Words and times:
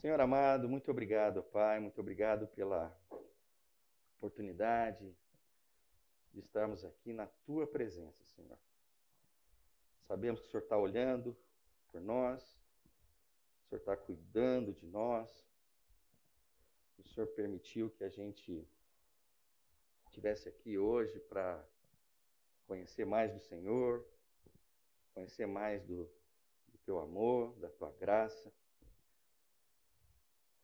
Senhor 0.00 0.18
amado, 0.18 0.66
muito 0.66 0.90
obrigado, 0.90 1.42
Pai, 1.42 1.78
muito 1.78 2.00
obrigado 2.00 2.46
pela 2.46 2.90
oportunidade 4.16 5.14
de 6.32 6.40
estarmos 6.40 6.86
aqui 6.86 7.12
na 7.12 7.26
tua 7.44 7.66
presença, 7.66 8.24
Senhor. 8.24 8.56
Sabemos 10.08 10.40
que 10.40 10.46
o 10.46 10.50
Senhor 10.50 10.62
está 10.62 10.78
olhando 10.78 11.36
por 11.92 12.00
nós, 12.00 12.42
o 12.42 13.68
Senhor 13.68 13.78
está 13.80 13.94
cuidando 13.94 14.72
de 14.72 14.86
nós, 14.86 15.46
o 16.96 17.04
Senhor 17.06 17.26
permitiu 17.26 17.90
que 17.90 18.02
a 18.02 18.08
gente 18.08 18.66
estivesse 20.06 20.48
aqui 20.48 20.78
hoje 20.78 21.20
para 21.20 21.62
conhecer 22.66 23.04
mais 23.04 23.34
do 23.34 23.40
Senhor, 23.40 24.02
conhecer 25.12 25.44
mais 25.44 25.84
do, 25.84 26.10
do 26.68 26.78
teu 26.86 26.98
amor, 26.98 27.54
da 27.56 27.68
tua 27.68 27.92
graça. 28.00 28.50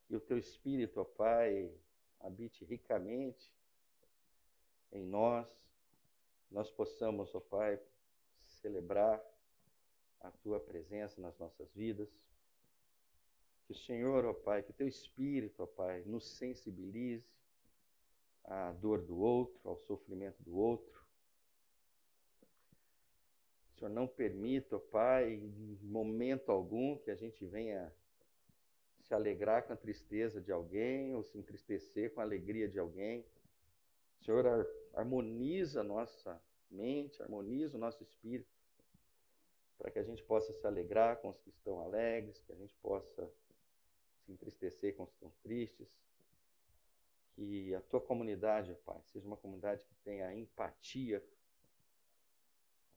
Que 0.07 0.17
o 0.17 0.21
teu 0.21 0.39
Espírito, 0.39 1.01
ó 1.01 1.05
Pai, 1.05 1.73
habite 2.21 2.65
ricamente 2.65 3.53
em 4.93 5.05
nós, 5.05 5.47
nós 6.51 6.71
possamos, 6.71 7.35
ó 7.35 7.41
Pai, 7.41 7.81
celebrar 8.41 9.23
a 10.21 10.31
tua 10.31 10.61
presença 10.61 11.21
nas 11.21 11.37
nossas 11.39 11.73
vidas. 11.73 12.09
Que 13.67 13.73
o 13.73 13.75
Senhor, 13.75 14.25
ó 14.25 14.33
Pai, 14.33 14.63
que 14.63 14.71
o 14.71 14.75
teu 14.75 14.87
Espírito, 14.87 15.63
ó 15.63 15.67
Pai, 15.67 16.03
nos 16.05 16.29
sensibilize 16.37 17.27
à 18.45 18.71
dor 18.73 19.03
do 19.03 19.19
outro, 19.19 19.69
ao 19.69 19.77
sofrimento 19.77 20.41
do 20.43 20.57
outro. 20.57 21.05
Senhor 23.79 23.91
não 23.91 24.07
permita, 24.07 24.77
ó 24.77 24.79
Pai, 24.79 25.35
em 25.35 25.79
momento 25.83 26.51
algum 26.51 26.97
que 26.99 27.11
a 27.11 27.15
gente 27.15 27.45
venha 27.45 27.93
se 29.07 29.15
alegrar 29.15 29.65
com 29.65 29.73
a 29.73 29.77
tristeza 29.77 30.41
de 30.41 30.51
alguém 30.51 31.15
ou 31.15 31.23
se 31.23 31.39
entristecer 31.39 32.13
com 32.13 32.21
a 32.21 32.25
alegria 32.25 32.69
de 32.69 32.79
alguém. 32.79 33.25
O 34.21 34.25
Senhor 34.25 34.45
harmoniza 34.95 35.85
nossa 35.85 36.43
mente, 36.69 37.23
harmoniza 37.23 37.77
o 37.77 37.81
nosso 37.81 38.03
espírito, 38.03 38.51
para 39.79 39.93
que 39.93 40.01
a 40.01 40.03
gente 40.03 40.25
possa 40.25 40.53
se 40.53 40.67
alegrar 40.67 41.19
com 41.19 41.29
os 41.29 41.39
que 41.39 41.51
estão 41.51 41.81
alegres, 41.81 42.43
que 42.43 42.53
a 42.53 42.57
gente 42.57 42.75
possa 42.77 43.31
se 44.25 44.33
entristecer 44.33 44.97
com 44.97 45.05
os 45.05 45.11
que 45.11 45.15
estão 45.15 45.33
tristes. 45.43 45.89
Que 47.35 47.75
a 47.75 47.81
tua 47.83 48.01
comunidade, 48.01 48.75
Pai, 48.85 49.01
seja 49.05 49.27
uma 49.27 49.37
comunidade 49.37 49.85
que 49.85 49.95
tenha 49.97 50.35
empatia 50.35 51.23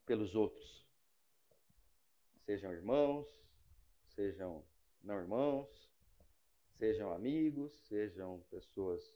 pelos 0.05 0.33
outros. 0.33 0.87
Sejam 2.45 2.71
irmãos, 2.71 3.27
sejam 4.15 4.63
não 5.03 5.19
irmãos, 5.19 5.88
sejam 6.79 7.11
amigos, 7.11 7.73
sejam 7.89 8.39
pessoas 8.49 9.13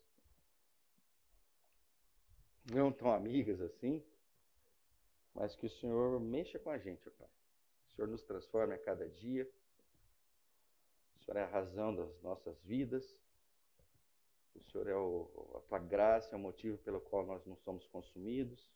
não 2.69 2.91
tão 2.91 3.11
amigas 3.11 3.61
assim, 3.61 4.03
mas 5.33 5.55
que 5.55 5.65
o 5.65 5.69
Senhor 5.69 6.19
mexa 6.19 6.59
com 6.59 6.69
a 6.69 6.77
gente, 6.77 7.09
Pai. 7.09 7.29
O 7.87 7.95
Senhor 7.95 8.07
nos 8.09 8.23
transforme 8.23 8.75
a 8.75 8.77
cada 8.77 9.07
dia. 9.07 9.49
O 11.15 11.23
Senhor 11.23 11.37
é 11.37 11.43
a 11.43 11.47
razão 11.47 11.95
das 11.95 12.21
nossas 12.21 12.61
vidas. 12.63 13.17
O 14.55 14.63
Senhor 14.71 14.87
é 14.87 14.95
o, 14.95 15.55
a 15.55 15.61
tua 15.61 15.79
graça, 15.79 16.35
é 16.35 16.37
o 16.37 16.39
motivo 16.39 16.77
pelo 16.79 16.99
qual 16.99 17.25
nós 17.25 17.45
não 17.45 17.55
somos 17.55 17.87
consumidos. 17.87 18.69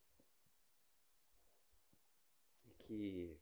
E 2.66 2.84
que 2.86 3.38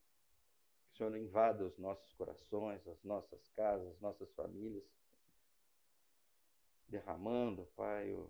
o 0.91 0.97
Senhor 0.97 1.16
invada 1.16 1.66
os 1.66 1.77
nossos 1.77 2.11
corações, 2.13 2.85
as 2.88 3.03
nossas 3.03 3.47
casas, 3.49 3.88
as 3.88 4.01
nossas 4.01 4.31
famílias, 4.33 4.83
derramando, 6.88 7.66
Pai, 7.75 8.11
o 8.14 8.30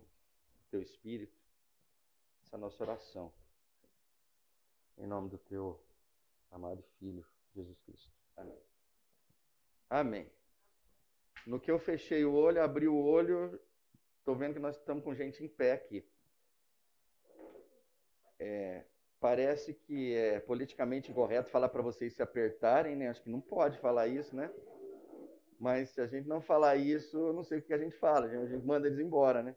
teu 0.70 0.82
Espírito. 0.82 1.36
Essa 2.42 2.56
é 2.56 2.58
nossa 2.58 2.82
oração. 2.82 3.32
Em 4.98 5.06
nome 5.06 5.28
do 5.28 5.38
teu 5.38 5.80
amado 6.50 6.82
Filho, 6.98 7.26
Jesus 7.54 7.78
Cristo. 7.80 8.10
Amém. 8.36 8.62
Amém. 9.90 10.30
No 11.46 11.60
que 11.60 11.70
eu 11.70 11.78
fechei 11.78 12.24
o 12.24 12.34
olho, 12.34 12.62
abri 12.62 12.88
o 12.88 12.96
olho, 12.96 13.60
estou 14.18 14.34
vendo 14.34 14.54
que 14.54 14.60
nós 14.60 14.76
estamos 14.76 15.04
com 15.04 15.14
gente 15.14 15.44
em 15.44 15.48
pé 15.48 15.72
aqui. 15.72 16.04
É, 18.38 18.84
parece 19.20 19.74
que 19.74 20.14
é 20.14 20.40
politicamente 20.40 21.10
incorreto 21.10 21.50
falar 21.50 21.68
para 21.68 21.82
vocês 21.82 22.14
se 22.14 22.22
apertarem, 22.22 22.96
né? 22.96 23.08
Acho 23.08 23.22
que 23.22 23.30
não 23.30 23.40
pode 23.40 23.78
falar 23.78 24.08
isso, 24.08 24.34
né? 24.34 24.52
Mas 25.58 25.90
se 25.90 26.00
a 26.00 26.06
gente 26.06 26.28
não 26.28 26.40
falar 26.40 26.76
isso, 26.76 27.16
eu 27.16 27.32
não 27.32 27.42
sei 27.42 27.58
o 27.58 27.62
que 27.62 27.72
a 27.72 27.78
gente 27.78 27.96
fala, 27.96 28.26
a 28.26 28.46
gente 28.46 28.64
manda 28.64 28.86
eles 28.86 28.98
embora, 28.98 29.42
né? 29.42 29.56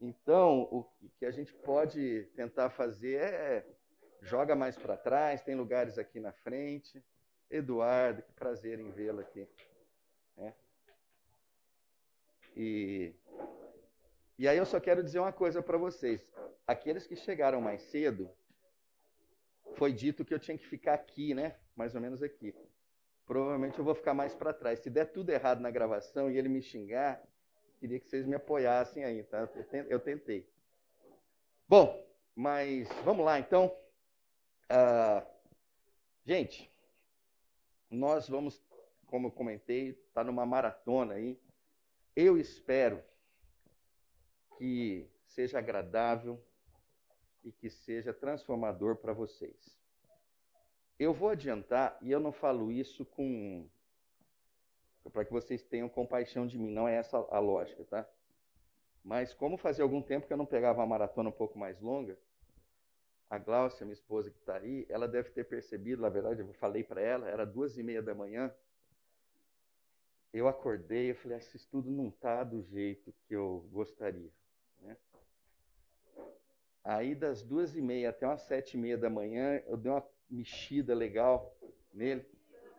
Então, 0.00 0.62
o 0.70 0.84
que 1.18 1.24
a 1.24 1.30
gente 1.30 1.52
pode 1.52 2.24
tentar 2.36 2.70
fazer 2.70 3.16
é 3.16 3.66
joga 4.20 4.54
mais 4.54 4.76
para 4.76 4.96
trás, 4.96 5.42
tem 5.42 5.54
lugares 5.54 5.98
aqui 5.98 6.18
na 6.18 6.32
frente. 6.32 7.02
Eduardo, 7.50 8.22
que 8.22 8.32
prazer 8.32 8.80
em 8.80 8.90
vê-lo 8.90 9.20
aqui. 9.20 9.46
É. 10.38 10.52
E, 12.56 13.14
e 14.38 14.48
aí 14.48 14.56
eu 14.56 14.66
só 14.66 14.80
quero 14.80 15.02
dizer 15.02 15.18
uma 15.20 15.32
coisa 15.32 15.62
para 15.62 15.78
vocês. 15.78 16.26
Aqueles 16.66 17.06
que 17.06 17.14
chegaram 17.14 17.60
mais 17.60 17.82
cedo, 17.82 18.30
foi 19.76 19.92
dito 19.92 20.24
que 20.24 20.32
eu 20.32 20.38
tinha 20.38 20.56
que 20.56 20.66
ficar 20.66 20.94
aqui, 20.94 21.34
né? 21.34 21.56
Mais 21.76 21.94
ou 21.94 22.00
menos 22.00 22.22
aqui. 22.22 22.54
Provavelmente 23.26 23.78
eu 23.78 23.84
vou 23.84 23.94
ficar 23.94 24.14
mais 24.14 24.34
para 24.34 24.52
trás. 24.52 24.80
Se 24.80 24.90
der 24.90 25.06
tudo 25.06 25.30
errado 25.30 25.60
na 25.60 25.70
gravação 25.70 26.30
e 26.30 26.36
ele 26.36 26.48
me 26.48 26.60
xingar, 26.60 27.22
queria 27.80 27.98
que 27.98 28.08
vocês 28.08 28.26
me 28.26 28.34
apoiassem 28.34 29.04
aí, 29.04 29.22
tá? 29.24 29.48
Eu 29.88 29.98
tentei. 29.98 30.48
Bom, 31.66 32.06
mas 32.34 32.88
vamos 33.04 33.24
lá 33.24 33.38
então. 33.38 33.74
Uh, 34.64 35.26
gente, 36.24 36.70
nós 37.90 38.28
vamos, 38.28 38.62
como 39.06 39.28
eu 39.28 39.32
comentei, 39.32 39.94
tá 40.12 40.22
numa 40.22 40.44
maratona 40.44 41.14
aí. 41.14 41.40
Eu 42.14 42.38
espero 42.38 43.02
que 44.58 45.10
seja 45.26 45.58
agradável 45.58 46.42
e 47.42 47.50
que 47.50 47.70
seja 47.70 48.12
transformador 48.12 48.96
para 48.96 49.12
vocês. 49.12 49.83
Eu 50.98 51.12
vou 51.12 51.28
adiantar, 51.28 51.98
e 52.00 52.10
eu 52.10 52.20
não 52.20 52.32
falo 52.32 52.70
isso 52.70 53.04
com. 53.04 53.68
para 55.12 55.24
que 55.24 55.32
vocês 55.32 55.62
tenham 55.62 55.88
compaixão 55.88 56.46
de 56.46 56.58
mim, 56.58 56.70
não 56.70 56.86
é 56.86 56.94
essa 56.94 57.16
a 57.30 57.38
lógica, 57.38 57.84
tá? 57.84 58.08
Mas 59.02 59.34
como 59.34 59.56
fazia 59.56 59.84
algum 59.84 60.00
tempo 60.00 60.26
que 60.26 60.32
eu 60.32 60.36
não 60.36 60.46
pegava 60.46 60.80
uma 60.80 60.86
maratona 60.86 61.28
um 61.28 61.32
pouco 61.32 61.58
mais 61.58 61.80
longa, 61.80 62.16
a 63.28 63.38
Glaucia, 63.38 63.84
minha 63.84 63.92
esposa 63.92 64.30
que 64.30 64.38
está 64.38 64.56
aí, 64.56 64.86
ela 64.88 65.08
deve 65.08 65.30
ter 65.30 65.44
percebido, 65.44 66.02
na 66.02 66.08
verdade, 66.08 66.40
eu 66.40 66.52
falei 66.54 66.84
para 66.84 67.00
ela, 67.00 67.28
era 67.28 67.44
duas 67.44 67.76
e 67.76 67.82
meia 67.82 68.00
da 68.00 68.14
manhã, 68.14 68.54
eu 70.32 70.48
acordei, 70.48 71.10
eu 71.10 71.14
falei, 71.16 71.36
ah, 71.36 71.38
esse 71.38 71.56
estudo 71.56 71.90
não 71.90 72.08
está 72.08 72.42
do 72.42 72.62
jeito 72.62 73.14
que 73.26 73.34
eu 73.34 73.68
gostaria. 73.72 74.30
Né? 74.80 74.96
Aí 76.82 77.14
das 77.14 77.42
duas 77.42 77.76
e 77.76 77.82
meia 77.82 78.10
até 78.10 78.26
umas 78.26 78.42
sete 78.42 78.74
e 78.74 78.80
meia 78.80 78.98
da 78.98 79.10
manhã, 79.10 79.62
eu 79.66 79.76
dei 79.76 79.90
uma 79.92 80.04
mexida 80.30 80.94
legal 80.94 81.56
nele, 81.92 82.24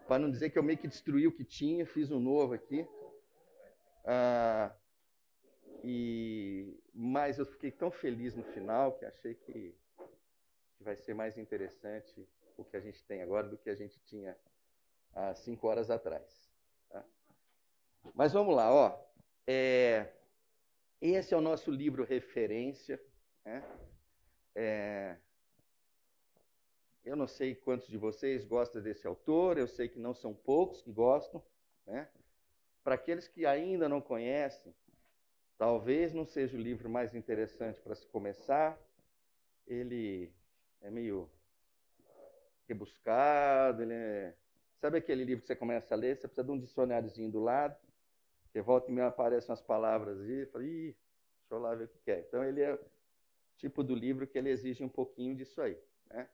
para 0.08 0.20
não 0.20 0.30
dizer 0.30 0.50
que 0.50 0.60
eu 0.60 0.64
meio 0.64 0.78
que 0.78 0.88
destruí 0.88 1.26
o 1.28 1.32
que 1.32 1.44
tinha, 1.44 1.86
fiz 1.86 2.12
um 2.12 2.20
novo 2.20 2.54
aqui. 2.54 2.88
Ah, 4.04 4.76
e 5.84 6.80
mas 6.94 7.38
eu 7.38 7.46
fiquei 7.46 7.72
tão 7.72 7.92
feliz 7.92 8.36
no 8.36 8.44
final 8.44 8.94
que 8.94 9.06
achei 9.06 9.36
que, 9.36 9.76
vai 10.80 10.96
ser 10.96 11.14
mais 11.14 11.38
interessante 11.38 12.28
o 12.58 12.64
que 12.64 12.78
a 12.78 12.80
gente 12.80 13.04
tem 13.06 13.22
agora 13.22 13.48
do 13.48 13.58
que 13.58 13.70
a 13.70 13.76
gente 13.76 14.00
tinha 14.02 14.38
há 15.14 15.34
cinco 15.34 15.68
horas 15.68 15.90
atrás. 15.90 16.52
Tá? 16.90 17.04
Mas 18.14 18.32
vamos 18.32 18.56
lá, 18.56 18.72
ó. 18.72 19.06
É, 19.48 20.14
esse 21.02 21.34
é 21.34 21.38
o 21.38 21.42
nosso 21.42 21.72
livro 21.72 22.04
referência. 22.04 23.02
Né? 23.44 23.64
É, 24.56 25.18
eu 27.06 27.16
não 27.16 27.28
sei 27.28 27.54
quantos 27.54 27.88
de 27.88 27.98
vocês 27.98 28.44
gostam 28.44 28.82
desse 28.82 29.06
autor, 29.06 29.60
eu 29.60 29.68
sei 29.68 29.88
que 29.88 30.00
não 30.00 30.14
são 30.14 30.34
poucos 30.34 30.82
que 30.82 30.92
gostam. 30.92 31.42
Né? 31.86 32.10
Para 32.84 32.96
aqueles 32.96 33.28
que 33.28 33.46
ainda 33.46 33.88
não 33.88 34.02
conhecem, 34.02 34.74
talvez 35.56 36.14
não 36.14 36.26
seja 36.26 36.58
o 36.58 36.60
livro 36.60 36.90
mais 36.90 37.14
interessante 37.14 37.80
para 37.80 37.94
se 37.94 38.08
começar. 38.08 38.78
Ele 39.68 40.34
é 40.82 40.90
meio 40.90 41.30
rebuscado, 42.68 43.84
ele 43.84 43.94
é... 43.94 44.36
Sabe 44.82 44.98
aquele 44.98 45.24
livro 45.24 45.42
que 45.42 45.48
você 45.48 45.56
começa 45.56 45.94
a 45.94 45.98
ler, 45.98 46.18
você 46.18 46.28
precisa 46.28 46.44
de 46.44 46.52
um 46.52 46.60
dicionáriozinho 46.60 47.32
do 47.32 47.40
lado, 47.40 47.76
que 48.52 48.62
volta 48.62 48.92
e 48.92 48.94
me 48.94 49.02
aparecem 49.02 49.50
umas 49.50 49.62
palavras 49.62 50.20
e 50.22 50.46
fala, 50.48 50.64
ih, 50.64 50.96
deixa 51.40 51.52
eu 51.52 51.60
lá 51.60 51.76
ver 51.76 51.86
o 51.86 51.88
que 51.88 52.12
é. 52.12 52.20
Então 52.20 52.44
ele 52.44 52.62
é 52.62 52.74
o 52.74 52.80
tipo 53.58 53.84
do 53.84 53.96
livro 53.96 54.28
que 54.28 54.38
ele 54.38 54.50
exige 54.50 54.84
um 54.84 54.90
pouquinho 54.90 55.36
disso 55.36 55.62
aí. 55.62 55.78
Né? 56.10 56.28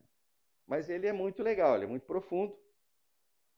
Mas 0.71 0.89
ele 0.89 1.05
é 1.05 1.11
muito 1.11 1.43
legal, 1.43 1.75
ele 1.75 1.83
é 1.83 1.87
muito 1.87 2.05
profundo, 2.05 2.57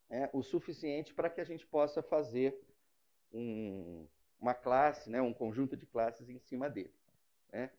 é, 0.10 0.32
o 0.34 0.42
suficiente 0.42 1.14
para 1.14 1.30
que 1.30 1.40
a 1.40 1.44
gente 1.44 1.64
possa 1.64 2.02
fazer 2.02 2.60
um, 3.32 4.08
uma 4.40 4.56
classe, 4.56 5.12
né, 5.12 5.22
um 5.22 5.32
conjunto 5.32 5.78
de 5.78 5.86
classes 5.86 6.28
em 6.28 6.40
cima 6.40 6.68
dele. 6.72 6.92
Né? 7.52 7.70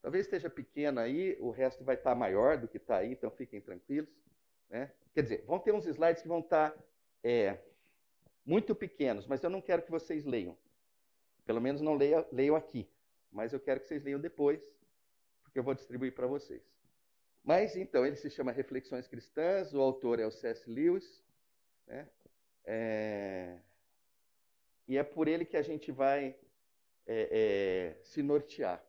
Talvez 0.00 0.24
esteja 0.24 0.48
pequeno 0.48 0.98
aí, 0.98 1.36
o 1.40 1.50
resto 1.50 1.84
vai 1.84 1.94
estar 1.94 2.14
maior 2.14 2.56
do 2.56 2.66
que 2.66 2.78
está 2.78 2.96
aí, 2.96 3.12
então 3.12 3.30
fiquem 3.30 3.60
tranquilos. 3.60 4.08
Né? 4.70 4.90
Quer 5.12 5.24
dizer, 5.24 5.44
vão 5.44 5.58
ter 5.58 5.74
uns 5.74 5.84
slides 5.84 6.22
que 6.22 6.28
vão 6.28 6.40
estar 6.40 6.74
é, 7.22 7.58
muito 8.46 8.74
pequenos, 8.74 9.26
mas 9.26 9.44
eu 9.44 9.50
não 9.50 9.60
quero 9.60 9.82
que 9.82 9.90
vocês 9.90 10.24
leiam. 10.24 10.56
Pelo 11.44 11.60
menos 11.60 11.82
não 11.82 11.94
leia, 11.96 12.26
leiam 12.32 12.56
aqui. 12.56 12.88
Mas 13.30 13.52
eu 13.52 13.60
quero 13.60 13.80
que 13.80 13.88
vocês 13.88 14.02
leiam 14.02 14.18
depois, 14.18 14.74
porque 15.42 15.58
eu 15.58 15.62
vou 15.62 15.74
distribuir 15.74 16.14
para 16.14 16.26
vocês. 16.26 16.73
Mas, 17.44 17.76
então, 17.76 18.06
ele 18.06 18.16
se 18.16 18.30
chama 18.30 18.50
Reflexões 18.50 19.06
Cristãs, 19.06 19.74
o 19.74 19.80
autor 19.80 20.18
é 20.18 20.26
o 20.26 20.30
C.S. 20.30 20.68
Lewis. 20.68 21.22
Né? 21.86 22.08
É... 22.64 23.58
E 24.88 24.96
é 24.96 25.02
por 25.02 25.28
ele 25.28 25.44
que 25.44 25.56
a 25.56 25.62
gente 25.62 25.92
vai 25.92 26.34
é, 27.06 27.96
é, 27.96 28.02
se 28.02 28.22
nortear. 28.22 28.82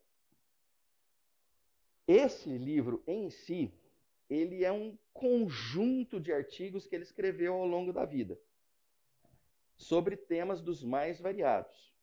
Esse 2.08 2.50
livro 2.50 3.04
em 3.06 3.30
si, 3.30 3.74
ele 4.30 4.64
é 4.64 4.72
um 4.72 4.98
conjunto 5.14 6.20
de 6.20 6.32
artigos 6.32 6.88
que 6.88 6.96
ele 6.96 7.04
escreveu 7.04 7.56
ao 7.56 7.66
longo 7.66 7.92
da 7.92 8.06
vida, 8.06 8.40
sobre 9.76 10.16
temas 10.16 10.62
dos 10.62 10.84
mais 10.84 11.20
variados. 11.20 11.94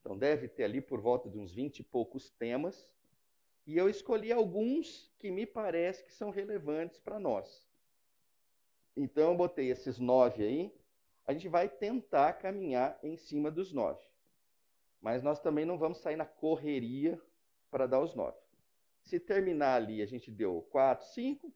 Então, 0.00 0.16
deve 0.16 0.48
ter 0.48 0.64
ali 0.64 0.80
por 0.80 1.00
volta 1.00 1.28
de 1.28 1.38
uns 1.38 1.52
20 1.52 1.80
e 1.80 1.82
poucos 1.82 2.30
temas, 2.30 2.86
e 3.70 3.76
eu 3.76 3.88
escolhi 3.88 4.32
alguns 4.32 5.08
que 5.16 5.30
me 5.30 5.46
parece 5.46 6.02
que 6.02 6.12
são 6.12 6.30
relevantes 6.30 6.98
para 6.98 7.20
nós. 7.20 7.64
Então, 8.96 9.30
eu 9.30 9.36
botei 9.36 9.70
esses 9.70 9.96
nove 9.96 10.42
aí. 10.42 10.74
A 11.24 11.32
gente 11.32 11.48
vai 11.48 11.68
tentar 11.68 12.32
caminhar 12.32 12.98
em 13.00 13.16
cima 13.16 13.48
dos 13.48 13.72
nove. 13.72 14.04
Mas 15.00 15.22
nós 15.22 15.38
também 15.38 15.64
não 15.64 15.78
vamos 15.78 15.98
sair 15.98 16.16
na 16.16 16.26
correria 16.26 17.22
para 17.70 17.86
dar 17.86 18.00
os 18.00 18.12
nove. 18.12 18.36
Se 19.04 19.20
terminar 19.20 19.76
ali, 19.76 20.02
a 20.02 20.06
gente 20.06 20.32
deu 20.32 20.66
quatro, 20.72 21.06
cinco, 21.06 21.54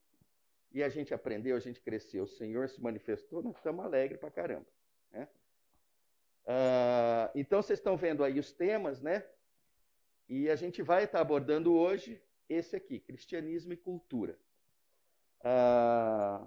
e 0.70 0.84
a 0.84 0.88
gente 0.88 1.12
aprendeu, 1.12 1.56
a 1.56 1.60
gente 1.60 1.80
cresceu, 1.80 2.22
o 2.22 2.28
Senhor 2.28 2.68
se 2.68 2.80
manifestou, 2.80 3.42
nós 3.42 3.56
estamos 3.56 3.84
alegres 3.84 4.20
para 4.20 4.30
caramba. 4.30 4.66
Né? 5.10 5.28
Uh, 6.44 7.30
então, 7.34 7.60
vocês 7.60 7.80
estão 7.80 7.96
vendo 7.96 8.22
aí 8.22 8.38
os 8.38 8.52
temas, 8.52 9.00
né? 9.02 9.26
E 10.28 10.48
a 10.48 10.56
gente 10.56 10.82
vai 10.82 11.04
estar 11.04 11.20
abordando 11.20 11.74
hoje 11.74 12.20
esse 12.48 12.74
aqui, 12.76 12.98
cristianismo 12.98 13.72
e 13.72 13.76
cultura. 13.76 14.38
Uh, 15.40 16.46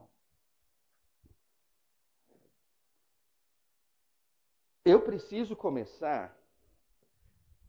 eu 4.83 5.01
preciso 5.01 5.55
começar 5.55 6.35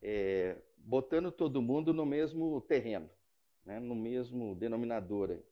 é, 0.03 0.57
botando 0.79 1.31
todo 1.31 1.61
mundo 1.61 1.93
no 1.93 2.07
mesmo 2.07 2.61
terreno, 2.63 3.11
né, 3.65 3.79
no 3.79 3.95
mesmo 3.95 4.55
denominador. 4.55 5.31
Aí. 5.31 5.45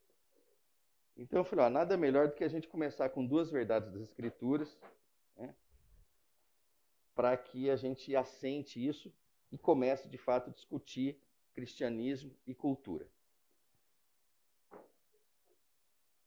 Então 1.16 1.40
eu 1.40 1.44
falei, 1.44 1.66
ó, 1.66 1.70
nada 1.70 1.96
melhor 1.96 2.28
do 2.28 2.34
que 2.34 2.44
a 2.44 2.48
gente 2.48 2.68
começar 2.68 3.10
com 3.10 3.26
duas 3.26 3.50
verdades 3.50 3.92
das 3.92 4.02
Escrituras, 4.02 4.78
né, 5.36 5.54
para 7.14 7.36
que 7.36 7.68
a 7.68 7.76
gente 7.76 8.16
assente 8.16 8.84
isso 8.84 9.12
e 9.50 9.58
comece 9.58 10.08
de 10.08 10.18
fato 10.18 10.50
a 10.50 10.52
discutir 10.52 11.20
cristianismo 11.54 12.36
e 12.46 12.54
cultura. 12.54 13.08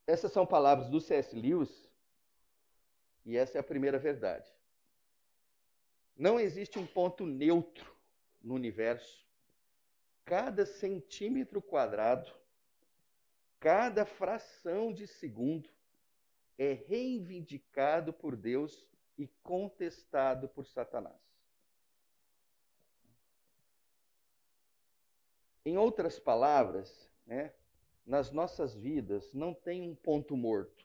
Essas 0.08 0.32
são 0.32 0.46
palavras 0.46 0.90
do 0.90 1.00
C.S. 1.00 1.36
Lewis 1.36 1.90
e 3.26 3.38
essa 3.38 3.58
é 3.58 3.62
a 3.62 3.64
primeira 3.64 4.00
verdade. 4.00 4.52
Não 6.16 6.40
existe 6.40 6.80
um 6.80 6.88
ponto 6.88 7.26
neutro 7.26 7.96
no 8.42 8.56
universo, 8.56 9.26
cada 10.26 10.66
centímetro 10.66 11.62
quadrado, 11.62 12.34
cada 13.60 14.06
fração 14.06 14.92
de 14.92 15.06
segundo 15.06 15.70
é 16.58 16.74
reivindicado 16.74 18.12
por 18.12 18.36
Deus 18.36 18.90
e 19.18 19.28
contestado 19.44 20.50
por 20.50 20.66
Satanás. 20.66 21.29
Em 25.70 25.78
outras 25.78 26.18
palavras, 26.18 27.08
né, 27.28 27.54
nas 28.04 28.32
nossas 28.32 28.74
vidas 28.74 29.32
não 29.32 29.54
tem 29.54 29.88
um 29.88 29.94
ponto 29.94 30.36
morto. 30.36 30.84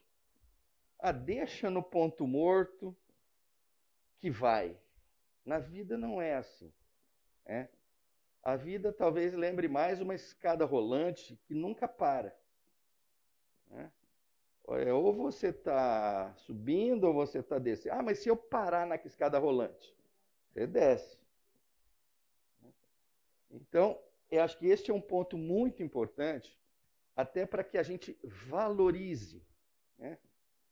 Ah, 0.98 1.10
deixa 1.10 1.70
no 1.70 1.82
ponto 1.82 2.26
morto 2.26 2.94
que 4.18 4.30
vai. 4.30 4.78
Na 5.42 5.58
vida 5.58 5.96
não 5.96 6.20
é 6.20 6.34
assim. 6.34 6.70
É. 7.46 7.66
A 8.42 8.56
vida 8.56 8.92
talvez 8.92 9.32
lembre 9.32 9.68
mais 9.68 10.02
uma 10.02 10.14
escada 10.14 10.66
rolante 10.66 11.40
que 11.46 11.54
nunca 11.54 11.88
para. 11.88 12.36
Né? 13.70 13.90
Ou 14.64 15.14
você 15.14 15.46
está 15.46 16.34
subindo 16.36 17.04
ou 17.04 17.14
você 17.14 17.38
está 17.38 17.58
descendo. 17.58 17.94
Ah, 17.94 18.02
mas 18.02 18.18
se 18.18 18.28
eu 18.28 18.36
parar 18.36 18.86
na 18.86 18.96
escada 18.96 19.38
rolante, 19.38 19.96
você 20.52 20.66
desce. 20.66 21.18
Então, 23.50 23.98
eu 24.34 24.42
acho 24.42 24.58
que 24.58 24.66
este 24.66 24.90
é 24.90 24.94
um 24.94 25.00
ponto 25.00 25.36
muito 25.36 25.82
importante, 25.82 26.58
até 27.14 27.46
para 27.46 27.62
que 27.62 27.78
a 27.78 27.82
gente 27.82 28.18
valorize 28.22 29.44
né, 29.98 30.18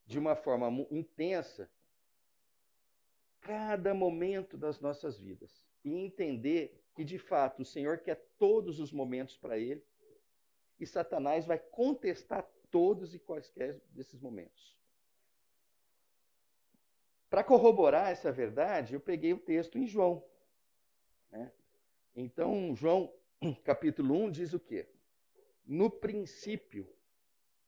de 0.07 0.19
uma 0.19 0.35
forma 0.35 0.69
intensa 0.91 1.71
cada 3.41 3.93
momento 3.93 4.57
das 4.57 4.81
nossas 4.81 5.19
vidas 5.19 5.65
e 5.85 5.95
entender 5.95 6.83
que 6.95 7.05
de 7.05 7.19
fato 7.19 7.63
o 7.63 7.65
Senhor 7.65 7.99
quer 7.99 8.17
todos 8.39 8.79
os 8.79 8.93
momentos 8.93 9.37
para 9.37 9.59
ele 9.59 9.85
e 10.79 10.87
Satanás 10.87 11.47
vai 11.47 11.59
contestar 11.59 12.49
todos 12.71 13.15
e 13.15 13.19
quaisquer 13.19 13.81
desses 13.91 14.21
momentos. 14.21 14.77
Para 17.31 17.45
corroborar 17.45 18.11
essa 18.11 18.31
verdade, 18.31 18.95
eu 18.95 19.01
peguei 19.01 19.33
o 19.33 19.39
texto 19.39 19.79
em 19.79 19.87
João. 19.87 20.25
Né? 21.31 21.51
Então, 22.15 22.75
João, 22.75 23.13
capítulo 23.65 24.15
1, 24.25 24.31
diz 24.31 24.53
o 24.53 24.61
quê? 24.61 24.87
No 25.67 25.91
princípio, 25.91 26.89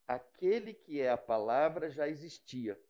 aquele 0.06 0.72
que 0.72 1.00
é 1.00 1.10
a 1.10 1.16
palavra 1.16 1.90
já 1.90 2.08
existia. 2.08 2.80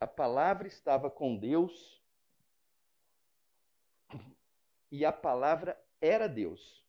A 0.00 0.06
palavra 0.06 0.66
estava 0.66 1.10
com 1.10 1.36
Deus 1.36 2.02
e 4.90 5.04
a 5.04 5.12
palavra 5.12 5.80
era 6.00 6.28
Deus. 6.28 6.84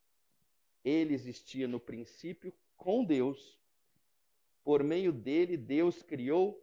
Ele 0.84 1.13
existia 1.13 1.67
no 1.67 1.79
princípio 1.79 2.53
com 2.75 3.03
Deus. 3.05 3.60
Por 4.63 4.84
meio 4.84 5.12
dele, 5.12 5.58
Deus 5.58 6.01
criou 6.01 6.60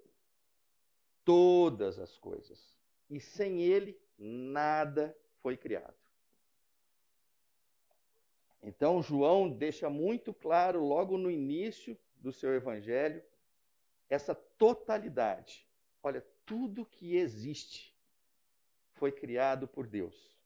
todas 1.24 1.98
as 1.98 2.16
coisas. 2.18 2.76
E 3.08 3.20
sem 3.20 3.62
ele, 3.62 3.98
nada 4.18 5.16
foi 5.40 5.56
criado. 5.56 5.99
Então, 8.62 9.02
João 9.02 9.48
deixa 9.48 9.88
muito 9.88 10.34
claro, 10.34 10.84
logo 10.84 11.16
no 11.16 11.30
início 11.30 11.96
do 12.16 12.32
seu 12.32 12.54
evangelho, 12.54 13.22
essa 14.08 14.34
totalidade. 14.34 15.66
Olha, 16.02 16.24
tudo 16.44 16.84
que 16.84 17.16
existe 17.16 17.96
foi 18.94 19.10
criado 19.10 19.66
por 19.66 19.86
Deus. 19.86 20.36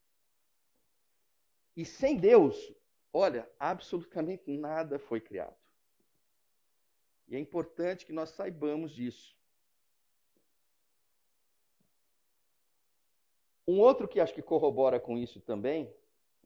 E 1.76 1.84
sem 1.84 2.16
Deus, 2.16 2.72
olha, 3.12 3.50
absolutamente 3.58 4.48
nada 4.50 4.98
foi 4.98 5.20
criado. 5.20 5.56
E 7.26 7.34
é 7.34 7.38
importante 7.38 8.06
que 8.06 8.12
nós 8.12 8.30
saibamos 8.30 8.92
disso. 8.92 9.36
Um 13.66 13.80
outro 13.80 14.06
que 14.06 14.20
acho 14.20 14.34
que 14.34 14.42
corrobora 14.42 15.00
com 15.00 15.16
isso 15.16 15.40
também, 15.40 15.92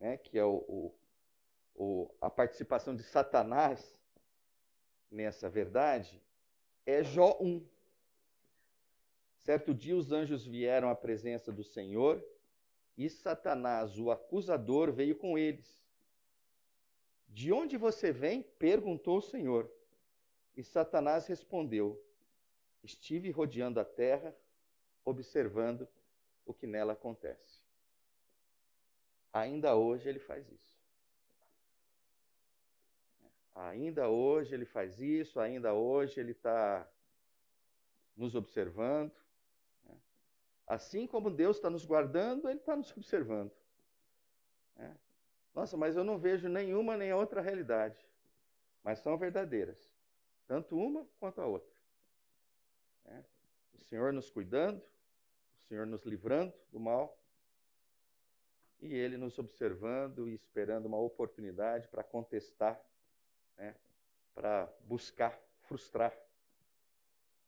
né, 0.00 0.16
que 0.16 0.38
é 0.38 0.44
o, 0.44 0.64
o, 0.68 0.94
o, 1.78 2.10
a 2.20 2.28
participação 2.28 2.94
de 2.94 3.04
Satanás 3.04 3.96
nessa 5.08 5.48
verdade, 5.48 6.20
é 6.84 7.04
Jó 7.04 7.38
1. 7.40 7.64
Certo 9.36 9.72
dia 9.72 9.96
os 9.96 10.10
anjos 10.10 10.44
vieram 10.44 10.90
à 10.90 10.96
presença 10.96 11.52
do 11.52 11.62
Senhor 11.62 12.22
e 12.96 13.08
Satanás, 13.08 13.96
o 13.96 14.10
acusador, 14.10 14.92
veio 14.92 15.14
com 15.14 15.38
eles. 15.38 15.80
De 17.28 17.52
onde 17.52 17.76
você 17.76 18.10
vem? 18.10 18.42
perguntou 18.42 19.18
o 19.18 19.22
Senhor. 19.22 19.70
E 20.56 20.64
Satanás 20.64 21.28
respondeu: 21.28 22.02
Estive 22.82 23.30
rodeando 23.30 23.78
a 23.78 23.84
terra, 23.84 24.36
observando 25.04 25.86
o 26.44 26.52
que 26.52 26.66
nela 26.66 26.94
acontece. 26.94 27.62
Ainda 29.32 29.76
hoje 29.76 30.08
ele 30.08 30.18
faz 30.18 30.50
isso. 30.50 30.77
Ainda 33.58 34.08
hoje 34.08 34.54
ele 34.54 34.64
faz 34.64 35.00
isso, 35.00 35.40
ainda 35.40 35.74
hoje 35.74 36.20
ele 36.20 36.32
está 36.32 36.88
nos 38.16 38.34
observando. 38.34 39.12
Assim 40.68 41.06
como 41.06 41.30
Deus 41.30 41.56
está 41.56 41.70
nos 41.70 41.86
guardando, 41.86 42.46
Ele 42.48 42.58
está 42.58 42.76
nos 42.76 42.94
observando. 42.94 43.50
É. 44.76 44.94
Nossa, 45.54 45.78
mas 45.78 45.96
eu 45.96 46.04
não 46.04 46.18
vejo 46.18 46.46
nenhuma 46.46 46.94
nem 46.94 47.10
outra 47.12 47.40
realidade. 47.40 47.98
Mas 48.84 48.98
são 48.98 49.16
verdadeiras. 49.16 49.90
Tanto 50.46 50.76
uma 50.76 51.08
quanto 51.18 51.40
a 51.40 51.46
outra. 51.46 51.74
É. 53.06 53.24
O 53.72 53.78
Senhor 53.80 54.12
nos 54.12 54.30
cuidando, 54.30 54.82
o 55.58 55.62
Senhor 55.62 55.86
nos 55.86 56.04
livrando 56.04 56.52
do 56.70 56.78
mal, 56.78 57.18
e 58.80 58.94
Ele 58.94 59.16
nos 59.16 59.38
observando 59.38 60.28
e 60.28 60.34
esperando 60.34 60.84
uma 60.84 60.98
oportunidade 60.98 61.88
para 61.88 62.04
contestar, 62.04 62.78
né, 63.58 63.74
para 64.34 64.72
buscar, 64.84 65.38
frustrar 65.62 66.16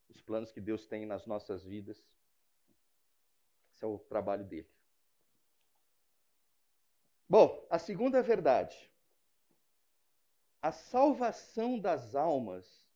os 0.09 0.21
planos 0.21 0.50
que 0.50 0.61
Deus 0.61 0.87
tem 0.87 1.07
nas 1.07 1.25
nossas 1.25 1.64
vidas. 1.64 2.05
Esse 3.73 3.85
é 3.85 3.87
o 3.87 3.99
trabalho 3.99 4.45
dele. 4.45 4.69
Bom, 7.29 7.64
a 7.71 7.79
segunda 7.79 8.23
verdade. 8.23 8.90
A 10.61 10.73
salvação 10.73 11.79
das 11.79 12.14
almas 12.14 12.87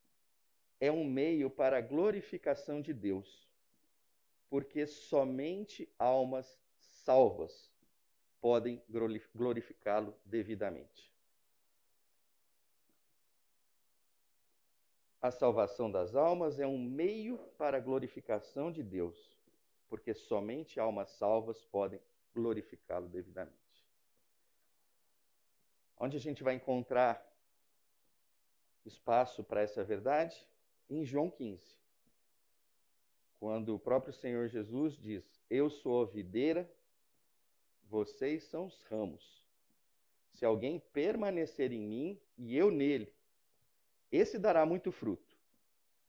é 0.80 0.90
um 0.90 1.04
meio 1.04 1.48
para 1.48 1.78
a 1.78 1.80
glorificação 1.80 2.82
de 2.82 2.92
Deus, 2.92 3.48
porque 4.50 4.86
somente 4.86 5.88
almas 5.98 6.58
salvas 6.76 7.72
podem 8.40 8.82
glorificá-lo 9.32 10.14
devidamente. 10.24 11.13
A 15.24 15.30
salvação 15.30 15.90
das 15.90 16.14
almas 16.14 16.60
é 16.60 16.66
um 16.66 16.78
meio 16.78 17.38
para 17.56 17.78
a 17.78 17.80
glorificação 17.80 18.70
de 18.70 18.82
Deus, 18.82 19.34
porque 19.88 20.12
somente 20.12 20.78
almas 20.78 21.08
salvas 21.12 21.64
podem 21.64 21.98
glorificá-lo 22.34 23.08
devidamente. 23.08 23.88
Onde 25.98 26.18
a 26.18 26.20
gente 26.20 26.42
vai 26.42 26.56
encontrar 26.56 27.26
espaço 28.84 29.42
para 29.42 29.62
essa 29.62 29.82
verdade? 29.82 30.46
Em 30.90 31.06
João 31.06 31.30
15. 31.30 31.74
Quando 33.40 33.74
o 33.74 33.78
próprio 33.78 34.12
Senhor 34.12 34.46
Jesus 34.48 34.94
diz: 34.94 35.24
Eu 35.48 35.70
sou 35.70 36.02
a 36.02 36.06
videira, 36.06 36.70
vocês 37.88 38.44
são 38.44 38.66
os 38.66 38.82
ramos. 38.82 39.42
Se 40.34 40.44
alguém 40.44 40.80
permanecer 40.92 41.72
em 41.72 41.80
mim 41.80 42.20
e 42.36 42.54
eu 42.54 42.70
nele, 42.70 43.10
esse 44.16 44.38
dará 44.38 44.64
muito 44.64 44.92
fruto, 44.92 45.36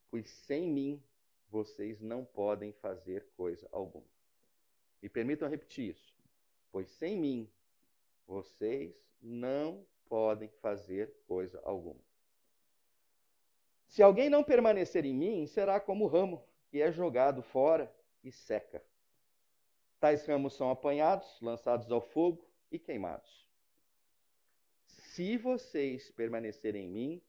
pois 0.10 0.30
sem 0.30 0.70
mim 0.70 1.04
vocês 1.50 2.02
não 2.02 2.26
podem 2.26 2.72
fazer 2.74 3.26
coisa 3.36 3.68
alguma. 3.72 4.06
Me 5.02 5.10
permitam 5.10 5.50
repetir 5.50 5.92
isso. 5.92 6.16
Pois 6.72 6.90
sem 6.90 7.18
mim 7.18 7.50
vocês 8.28 8.96
não 9.22 9.86
podem 10.10 10.50
fazer 10.62 11.14
coisa 11.28 11.60
alguma. 11.64 12.02
Se 13.88 14.04
alguém 14.04 14.30
não 14.30 14.44
permanecer 14.44 15.06
em 15.06 15.14
mim, 15.14 15.48
será 15.48 15.80
como 15.80 16.06
o 16.06 16.08
ramo 16.08 16.44
que 16.68 16.82
é 16.82 16.92
jogado 16.92 17.42
fora 17.42 17.94
e 18.24 18.32
seca. 18.32 18.84
Tais 20.00 20.26
ramos 20.26 20.54
são 20.54 20.70
apanhados, 20.70 21.40
lançados 21.42 21.90
ao 21.92 22.02
fogo 22.02 22.46
e 22.72 22.78
queimados. 22.78 23.48
Se 24.86 25.38
vocês 25.38 26.12
permanecerem 26.12 26.86
em 26.86 26.90
mim 26.90 27.22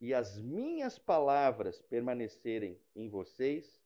e 0.00 0.14
as 0.14 0.38
minhas 0.38 0.98
palavras 0.98 1.82
permanecerem 1.82 2.80
em 2.96 3.08
vocês, 3.08 3.80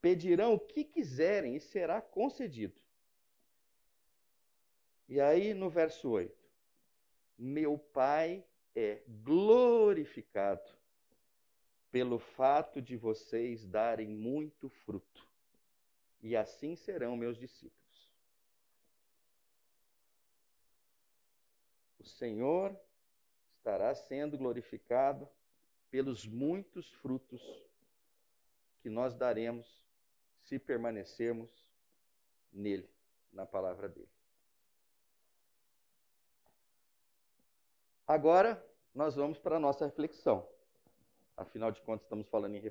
pedirão 0.00 0.54
o 0.54 0.60
que 0.60 0.82
quiserem 0.82 1.56
e 1.56 1.60
será 1.60 2.00
concedido. 2.00 2.80
E 5.08 5.20
aí 5.20 5.52
no 5.52 5.68
verso 5.68 6.08
8: 6.08 6.34
Meu 7.36 7.78
Pai 7.78 8.44
é 8.74 9.02
glorificado 9.06 10.70
pelo 11.90 12.18
fato 12.18 12.80
de 12.80 12.96
vocês 12.96 13.64
darem 13.66 14.08
muito 14.08 14.68
fruto, 14.68 15.26
e 16.22 16.34
assim 16.34 16.76
serão 16.76 17.16
meus 17.16 17.38
discípulos. 17.38 18.10
O 21.98 22.04
Senhor 22.04 22.78
estará 23.66 23.92
sendo 23.96 24.38
glorificado 24.38 25.28
pelos 25.90 26.24
muitos 26.24 26.88
frutos 26.92 27.42
que 28.80 28.88
nós 28.88 29.12
daremos 29.12 29.66
se 30.44 30.56
permanecermos 30.56 31.50
nele, 32.52 32.88
na 33.32 33.44
palavra 33.44 33.88
dele. 33.88 34.08
Agora, 38.06 38.64
nós 38.94 39.16
vamos 39.16 39.36
para 39.36 39.56
a 39.56 39.60
nossa 39.60 39.84
reflexão. 39.84 40.48
Afinal 41.36 41.72
de 41.72 41.80
contas, 41.80 42.04
estamos 42.04 42.28
falando 42.28 42.54
em 42.54 42.62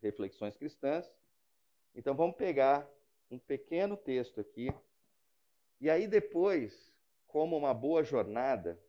reflexões 0.00 0.56
cristãs. 0.56 1.12
Então, 1.92 2.14
vamos 2.14 2.36
pegar 2.36 2.88
um 3.28 3.38
pequeno 3.38 3.96
texto 3.96 4.40
aqui. 4.40 4.72
E 5.80 5.90
aí, 5.90 6.06
depois, 6.06 6.94
como 7.26 7.56
uma 7.56 7.74
boa 7.74 8.04
jornada, 8.04 8.80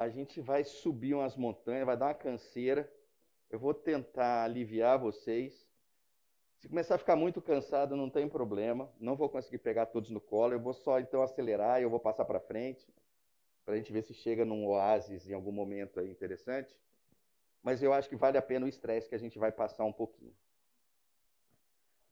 a 0.00 0.08
gente 0.08 0.40
vai 0.40 0.64
subir 0.64 1.12
umas 1.12 1.36
montanhas, 1.36 1.84
vai 1.84 1.94
dar 1.94 2.06
uma 2.06 2.14
canseira. 2.14 2.90
Eu 3.50 3.58
vou 3.58 3.74
tentar 3.74 4.44
aliviar 4.44 4.98
vocês. 4.98 5.68
Se 6.56 6.66
começar 6.70 6.94
a 6.94 6.98
ficar 6.98 7.16
muito 7.16 7.42
cansado, 7.42 7.94
não 7.94 8.08
tem 8.08 8.26
problema. 8.26 8.90
Não 8.98 9.14
vou 9.14 9.28
conseguir 9.28 9.58
pegar 9.58 9.84
todos 9.84 10.08
no 10.08 10.18
colo. 10.18 10.54
Eu 10.54 10.58
vou 10.58 10.72
só 10.72 10.98
então 10.98 11.22
acelerar 11.22 11.80
e 11.80 11.82
eu 11.82 11.90
vou 11.90 12.00
passar 12.00 12.24
para 12.24 12.40
frente. 12.40 12.90
Para 13.62 13.74
a 13.74 13.76
gente 13.76 13.92
ver 13.92 14.02
se 14.02 14.14
chega 14.14 14.42
num 14.42 14.66
oásis 14.66 15.28
em 15.28 15.34
algum 15.34 15.52
momento 15.52 16.00
aí 16.00 16.10
interessante. 16.10 16.74
Mas 17.62 17.82
eu 17.82 17.92
acho 17.92 18.08
que 18.08 18.16
vale 18.16 18.38
a 18.38 18.42
pena 18.42 18.64
o 18.64 18.68
estresse 18.70 19.06
que 19.06 19.14
a 19.14 19.18
gente 19.18 19.38
vai 19.38 19.52
passar 19.52 19.84
um 19.84 19.92
pouquinho. 19.92 20.34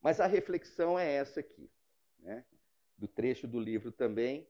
Mas 0.03 0.21
a 0.21 0.27
reflexão 0.27 0.99
é 0.99 1.11
essa 1.11 1.41
aqui, 1.41 1.71
né? 2.19 2.45
do 2.99 3.09
trecho 3.09 3.49
do 3.49 3.59
livro 3.59 3.91
também. 3.91 4.47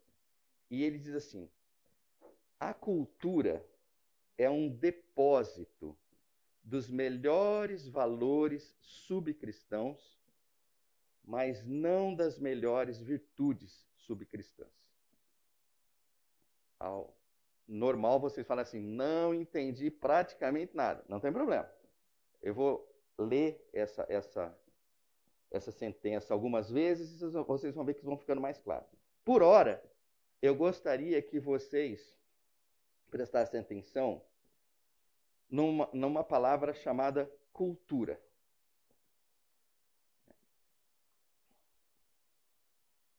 E 0.68 0.83
ele 0.83 0.99
diz 0.99 1.14
assim: 1.14 1.49
a 2.60 2.74
cultura 2.74 3.64
é 4.36 4.48
um 4.50 4.68
depósito 4.68 5.96
dos 6.62 6.88
melhores 6.88 7.88
valores 7.88 8.76
subcristãos, 8.80 10.18
mas 11.24 11.64
não 11.64 12.14
das 12.14 12.38
melhores 12.38 13.00
virtudes 13.00 13.86
subcristãs. 13.96 14.68
Ao 16.78 17.16
normal 17.66 18.20
vocês 18.20 18.46
falam 18.46 18.62
assim, 18.62 18.80
não 18.80 19.34
entendi 19.34 19.90
praticamente 19.90 20.74
nada. 20.74 21.04
Não 21.08 21.20
tem 21.20 21.32
problema. 21.32 21.70
Eu 22.42 22.54
vou 22.54 22.88
ler 23.18 23.68
essa, 23.72 24.06
essa, 24.08 24.58
essa 25.50 25.70
sentença 25.70 26.32
algumas 26.32 26.70
vezes 26.70 27.20
e 27.20 27.26
vocês 27.42 27.74
vão 27.74 27.84
ver 27.84 27.94
que 27.94 28.04
vão 28.04 28.16
ficando 28.16 28.40
mais 28.40 28.58
claro. 28.58 28.84
Por 29.24 29.42
hora, 29.42 29.82
eu 30.40 30.54
gostaria 30.54 31.20
que 31.20 31.38
vocês 31.40 32.17
prestassem 33.10 33.60
atenção 33.60 34.22
numa, 35.50 35.88
numa 35.92 36.22
palavra 36.24 36.74
chamada 36.74 37.30
cultura. 37.52 38.20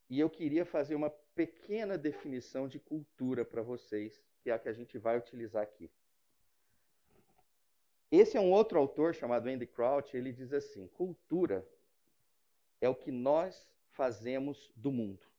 E 0.08 0.18
eu 0.18 0.28
queria 0.28 0.64
fazer 0.64 0.94
uma 0.94 1.10
pequena 1.34 1.96
definição 1.96 2.66
de 2.66 2.80
cultura 2.80 3.44
para 3.44 3.62
vocês, 3.62 4.20
que 4.42 4.50
é 4.50 4.52
a 4.52 4.58
que 4.58 4.68
a 4.68 4.72
gente 4.72 4.98
vai 4.98 5.16
utilizar 5.16 5.62
aqui. 5.62 5.90
Esse 8.10 8.36
é 8.36 8.40
um 8.40 8.50
outro 8.50 8.76
autor 8.76 9.14
chamado 9.14 9.48
Andy 9.48 9.66
Crouch, 9.66 10.16
ele 10.16 10.32
diz 10.32 10.52
assim: 10.52 10.88
cultura 10.88 11.64
é 12.80 12.88
o 12.88 12.94
que 12.94 13.12
nós 13.12 13.70
fazemos 13.92 14.72
do 14.74 14.90
mundo. 14.90 15.29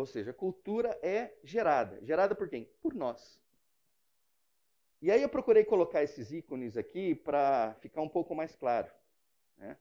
Ou 0.00 0.06
seja, 0.06 0.32
cultura 0.32 0.98
é 1.02 1.36
gerada. 1.44 2.02
Gerada 2.02 2.34
por 2.34 2.48
quem? 2.48 2.64
Por 2.80 2.94
nós. 2.94 3.38
E 5.02 5.10
aí 5.10 5.20
eu 5.20 5.28
procurei 5.28 5.62
colocar 5.62 6.02
esses 6.02 6.32
ícones 6.32 6.74
aqui 6.74 7.14
para 7.14 7.74
ficar 7.82 8.00
um 8.00 8.08
pouco 8.08 8.34
mais 8.34 8.56
claro. 8.56 8.90
Né? 9.58 9.76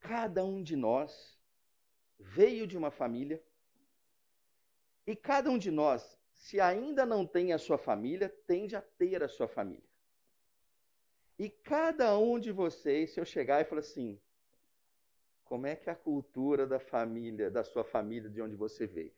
Cada 0.00 0.44
um 0.44 0.62
de 0.62 0.76
nós 0.76 1.40
veio 2.18 2.66
de 2.66 2.76
uma 2.76 2.90
família 2.90 3.42
e 5.06 5.16
cada 5.16 5.48
um 5.48 5.56
de 5.56 5.70
nós, 5.70 6.18
se 6.34 6.60
ainda 6.60 7.06
não 7.06 7.26
tem 7.26 7.54
a 7.54 7.58
sua 7.58 7.78
família, 7.78 8.28
tende 8.46 8.76
a 8.76 8.82
ter 8.82 9.22
a 9.22 9.28
sua 9.28 9.48
família. 9.48 9.88
E 11.38 11.48
cada 11.48 12.18
um 12.18 12.38
de 12.38 12.52
vocês, 12.52 13.14
se 13.14 13.18
eu 13.18 13.24
chegar 13.24 13.62
e 13.62 13.64
falar 13.64 13.80
assim, 13.80 14.20
como 15.44 15.66
é 15.66 15.76
que 15.76 15.88
é 15.88 15.92
a 15.92 15.96
cultura 15.96 16.66
da 16.66 16.80
família, 16.80 17.50
da 17.50 17.62
sua 17.62 17.84
família, 17.84 18.28
de 18.30 18.40
onde 18.40 18.56
você 18.56 18.86
veio? 18.86 19.12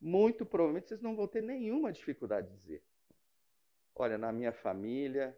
Muito 0.00 0.46
provavelmente 0.46 0.88
vocês 0.88 1.00
não 1.00 1.16
vão 1.16 1.26
ter 1.26 1.42
nenhuma 1.42 1.92
dificuldade 1.92 2.48
de 2.48 2.56
dizer. 2.56 2.82
Olha, 3.94 4.16
na 4.16 4.32
minha 4.32 4.52
família, 4.52 5.36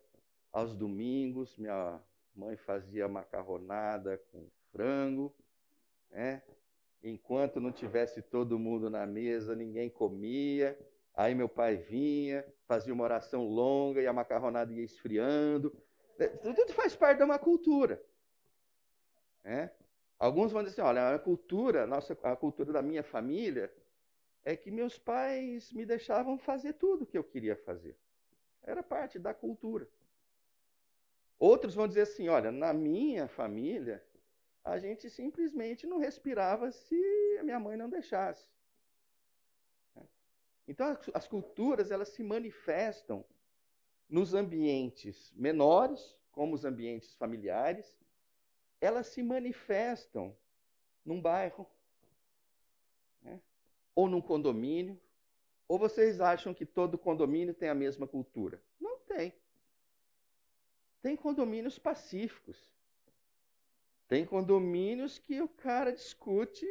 aos 0.53 0.75
domingos, 0.75 1.57
minha 1.57 2.01
Mãe 2.35 2.57
fazia 2.57 3.07
macarronada 3.09 4.17
com 4.31 4.49
frango, 4.71 5.35
né? 6.11 6.43
Enquanto 7.03 7.61
não 7.61 7.71
tivesse 7.71 8.23
todo 8.23 8.59
mundo 8.59 8.89
na 8.89 9.07
mesa, 9.07 9.55
ninguém 9.55 9.91
comia. 9.91 10.79
Aí 11.15 11.35
meu 11.35 11.49
pai 11.49 11.77
vinha, 11.77 12.45
fazia 12.67 12.95
uma 12.95 13.05
oração 13.05 13.47
longa 13.47 14.01
e 14.01 14.07
a 14.07 14.13
macarronada 14.13 14.73
ia 14.73 14.83
esfriando. 14.83 15.77
É, 16.19 16.29
tudo 16.29 16.73
faz 16.73 16.97
parte 16.97 17.19
de 17.19 17.25
uma 17.25 17.39
cultura. 17.39 18.03
Né? 19.45 19.71
Alguns 20.23 20.53
vão 20.53 20.63
dizer 20.63 20.81
assim, 20.81 20.89
olha, 20.89 21.17
a 21.17 21.19
cultura, 21.19 21.85
nossa, 21.85 22.17
a 22.23 22.37
cultura 22.37 22.73
da 22.73 22.81
minha 22.81 23.03
família 23.03 23.75
é 24.45 24.55
que 24.55 24.71
meus 24.71 24.97
pais 24.97 25.73
me 25.73 25.85
deixavam 25.85 26.39
fazer 26.39 26.75
tudo 26.75 27.03
o 27.03 27.07
que 27.07 27.19
eu 27.19 27.25
queria 27.25 27.57
fazer. 27.57 27.99
Era 28.63 28.85
parte 28.85 29.19
da 29.19 29.35
cultura. 29.35 29.89
Outros 31.41 31.75
vão 31.75 31.89
dizer 31.89 32.03
assim, 32.03 32.29
olha, 32.29 32.53
na 32.53 32.73
minha 32.73 33.27
família, 33.27 34.01
a 34.63 34.79
gente 34.79 35.11
simplesmente 35.11 35.89
não 35.89 35.99
respirava 35.99 36.71
se 36.71 37.37
a 37.41 37.43
minha 37.43 37.59
mãe 37.59 37.77
não 37.77 37.91
deixasse. 37.91 38.49
Então, 40.69 40.97
as 41.13 41.27
culturas 41.27 41.91
elas 41.91 42.11
se 42.11 42.23
manifestam 42.23 43.25
nos 44.09 44.35
ambientes 44.35 45.33
menores, 45.35 46.17
como 46.31 46.55
os 46.55 46.65
ambientes 46.65 47.13
familiares, 47.17 48.01
elas 48.83 49.07
se 49.07 49.23
manifestam 49.23 50.37
num 51.05 51.23
bairro, 51.23 51.65
né? 53.23 53.41
ou 53.95 54.09
num 54.09 54.21
condomínio. 54.21 55.01
Ou 55.69 55.79
vocês 55.79 56.21
acham 56.21 56.53
que 56.53 56.67
todo 56.67 56.99
condomínio 56.99 57.55
tem 57.55 57.69
a 57.69 57.75
mesma 57.75 58.09
cultura? 58.09 58.61
Não 58.81 58.99
tem. 58.99 59.33
Tem 61.01 61.17
condomínios 61.17 61.79
pacíficos. 61.79 62.59
Tem 64.09 64.27
condomínios 64.27 65.17
que 65.17 65.41
o 65.41 65.49
cara 65.49 65.93
discute 65.93 66.67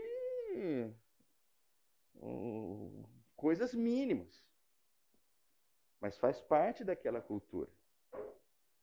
coisas 3.38 3.74
mínimas. 3.74 4.46
Mas 6.00 6.18
faz 6.18 6.42
parte 6.42 6.84
daquela 6.84 7.22
cultura. 7.22 7.72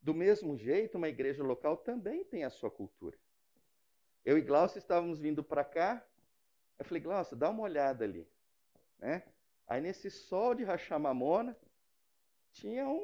Do 0.01 0.15
mesmo 0.15 0.57
jeito, 0.57 0.97
uma 0.97 1.09
igreja 1.09 1.43
local 1.43 1.77
também 1.77 2.25
tem 2.25 2.45
a 2.45 2.51
sua 2.51 2.71
cultura. 2.71 3.19
Eu 4.25 4.39
e 4.39 4.43
Glaucio 4.43 4.79
estávamos 4.79 5.19
vindo 5.19 5.43
para 5.43 5.65
cá. 5.65 6.05
Eu 6.79 6.85
falei, 6.85 7.03
Glaucio, 7.03 7.37
dá 7.37 7.51
uma 7.51 7.63
olhada 7.63 8.05
ali. 8.05 8.29
Né? 8.99 9.23
Aí 9.67 9.81
nesse 9.81 10.11
sol 10.11 10.55
de 10.55 10.65
Rachamamona, 10.65 11.57
tinha 12.53 12.89
um 12.89 13.03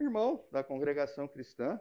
irmão 0.00 0.44
da 0.50 0.62
congregação 0.62 1.28
cristã. 1.28 1.80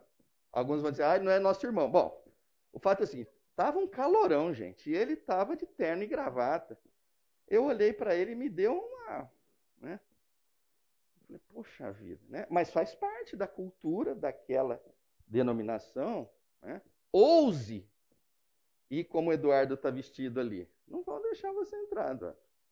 Alguns 0.52 0.82
vão 0.82 0.92
dizer, 0.92 1.04
ah, 1.04 1.20
não 1.20 1.32
é 1.32 1.40
nosso 1.40 1.66
irmão. 1.66 1.90
Bom, 1.90 2.24
o 2.72 2.80
fato 2.80 3.02
é 3.02 3.04
assim, 3.04 3.26
tava 3.56 3.80
um 3.80 3.88
calorão, 3.88 4.54
gente, 4.54 4.90
e 4.90 4.96
ele 4.96 5.14
estava 5.14 5.56
de 5.56 5.66
terno 5.66 6.04
e 6.04 6.08
gravata. 6.08 6.78
Eu 7.48 7.66
olhei 7.66 7.94
para 7.94 8.16
ele 8.16 8.32
e 8.32 8.36
me 8.36 8.50
deu 8.50 8.78
uma, 8.78 9.32
né? 9.78 10.00
Falei, 11.26 11.42
poxa 11.54 11.92
vida, 11.92 12.22
né? 12.30 12.48
Mas 12.50 12.72
faz 12.72 12.96
parte 12.96 13.36
da 13.36 13.48
cultura 13.48 14.16
daquela 14.16 14.82
denominação, 15.28 16.30
né? 16.62 16.82
Ouse 17.12 17.88
e 18.90 19.04
como 19.04 19.30
o 19.30 19.34
Eduardo 19.34 19.74
está 19.74 19.90
vestido 19.90 20.40
ali. 20.40 20.70
Não 20.88 21.04
vão 21.04 21.22
deixar 21.22 21.52
você 21.52 21.76
entrar, 21.76 22.14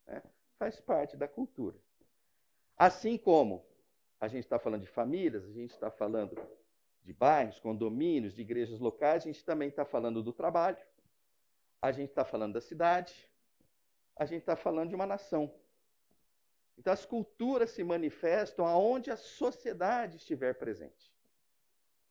Né? 0.05 0.21
Faz 0.57 0.79
parte 0.79 1.17
da 1.17 1.27
cultura. 1.27 1.77
Assim 2.77 3.17
como 3.17 3.65
a 4.19 4.27
gente 4.27 4.43
está 4.43 4.59
falando 4.59 4.81
de 4.81 4.87
famílias, 4.87 5.43
a 5.45 5.51
gente 5.51 5.71
está 5.71 5.89
falando 5.91 6.37
de 7.03 7.13
bairros, 7.13 7.59
condomínios, 7.59 8.33
de 8.33 8.41
igrejas 8.41 8.79
locais, 8.79 9.23
a 9.23 9.25
gente 9.27 9.43
também 9.43 9.69
está 9.69 9.83
falando 9.83 10.23
do 10.23 10.31
trabalho, 10.31 10.77
a 11.81 11.91
gente 11.91 12.09
está 12.09 12.23
falando 12.23 12.53
da 12.53 12.61
cidade, 12.61 13.29
a 14.15 14.25
gente 14.25 14.39
está 14.39 14.55
falando 14.55 14.89
de 14.89 14.95
uma 14.95 15.05
nação. 15.05 15.53
Então, 16.77 16.91
as 16.91 17.05
culturas 17.05 17.71
se 17.71 17.83
manifestam 17.83 18.65
aonde 18.65 19.11
a 19.11 19.17
sociedade 19.17 20.17
estiver 20.17 20.53
presente. 20.55 21.13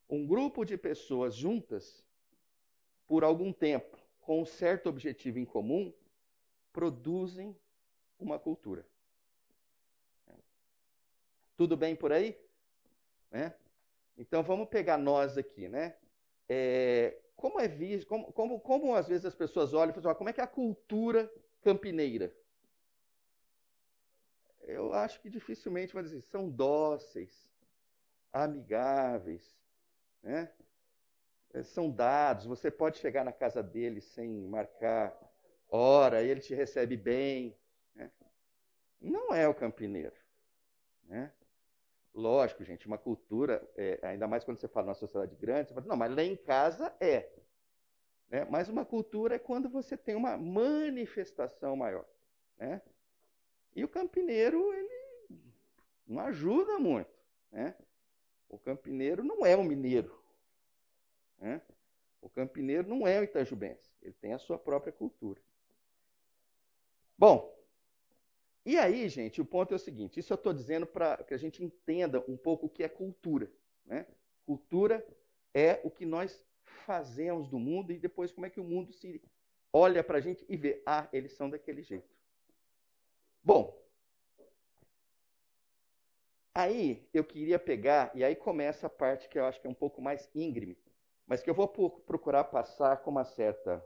Um 0.09 0.27
grupo 0.27 0.65
de 0.65 0.77
pessoas 0.77 1.35
juntas, 1.35 2.05
por 3.07 3.25
algum 3.25 3.53
tempo, 3.53 3.99
com 4.21 4.43
um 4.43 4.47
certo 4.47 4.89
objetivo 4.89 5.39
em 5.39 5.45
comum, 5.45 5.93
produzem 6.73 7.57
uma 8.19 8.39
cultura. 8.39 8.87
Tudo 11.57 11.77
bem 11.77 11.95
por 11.95 12.13
aí? 12.13 12.39
Né? 13.31 13.55
Então 14.17 14.43
vamos 14.43 14.69
pegar 14.69 14.97
nós 14.99 15.37
aqui, 15.37 15.69
né? 15.69 15.97
É, 16.49 17.19
como 17.37 17.61
é 17.61 17.69
visto, 17.69 18.07
como, 18.07 18.33
como, 18.33 18.61
como 18.61 18.95
às 18.95 19.09
vezes 19.09 19.25
as 19.27 19.35
pessoas 19.35 19.73
olham 19.73 19.91
e 19.91 19.95
falam, 19.95 20.11
assim, 20.11 20.19
como 20.19 20.31
é 20.31 20.33
que 20.33 20.41
é 20.41 20.45
a 20.45 20.49
cultura 20.49 21.33
campineira? 21.63 22.35
Eu 24.63 24.93
acho 24.93 25.21
que 25.21 25.29
dificilmente 25.29 25.93
vão 25.93 26.03
dizer, 26.03 26.23
são 26.23 26.49
dóceis, 26.49 27.51
amigáveis, 28.33 29.57
né? 30.23 30.51
É, 31.53 31.63
são 31.63 31.91
dados, 31.91 32.47
você 32.47 32.71
pode 32.71 32.99
chegar 32.99 33.25
na 33.25 33.33
casa 33.33 33.63
dele 33.63 34.01
sem 34.01 34.49
marcar 34.49 35.15
hora, 35.69 36.23
ele 36.23 36.41
te 36.41 36.55
recebe 36.55 36.97
bem. 36.97 37.57
Né? 37.95 38.11
Não 39.01 39.35
é 39.35 39.47
o 39.47 39.55
campineiro. 39.55 40.17
Né? 41.05 41.31
Lógico, 42.15 42.65
gente, 42.65 42.87
uma 42.87 42.97
cultura, 42.97 43.67
é, 43.77 43.99
ainda 44.03 44.27
mais 44.27 44.45
quando 44.45 44.61
você 44.61 44.69
fala 44.69 44.87
numa 44.87 44.95
sociedade 44.95 45.35
grande, 45.37 45.69
você 45.69 45.75
fala, 45.75 45.87
não, 45.87 45.97
mas 45.97 46.15
lá 46.15 46.23
em 46.23 46.37
casa 46.37 46.95
é. 47.01 47.31
Né? 48.31 48.47
Mas 48.51 48.69
uma 48.69 48.85
cultura 48.85 49.35
é 49.35 49.39
quando 49.39 49.69
você 49.69 49.97
tem 49.97 50.15
uma 50.15 50.39
manifestação 50.39 51.77
maior. 51.77 52.07
Né? 52.59 52.81
E 53.75 53.83
o 53.85 53.89
campineiro, 53.89 54.73
ele 54.73 55.03
não 56.07 56.21
ajuda 56.21 56.79
muito. 56.79 57.11
Né? 57.51 57.75
O 58.49 58.59
campineiro 58.59 59.25
não 59.25 59.47
é 59.47 59.57
o 59.57 59.65
mineiro. 59.65 60.23
Né? 61.39 61.61
O 62.21 62.29
campineiro 62.29 62.89
não 62.89 63.07
é 63.07 63.19
o 63.21 63.25
itajubense. 63.25 63.91
Ele 64.03 64.15
tem 64.21 64.33
a 64.33 64.39
sua 64.39 64.59
própria 64.59 64.93
cultura. 64.93 65.41
Bom, 67.17 67.53
e 68.65 68.77
aí, 68.77 69.09
gente, 69.09 69.41
o 69.41 69.45
ponto 69.45 69.73
é 69.73 69.77
o 69.77 69.81
seguinte: 69.81 70.21
isso 70.21 70.33
eu 70.33 70.37
estou 70.37 70.53
dizendo 70.53 70.87
para 70.87 71.17
que 71.25 71.35
a 71.35 71.39
gente 71.39 71.65
entenda 71.65 72.23
um 72.29 72.37
pouco 72.37 72.67
o 72.67 72.69
que 72.69 72.83
é 72.83 72.89
cultura. 72.89 73.51
Né? 73.85 74.07
Cultura 74.45 75.07
é 75.55 75.81
o 75.85 75.91
que 75.91 76.07
nós 76.07 76.45
fazemos 76.65 77.49
do 77.49 77.59
mundo 77.59 77.93
e 77.93 77.99
depois 77.99 78.33
como 78.33 78.47
é 78.47 78.51
que 78.51 78.61
o 78.61 78.65
mundo 78.65 78.93
se 78.93 79.23
olha 79.73 80.03
para 80.05 80.19
a 80.19 80.21
gente 80.21 80.45
e 80.49 80.57
vê, 80.57 80.83
ah, 80.87 81.09
eles 81.13 81.33
são 81.33 81.49
daquele 81.49 81.83
jeito. 81.83 82.12
Bom, 83.43 83.77
aí 86.55 87.09
eu 87.13 87.25
queria 87.25 87.59
pegar, 87.59 88.11
e 88.15 88.23
aí 88.23 88.37
começa 88.37 88.87
a 88.87 88.91
parte 88.91 89.29
que 89.29 89.39
eu 89.39 89.45
acho 89.45 89.61
que 89.61 89.67
é 89.67 89.71
um 89.71 89.75
pouco 89.75 90.01
mais 90.01 90.29
íngreme, 90.35 90.79
mas 91.27 91.43
que 91.43 91.51
eu 91.51 91.55
vou 91.55 91.69
procurar 91.69 92.45
passar 92.45 92.99
com 92.99 93.11
uma 93.11 93.25
certa 93.25 93.85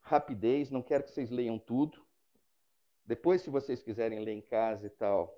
rapidez, 0.00 0.70
não 0.70 0.82
quero 0.82 1.04
que 1.04 1.10
vocês 1.10 1.30
leiam 1.30 1.58
tudo, 1.58 2.04
depois, 3.10 3.42
se 3.42 3.50
vocês 3.50 3.82
quiserem 3.82 4.20
ler 4.20 4.34
em 4.34 4.40
casa 4.40 4.86
e 4.86 4.90
tal, 4.90 5.36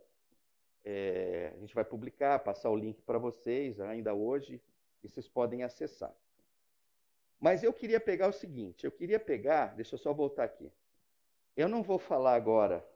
é, 0.84 1.52
a 1.54 1.58
gente 1.58 1.74
vai 1.74 1.84
publicar, 1.84 2.38
passar 2.40 2.68
o 2.68 2.76
link 2.76 3.00
para 3.00 3.16
vocês 3.16 3.80
ainda 3.80 4.12
hoje, 4.12 4.60
e 5.02 5.08
vocês 5.08 5.26
podem 5.26 5.62
acessar. 5.62 6.14
Mas 7.40 7.62
eu 7.62 7.72
queria 7.72 7.98
pegar 7.98 8.28
o 8.28 8.32
seguinte: 8.32 8.84
eu 8.84 8.92
queria 8.92 9.18
pegar, 9.18 9.74
deixa 9.74 9.94
eu 9.94 9.98
só 9.98 10.12
voltar 10.12 10.44
aqui. 10.44 10.70
Eu 11.56 11.68
não 11.68 11.82
vou 11.82 11.98
falar 11.98 12.34
agora 12.34 12.86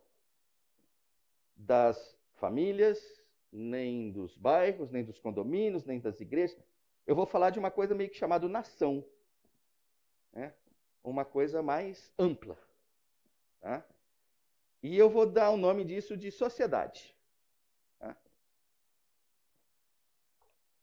das 1.54 2.16
famílias, 2.34 2.98
nem 3.52 4.10
dos 4.10 4.36
bairros, 4.36 4.90
nem 4.90 5.04
dos 5.04 5.18
condomínios, 5.18 5.84
nem 5.84 6.00
das 6.00 6.20
igrejas. 6.20 6.58
Eu 7.06 7.14
vou 7.14 7.26
falar 7.26 7.50
de 7.50 7.58
uma 7.58 7.70
coisa 7.70 7.94
meio 7.94 8.10
que 8.10 8.16
chamada 8.16 8.48
nação. 8.48 9.04
Né? 10.32 10.52
Uma 11.02 11.24
coisa 11.24 11.62
mais 11.62 12.12
ampla. 12.18 12.58
Tá? 13.60 13.84
E 14.82 14.96
eu 14.96 15.08
vou 15.08 15.26
dar 15.26 15.50
o 15.50 15.56
nome 15.56 15.84
disso 15.84 16.16
de 16.16 16.30
sociedade. 16.30 17.14
Tá? 17.98 18.16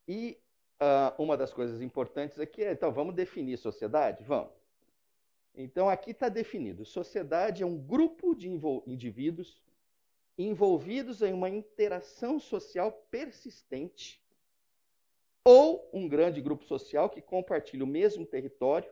E 0.07 0.39
uh, 0.81 1.21
uma 1.21 1.35
das 1.37 1.53
coisas 1.53 1.81
importantes 1.81 2.39
aqui 2.39 2.63
é, 2.63 2.71
então, 2.71 2.91
vamos 2.91 3.15
definir 3.15 3.57
sociedade? 3.57 4.23
Vamos. 4.23 4.62
Então, 5.55 5.89
aqui 5.89 6.11
está 6.11 6.29
definido: 6.29 6.85
sociedade 6.85 7.63
é 7.63 7.65
um 7.65 7.77
grupo 7.77 8.35
de 8.35 8.49
indivíduos 8.87 9.61
envolvidos 10.37 11.21
em 11.21 11.31
uma 11.31 11.49
interação 11.49 12.39
social 12.39 12.91
persistente 13.11 14.23
ou 15.43 15.89
um 15.93 16.07
grande 16.07 16.41
grupo 16.41 16.63
social 16.63 17.09
que 17.09 17.21
compartilha 17.21 17.83
o 17.83 17.87
mesmo 17.87 18.25
território 18.25 18.91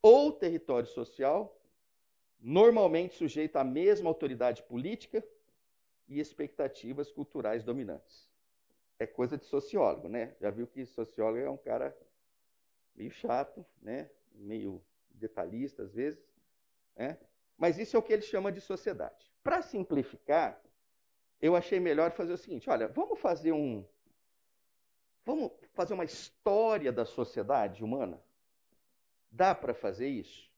ou 0.00 0.32
território 0.32 0.88
social 0.88 1.54
normalmente 2.40 3.16
sujeito 3.16 3.56
à 3.56 3.64
mesma 3.64 4.08
autoridade 4.08 4.62
política 4.62 5.22
e 6.08 6.20
expectativas 6.20 7.10
culturais 7.10 7.64
dominantes. 7.64 8.28
É 8.98 9.06
coisa 9.06 9.36
de 9.36 9.44
sociólogo, 9.44 10.08
né? 10.08 10.34
Já 10.40 10.50
viu 10.50 10.66
que 10.66 10.86
sociólogo 10.86 11.38
é 11.38 11.50
um 11.50 11.56
cara 11.56 11.96
meio 12.94 13.10
chato, 13.10 13.66
né? 13.82 14.08
meio 14.34 14.82
detalhista 15.18 15.82
às 15.82 15.92
vezes. 15.92 16.24
Né? 16.96 17.18
Mas 17.56 17.78
isso 17.78 17.96
é 17.96 17.98
o 17.98 18.02
que 18.02 18.12
ele 18.12 18.22
chama 18.22 18.52
de 18.52 18.60
sociedade. 18.60 19.30
Para 19.42 19.62
simplificar, 19.62 20.60
eu 21.40 21.54
achei 21.54 21.80
melhor 21.80 22.12
fazer 22.12 22.32
o 22.32 22.38
seguinte: 22.38 22.70
olha, 22.70 22.88
vamos 22.88 23.18
fazer 23.18 23.52
um. 23.52 23.84
Vamos 25.24 25.52
fazer 25.74 25.94
uma 25.94 26.04
história 26.04 26.92
da 26.92 27.04
sociedade 27.04 27.84
humana? 27.84 28.22
Dá 29.30 29.54
para 29.54 29.74
fazer 29.74 30.08
isso? 30.08 30.50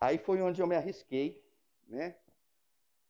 Aí 0.00 0.18
foi 0.18 0.42
onde 0.42 0.60
eu 0.60 0.66
me 0.66 0.74
arrisquei, 0.74 1.40
né? 1.86 2.16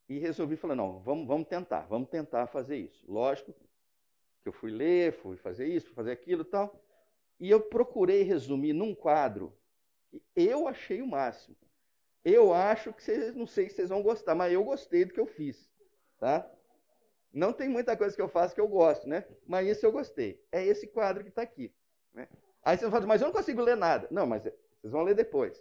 E 0.08 0.18
resolvi 0.18 0.56
falar, 0.56 0.74
não, 0.74 0.98
vamos, 1.00 1.26
vamos 1.26 1.48
tentar, 1.48 1.86
vamos 1.86 2.10
tentar 2.10 2.46
fazer 2.48 2.76
isso. 2.76 3.10
Lógico 3.10 3.54
que 4.42 4.48
eu 4.48 4.52
fui 4.52 4.70
ler, 4.70 5.14
fui 5.14 5.36
fazer 5.36 5.66
isso, 5.66 5.86
fui 5.86 5.94
fazer 5.94 6.12
aquilo 6.12 6.42
e 6.42 6.46
tal. 6.46 6.84
E 7.40 7.48
eu 7.48 7.60
procurei 7.60 8.22
resumir 8.22 8.72
num 8.72 8.94
quadro 8.94 9.56
eu 10.34 10.68
achei 10.68 11.00
o 11.02 11.06
máximo. 11.06 11.56
Eu 12.24 12.52
acho 12.52 12.92
que 12.92 13.02
vocês, 13.02 13.34
não 13.34 13.46
sei 13.46 13.68
se 13.68 13.76
vocês 13.76 13.88
vão 13.88 14.02
gostar, 14.02 14.34
mas 14.34 14.52
eu 14.52 14.62
gostei 14.62 15.04
do 15.04 15.12
que 15.12 15.20
eu 15.20 15.26
fiz, 15.26 15.68
tá? 16.18 16.48
Não 17.32 17.52
tem 17.52 17.68
muita 17.68 17.96
coisa 17.96 18.14
que 18.14 18.22
eu 18.22 18.28
faço 18.28 18.54
que 18.54 18.60
eu 18.60 18.68
gosto, 18.68 19.08
né? 19.08 19.26
Mas 19.46 19.66
isso 19.66 19.84
eu 19.86 19.90
gostei. 19.90 20.44
É 20.52 20.64
esse 20.64 20.86
quadro 20.86 21.24
que 21.24 21.30
está 21.30 21.42
aqui. 21.42 21.74
Né? 22.12 22.28
Aí 22.62 22.76
vocês 22.76 22.90
falam, 22.90 23.08
mas 23.08 23.22
eu 23.22 23.28
não 23.28 23.32
consigo 23.32 23.62
ler 23.62 23.76
nada. 23.76 24.06
Não, 24.10 24.26
mas 24.26 24.42
vocês 24.42 24.92
vão 24.92 25.02
ler 25.02 25.14
depois. 25.14 25.60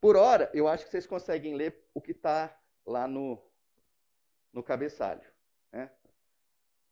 Por 0.00 0.16
hora, 0.16 0.50
eu 0.52 0.66
acho 0.66 0.84
que 0.84 0.90
vocês 0.90 1.06
conseguem 1.06 1.54
ler 1.54 1.82
o 1.94 2.00
que 2.00 2.10
está 2.10 2.54
lá 2.84 3.06
no, 3.06 3.40
no 4.52 4.62
cabeçalho. 4.62 5.22
Né? 5.72 5.90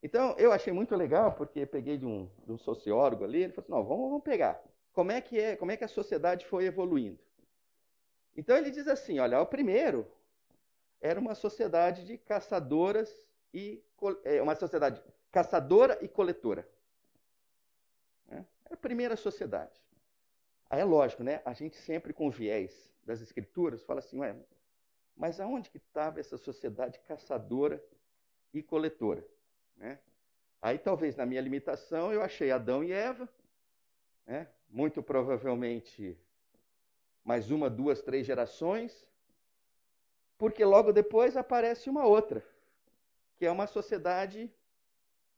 Então, 0.03 0.35
eu 0.39 0.53
achei 0.53 0.73
muito 0.73 0.95
legal, 0.95 1.33
porque 1.33 1.67
peguei 1.67 1.99
de 1.99 2.07
um, 2.07 2.31
de 2.45 2.53
um 2.53 2.59
sociólogo 2.59 3.25
ali, 3.25 3.43
ele 3.43 3.53
falou 3.53 3.65
assim, 3.65 3.73
não, 3.73 3.85
vamos, 3.85 4.11
vamos 4.11 4.25
pegar. 4.25 4.63
Como 4.93 5.11
é, 5.11 5.21
que 5.21 5.39
é, 5.39 5.57
como 5.57 5.71
é 5.71 5.77
que 5.77 5.85
a 5.85 5.89
sociedade 5.89 6.47
foi 6.47 6.67
evoluindo? 6.67 7.19
Então, 8.37 8.57
ele 8.57 8.71
diz 8.71 8.87
assim, 8.89 9.19
olha, 9.19 9.41
o 9.41 9.47
primeiro 9.47 10.11
era 11.01 11.19
uma 11.19 11.35
sociedade 11.35 12.05
de 12.05 12.17
caçadoras 12.19 13.23
e 13.53 13.83
é, 14.25 14.41
uma 14.41 14.55
sociedade 14.55 15.03
caçadora 15.31 15.99
e 16.03 16.09
coletora. 16.09 16.69
Né? 18.29 18.47
É 18.71 18.75
a 18.75 18.77
primeira 18.77 19.17
sociedade. 19.17 19.81
Aí 20.71 20.81
é 20.81 20.85
lógico, 20.85 21.23
né? 21.23 21.43
A 21.45 21.53
gente 21.53 21.77
sempre 21.77 22.13
com 22.13 22.31
viés 22.31 22.91
das 23.05 23.21
escrituras 23.21 23.83
fala 23.83 23.99
assim, 23.99 24.19
ué, 24.21 24.37
mas 25.17 25.41
aonde 25.41 25.69
que 25.69 25.77
estava 25.77 26.21
essa 26.21 26.39
sociedade 26.39 26.99
caçadora 27.01 27.83
e 28.55 28.63
coletora? 28.63 29.27
Né? 29.77 29.99
Aí 30.61 30.79
talvez 30.79 31.17
na 31.17 31.27
minha 31.27 31.41
limitação 31.41 32.13
eu 32.13 32.23
achei 32.23 32.51
Adão 32.51 32.83
e 32.83 32.93
Eva, 32.93 33.29
né? 34.27 34.49
Muito 34.73 35.03
provavelmente 35.03 36.19
mais 37.23 37.51
uma, 37.51 37.69
duas, 37.69 38.01
três 38.01 38.27
gerações, 38.27 39.07
porque 40.39 40.65
logo 40.65 40.93
depois 40.93 41.37
aparece 41.37 41.91
uma 41.91 42.07
outra, 42.07 42.45
que 43.37 43.45
é 43.45 43.51
uma 43.51 43.67
sociedade 43.67 44.51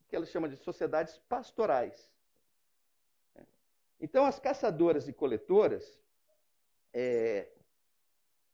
que 0.09 0.15
ela 0.15 0.25
chama 0.25 0.49
de 0.49 0.57
sociedades 0.57 1.19
pastorais. 1.29 2.09
Então, 4.01 4.25
as 4.25 4.39
caçadoras 4.39 5.09
e 5.09 5.13
coletoras, 5.13 6.01
é, 6.93 7.49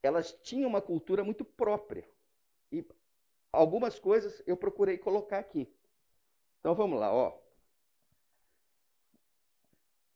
elas 0.01 0.31
tinham 0.41 0.69
uma 0.69 0.81
cultura 0.81 1.23
muito 1.23 1.45
própria. 1.45 2.07
E 2.71 2.85
algumas 3.51 3.99
coisas 3.99 4.41
eu 4.47 4.57
procurei 4.57 4.97
colocar 4.97 5.39
aqui. 5.39 5.71
Então, 6.59 6.73
vamos 6.73 6.99
lá, 6.99 7.13
ó. 7.13 7.40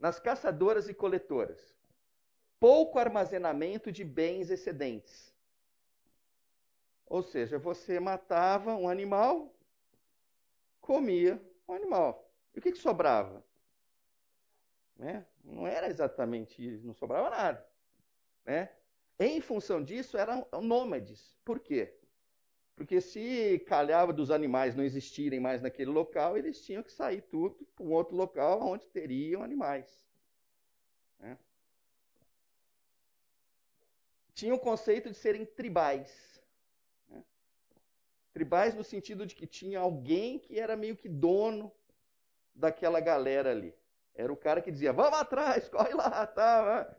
Nas 0.06 0.20
caçadoras 0.20 0.88
e 0.88 0.94
coletoras, 0.94 1.76
pouco 2.60 3.00
armazenamento 3.00 3.92
de 3.92 4.04
bens 4.04 4.52
excedentes. 4.52 5.34
Ou 7.08 7.24
seja, 7.24 7.58
você 7.58 8.00
matava 8.00 8.76
um 8.76 8.88
animal, 8.88 9.52
comia 10.80 11.42
um 11.68 11.74
animal. 11.74 12.32
E 12.54 12.60
o 12.60 12.62
que, 12.62 12.72
que 12.72 12.78
sobrava? 12.78 13.44
Né? 14.96 15.26
Não 15.44 15.66
era 15.66 15.88
exatamente 15.88 16.64
isso, 16.64 16.86
não 16.86 16.94
sobrava 16.94 17.32
nada. 17.32 17.68
Né? 18.46 18.70
Em 19.18 19.42
função 19.42 19.84
disso, 19.84 20.20
eram 20.20 20.46
nômades. 20.62 21.36
Por 21.44 21.60
quê? 21.60 21.98
Porque 22.76 23.00
se 23.00 23.60
calhava 23.68 24.12
dos 24.12 24.30
animais 24.30 24.76
não 24.76 24.84
existirem 24.84 25.40
mais 25.40 25.62
naquele 25.62 25.92
local, 25.92 26.38
eles 26.38 26.64
tinham 26.66 26.84
que 26.84 26.92
sair 26.92 27.22
tudo 27.22 27.66
para 27.74 27.86
um 27.86 27.92
outro 27.92 28.16
local 28.16 28.62
onde 28.62 28.86
teriam 28.88 29.42
animais. 29.42 30.06
Né? 31.18 31.38
Tinha 34.34 34.54
o 34.54 34.60
conceito 34.60 35.10
de 35.10 35.16
serem 35.16 35.46
tribais. 35.46 36.44
Tribais 38.34 38.76
no 38.76 38.84
sentido 38.84 39.26
de 39.26 39.34
que 39.34 39.48
tinha 39.48 39.80
alguém 39.80 40.38
que 40.38 40.60
era 40.60 40.76
meio 40.76 40.98
que 40.98 41.08
dono 41.08 41.72
daquela 42.54 43.00
galera 43.00 43.52
ali. 43.52 43.74
Era 44.14 44.34
o 44.34 44.38
cara 44.38 44.62
que 44.62 44.72
dizia, 44.72 44.92
vamos 44.92 45.18
atrás, 45.18 45.70
corre 45.70 45.94
lá, 45.94 46.28
tá. 46.28 46.98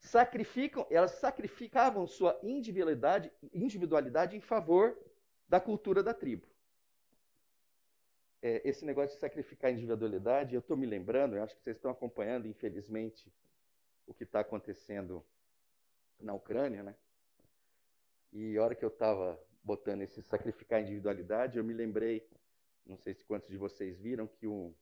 Sacrificam, 0.00 0.86
elas 0.90 1.12
sacrificavam 1.12 2.06
sua 2.06 2.38
individualidade, 2.42 3.30
individualidade 3.52 4.36
em 4.36 4.40
favor 4.40 4.98
da 5.48 5.60
cultura 5.60 6.02
da 6.02 6.14
tribo. 6.14 6.46
É, 8.42 8.66
esse 8.66 8.84
negócio 8.84 9.14
de 9.14 9.20
sacrificar 9.20 9.68
a 9.68 9.72
individualidade, 9.72 10.54
eu 10.54 10.60
estou 10.60 10.76
me 10.76 10.86
lembrando, 10.86 11.36
eu 11.36 11.42
acho 11.42 11.54
que 11.54 11.62
vocês 11.62 11.76
estão 11.76 11.90
acompanhando, 11.90 12.48
infelizmente, 12.48 13.30
o 14.06 14.14
que 14.14 14.24
está 14.24 14.40
acontecendo 14.40 15.22
na 16.18 16.32
Ucrânia, 16.32 16.82
né? 16.82 16.94
E 18.32 18.56
a 18.56 18.62
hora 18.62 18.74
que 18.74 18.84
eu 18.84 18.88
estava 18.88 19.38
botando 19.62 20.02
esse 20.02 20.22
sacrificar 20.22 20.78
a 20.78 20.82
individualidade, 20.82 21.58
eu 21.58 21.64
me 21.64 21.74
lembrei, 21.74 22.26
não 22.86 22.96
sei 22.96 23.12
se 23.12 23.24
quantos 23.24 23.50
de 23.50 23.58
vocês 23.58 23.98
viram, 24.00 24.26
que 24.26 24.46
um, 24.46 24.74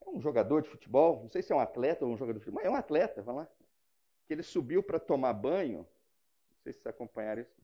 é 0.00 0.08
um 0.08 0.20
jogador 0.20 0.62
de 0.62 0.68
futebol, 0.68 1.22
não 1.22 1.30
sei 1.30 1.42
se 1.42 1.52
é 1.52 1.56
um 1.56 1.60
atleta 1.60 2.04
ou 2.04 2.12
um 2.12 2.16
jogador 2.16 2.38
de 2.38 2.44
futebol, 2.44 2.62
mas 2.62 2.66
é 2.66 2.70
um 2.70 2.78
atleta, 2.78 3.22
vamos 3.22 3.42
lá, 3.42 3.48
que 4.30 4.34
ele 4.34 4.44
subiu 4.44 4.80
para 4.80 5.00
tomar 5.00 5.32
banho, 5.32 5.78
não 5.78 6.58
sei 6.62 6.72
se 6.72 6.78
vocês 6.78 6.94
acompanharam 6.94 7.42
isso, 7.42 7.60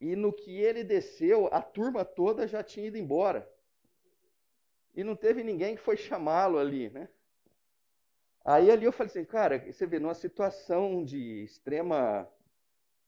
e 0.00 0.14
no 0.14 0.32
que 0.32 0.60
ele 0.60 0.84
desceu, 0.84 1.48
a 1.52 1.60
turma 1.60 2.04
toda 2.04 2.46
já 2.46 2.62
tinha 2.62 2.86
ido 2.86 2.96
embora. 2.96 3.52
E 4.94 5.02
não 5.02 5.16
teve 5.16 5.42
ninguém 5.42 5.74
que 5.74 5.82
foi 5.82 5.96
chamá-lo 5.96 6.56
ali, 6.56 6.88
né? 6.90 7.08
Aí 8.44 8.70
ali 8.70 8.84
eu 8.84 8.92
falei 8.92 9.10
assim, 9.10 9.24
cara, 9.24 9.58
você 9.58 9.84
vê, 9.86 9.98
numa 9.98 10.14
situação 10.14 11.04
de 11.04 11.42
extrema 11.42 12.30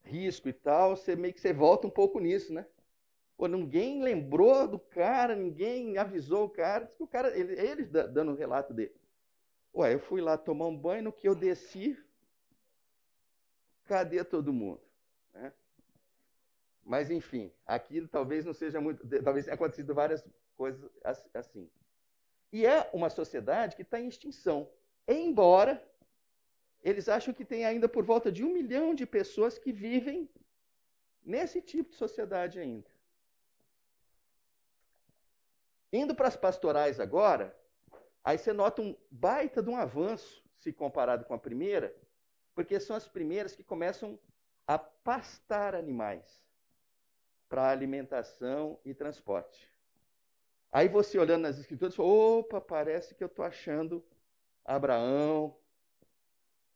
risco 0.02 0.48
e 0.48 0.52
tal, 0.52 0.96
você 0.96 1.14
meio 1.14 1.32
que 1.32 1.40
você 1.40 1.52
volta 1.52 1.86
um 1.86 1.90
pouco 1.90 2.18
nisso, 2.18 2.52
né? 2.52 2.66
Pô, 3.36 3.46
ninguém 3.46 4.02
lembrou 4.02 4.66
do 4.66 4.80
cara, 4.80 5.36
ninguém 5.36 5.96
avisou 5.96 6.46
o 6.46 6.50
cara. 6.50 6.90
O 6.98 7.06
cara 7.06 7.38
ele, 7.38 7.52
ele 7.52 7.84
dando 7.84 8.32
o 8.32 8.34
relato 8.34 8.74
dele. 8.74 8.96
Ué, 9.72 9.94
eu 9.94 10.00
fui 10.00 10.20
lá 10.20 10.36
tomar 10.36 10.66
um 10.66 10.76
banho, 10.76 11.04
no 11.04 11.12
que 11.12 11.28
eu 11.28 11.36
desci, 11.36 11.96
cadê 13.88 14.22
todo 14.22 14.52
mundo? 14.52 14.80
Né? 15.34 15.52
Mas, 16.84 17.10
enfim, 17.10 17.50
aqui 17.66 18.06
talvez 18.06 18.44
não 18.44 18.52
seja 18.52 18.80
muito. 18.80 19.06
Talvez 19.22 19.46
tenha 19.46 19.54
acontecido 19.54 19.94
várias 19.94 20.24
coisas 20.56 20.88
assim. 21.34 21.68
E 22.52 22.64
é 22.66 22.88
uma 22.92 23.10
sociedade 23.10 23.74
que 23.74 23.82
está 23.82 23.98
em 24.00 24.08
extinção. 24.08 24.70
Embora 25.06 25.82
eles 26.82 27.08
acham 27.08 27.34
que 27.34 27.44
tem 27.44 27.64
ainda 27.64 27.88
por 27.88 28.04
volta 28.04 28.30
de 28.30 28.44
um 28.44 28.52
milhão 28.52 28.94
de 28.94 29.04
pessoas 29.04 29.58
que 29.58 29.72
vivem 29.72 30.28
nesse 31.24 31.60
tipo 31.60 31.90
de 31.90 31.96
sociedade 31.96 32.58
ainda. 32.58 32.88
Indo 35.92 36.14
para 36.14 36.28
as 36.28 36.36
pastorais 36.36 37.00
agora, 37.00 37.56
aí 38.22 38.38
você 38.38 38.52
nota 38.52 38.80
um 38.82 38.94
baita 39.10 39.62
de 39.62 39.70
um 39.70 39.76
avanço 39.76 40.44
se 40.58 40.72
comparado 40.72 41.24
com 41.24 41.34
a 41.34 41.38
primeira, 41.38 41.94
porque 42.58 42.80
são 42.80 42.96
as 42.96 43.06
primeiras 43.06 43.54
que 43.54 43.62
começam 43.62 44.18
a 44.66 44.76
pastar 44.76 45.76
animais 45.76 46.44
para 47.48 47.70
alimentação 47.70 48.80
e 48.84 48.92
transporte. 48.92 49.70
Aí 50.72 50.88
você 50.88 51.20
olhando 51.20 51.42
nas 51.42 51.56
escrituras, 51.56 51.94
fala, 51.94 52.08
opa, 52.08 52.60
parece 52.60 53.14
que 53.14 53.22
eu 53.22 53.28
estou 53.28 53.44
achando 53.44 54.04
Abraão, 54.64 55.56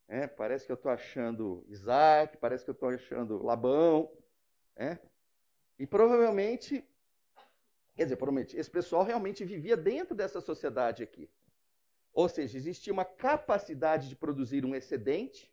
é, 0.07 0.29
parece 0.29 0.67
que 0.67 0.71
eu 0.71 0.77
estou 0.77 0.93
achando 0.93 1.65
Isaac, 1.67 2.37
parece 2.37 2.63
que 2.63 2.71
eu 2.71 2.75
estou 2.75 2.89
achando 2.89 3.43
Labão. 3.43 4.09
É? 4.77 4.99
E 5.81 5.85
provavelmente, 5.85 6.89
quer 7.97 8.05
dizer, 8.05 8.15
provavelmente, 8.15 8.57
esse 8.57 8.71
pessoal 8.71 9.03
realmente 9.03 9.45
vivia 9.45 9.77
dentro 9.77 10.15
dessa 10.15 10.41
sociedade 10.41 11.03
aqui. 11.03 11.29
Ou 12.15 12.29
seja, 12.29 12.57
existia 12.57 12.93
uma 12.93 13.05
capacidade 13.05 14.09
de 14.09 14.15
produzir 14.15 14.65
um 14.65 14.77
excedente. 14.77 15.52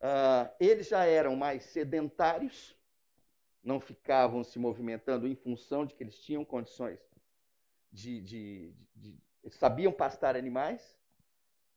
Uh, 0.00 0.48
eles 0.60 0.88
já 0.88 1.04
eram 1.04 1.34
mais 1.34 1.64
sedentários, 1.64 2.76
não 3.62 3.80
ficavam 3.80 4.44
se 4.44 4.58
movimentando 4.58 5.26
em 5.26 5.34
função 5.34 5.84
de 5.84 5.94
que 5.94 6.02
eles 6.02 6.18
tinham 6.18 6.44
condições 6.44 7.00
de, 7.92 8.20
de, 8.20 8.74
de 8.94 9.18
sabiam 9.50 9.92
pastar 9.92 10.36
animais, 10.36 10.96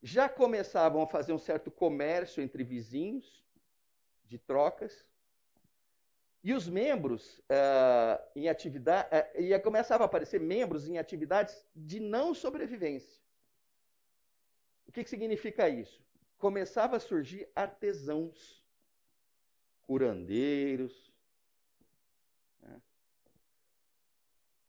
já 0.04 0.30
começavam 0.30 1.02
a 1.02 1.08
fazer 1.08 1.34
um 1.34 1.40
certo 1.40 1.72
comércio 1.72 2.42
entre 2.42 2.64
vizinhos, 2.64 3.44
de 4.26 4.38
trocas, 4.38 5.06
e 6.44 6.54
os 6.54 6.68
membros 6.68 7.38
uh, 7.40 8.22
em 8.36 8.50
atividade, 8.50 9.10
uh, 9.16 9.42
e 9.42 9.58
começavam 9.60 10.06
a 10.06 10.08
aparecer 10.08 10.40
membros 10.40 10.88
em 10.88 10.98
atividades 10.98 11.66
de 11.76 12.00
não 12.00 12.34
sobrevivência. 12.34 13.22
O 14.88 14.92
que, 14.92 15.04
que 15.04 15.10
significa 15.10 15.70
isso? 15.70 16.04
Começava 16.42 16.98
a 16.98 17.00
surgir 17.00 17.48
artesãos, 17.56 18.62
curandeiros. 19.84 21.14
Né? 22.62 22.82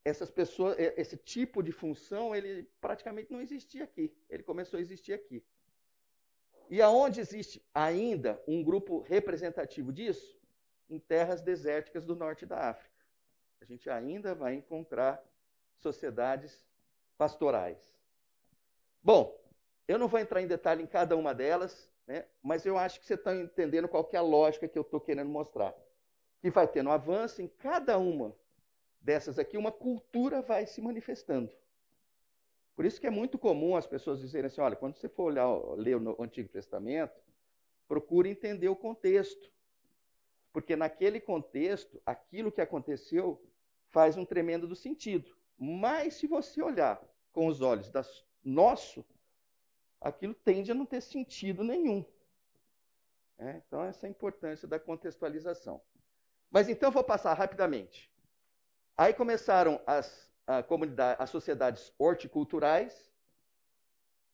Essas 0.04 0.30
pessoas, 0.30 0.76
esse 0.78 1.16
tipo 1.16 1.62
de 1.62 1.72
função, 1.72 2.36
ele 2.36 2.70
praticamente 2.80 3.32
não 3.32 3.40
existia 3.40 3.82
aqui. 3.82 4.14
Ele 4.30 4.44
começou 4.44 4.78
a 4.78 4.80
existir 4.80 5.14
aqui. 5.14 5.42
E 6.70 6.80
aonde 6.80 7.18
existe 7.20 7.60
ainda 7.74 8.40
um 8.46 8.62
grupo 8.62 9.00
representativo 9.00 9.92
disso? 9.92 10.40
em 10.92 10.98
terras 10.98 11.40
desérticas 11.40 12.04
do 12.04 12.14
norte 12.14 12.44
da 12.44 12.68
África. 12.68 12.92
A 13.62 13.64
gente 13.64 13.88
ainda 13.88 14.34
vai 14.34 14.54
encontrar 14.54 15.24
sociedades 15.78 16.66
pastorais. 17.16 17.78
Bom, 19.02 19.41
eu 19.88 19.98
não 19.98 20.08
vou 20.08 20.20
entrar 20.20 20.40
em 20.40 20.46
detalhe 20.46 20.82
em 20.82 20.86
cada 20.86 21.16
uma 21.16 21.34
delas, 21.34 21.90
né, 22.06 22.26
mas 22.42 22.64
eu 22.66 22.78
acho 22.78 23.00
que 23.00 23.06
você 23.06 23.14
está 23.14 23.34
entendendo 23.34 23.88
qual 23.88 24.08
é 24.12 24.16
a 24.16 24.22
lógica 24.22 24.68
que 24.68 24.78
eu 24.78 24.82
estou 24.82 25.00
querendo 25.00 25.28
mostrar. 25.28 25.74
Que 26.40 26.50
vai 26.50 26.66
tendo 26.66 26.90
avanço 26.90 27.40
em 27.40 27.48
cada 27.48 27.98
uma 27.98 28.34
dessas 29.00 29.38
aqui, 29.38 29.56
uma 29.56 29.72
cultura 29.72 30.42
vai 30.42 30.66
se 30.66 30.80
manifestando. 30.80 31.50
Por 32.74 32.84
isso 32.84 33.00
que 33.00 33.06
é 33.06 33.10
muito 33.10 33.38
comum 33.38 33.76
as 33.76 33.86
pessoas 33.86 34.20
dizerem 34.20 34.46
assim, 34.46 34.60
olha, 34.60 34.76
quando 34.76 34.96
você 34.96 35.08
for 35.08 35.24
olhar, 35.24 35.48
ler 35.76 35.96
o 35.96 36.22
Antigo 36.22 36.48
Testamento, 36.48 37.20
procure 37.86 38.30
entender 38.30 38.68
o 38.68 38.76
contexto. 38.76 39.52
Porque 40.52 40.74
naquele 40.76 41.20
contexto, 41.20 42.00
aquilo 42.04 42.52
que 42.52 42.60
aconteceu 42.60 43.42
faz 43.90 44.16
um 44.16 44.24
tremendo 44.24 44.66
do 44.66 44.74
sentido. 44.74 45.36
Mas 45.58 46.14
se 46.14 46.26
você 46.26 46.62
olhar 46.62 47.02
com 47.32 47.46
os 47.46 47.60
olhos 47.60 47.90
das 47.90 48.24
nosso, 48.42 49.04
aquilo 50.02 50.34
tende 50.34 50.70
a 50.70 50.74
não 50.74 50.86
ter 50.86 51.00
sentido 51.00 51.62
nenhum. 51.64 52.04
É, 53.38 53.60
então, 53.66 53.82
essa 53.82 54.06
é 54.06 54.08
a 54.08 54.10
importância 54.10 54.68
da 54.68 54.78
contextualização. 54.78 55.80
Mas 56.50 56.68
então 56.68 56.90
vou 56.90 57.02
passar 57.02 57.32
rapidamente. 57.34 58.10
Aí 58.96 59.14
começaram 59.14 59.80
as, 59.86 60.30
a 60.46 60.62
comunidade, 60.62 61.20
as 61.20 61.30
sociedades 61.30 61.92
horticulturais, 61.98 63.10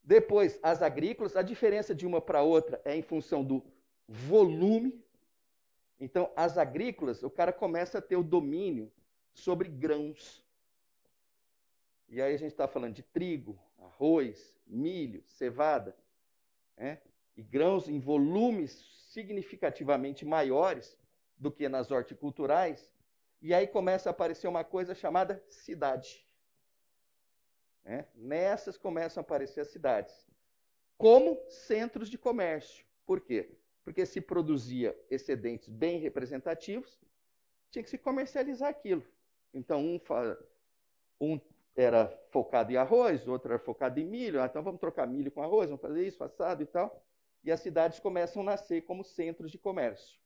depois 0.02 0.58
as 0.62 0.82
agrícolas. 0.82 1.36
A 1.36 1.42
diferença 1.42 1.94
de 1.94 2.06
uma 2.06 2.20
para 2.20 2.42
outra 2.42 2.80
é 2.84 2.96
em 2.96 3.02
função 3.02 3.44
do 3.44 3.64
volume 4.08 5.02
então, 6.00 6.30
as 6.36 6.56
agrícolas, 6.56 7.22
o 7.22 7.30
cara 7.30 7.52
começa 7.52 7.98
a 7.98 8.02
ter 8.02 8.16
o 8.16 8.22
domínio 8.22 8.92
sobre 9.34 9.68
grãos. 9.68 10.44
E 12.08 12.22
aí 12.22 12.34
a 12.34 12.38
gente 12.38 12.52
está 12.52 12.68
falando 12.68 12.94
de 12.94 13.02
trigo, 13.02 13.58
arroz, 13.80 14.56
milho, 14.68 15.22
cevada, 15.26 15.96
né? 16.76 17.00
e 17.36 17.42
grãos 17.42 17.88
em 17.88 17.98
volumes 17.98 18.72
significativamente 19.10 20.24
maiores 20.24 20.96
do 21.36 21.50
que 21.50 21.68
nas 21.68 21.90
horticulturais. 21.90 22.90
E 23.40 23.54
aí 23.54 23.66
começa 23.66 24.08
a 24.08 24.12
aparecer 24.12 24.48
uma 24.48 24.64
coisa 24.64 24.94
chamada 24.94 25.42
cidade. 25.48 26.26
Né? 27.84 28.06
Nessas 28.14 28.76
começam 28.76 29.20
a 29.20 29.22
aparecer 29.22 29.60
as 29.60 29.68
cidades 29.68 30.26
como 30.96 31.40
centros 31.48 32.10
de 32.10 32.18
comércio. 32.18 32.84
Por 33.06 33.20
quê? 33.20 33.58
porque 33.88 34.04
se 34.04 34.20
produzia 34.20 34.94
excedentes 35.10 35.66
bem 35.66 35.98
representativos, 35.98 37.00
tinha 37.70 37.82
que 37.82 37.88
se 37.88 37.96
comercializar 37.96 38.68
aquilo. 38.68 39.02
Então, 39.54 39.82
um, 39.82 39.98
um 41.18 41.40
era 41.78 42.08
focado 42.30 42.72
em 42.72 42.76
arroz, 42.76 43.28
outro 43.28 43.52
era 43.52 43.58
focado 43.58 44.00
em 44.00 44.04
milho. 44.04 44.42
Ah, 44.42 44.46
então, 44.46 44.62
vamos 44.64 44.80
trocar 44.80 45.06
milho 45.06 45.30
com 45.30 45.40
arroz, 45.40 45.70
vamos 45.70 45.80
fazer 45.80 46.04
isso, 46.04 46.24
assado 46.24 46.60
e 46.60 46.66
tal. 46.66 47.04
E 47.44 47.52
as 47.52 47.60
cidades 47.60 48.00
começam 48.00 48.42
a 48.42 48.46
nascer 48.46 48.82
como 48.82 49.04
centros 49.04 49.52
de 49.52 49.58
comércio. 49.58 50.18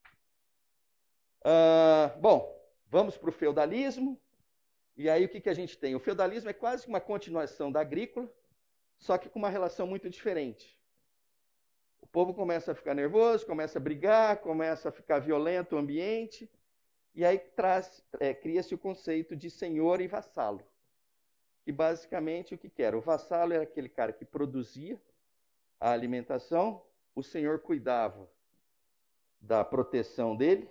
Ah, 1.44 2.16
bom, 2.18 2.58
vamos 2.86 3.18
para 3.18 3.28
o 3.28 3.32
feudalismo. 3.32 4.18
E 4.96 5.10
aí, 5.10 5.26
o 5.26 5.28
que, 5.28 5.42
que 5.42 5.50
a 5.50 5.54
gente 5.54 5.76
tem? 5.76 5.94
O 5.94 6.00
feudalismo 6.00 6.48
é 6.48 6.54
quase 6.54 6.86
uma 6.86 7.00
continuação 7.00 7.70
da 7.70 7.80
agrícola, 7.80 8.32
só 8.98 9.18
que 9.18 9.28
com 9.28 9.38
uma 9.38 9.50
relação 9.50 9.86
muito 9.86 10.08
diferente. 10.08 10.80
O 12.00 12.06
povo 12.06 12.32
começa 12.32 12.72
a 12.72 12.74
ficar 12.74 12.94
nervoso, 12.94 13.44
começa 13.44 13.78
a 13.78 13.82
brigar, 13.82 14.38
começa 14.38 14.88
a 14.88 14.92
ficar 14.92 15.18
violento 15.18 15.76
o 15.76 15.78
ambiente, 15.78 16.50
e 17.14 17.26
aí 17.26 17.40
é, 18.20 18.32
cria-se 18.32 18.74
o 18.74 18.78
conceito 18.78 19.36
de 19.36 19.50
senhor 19.50 20.00
e 20.00 20.08
vassalo. 20.08 20.71
Que 21.64 21.72
basicamente 21.72 22.55
o 22.55 22.59
que, 22.59 22.68
que 22.68 22.83
era? 22.83 22.96
O 22.96 23.01
vassalo 23.01 23.53
era 23.53 23.62
aquele 23.62 23.88
cara 23.88 24.12
que 24.12 24.25
produzia 24.25 25.01
a 25.79 25.90
alimentação, 25.90 26.85
o 27.14 27.22
senhor 27.22 27.61
cuidava 27.61 28.29
da 29.40 29.64
proteção 29.64 30.37
dele, 30.37 30.68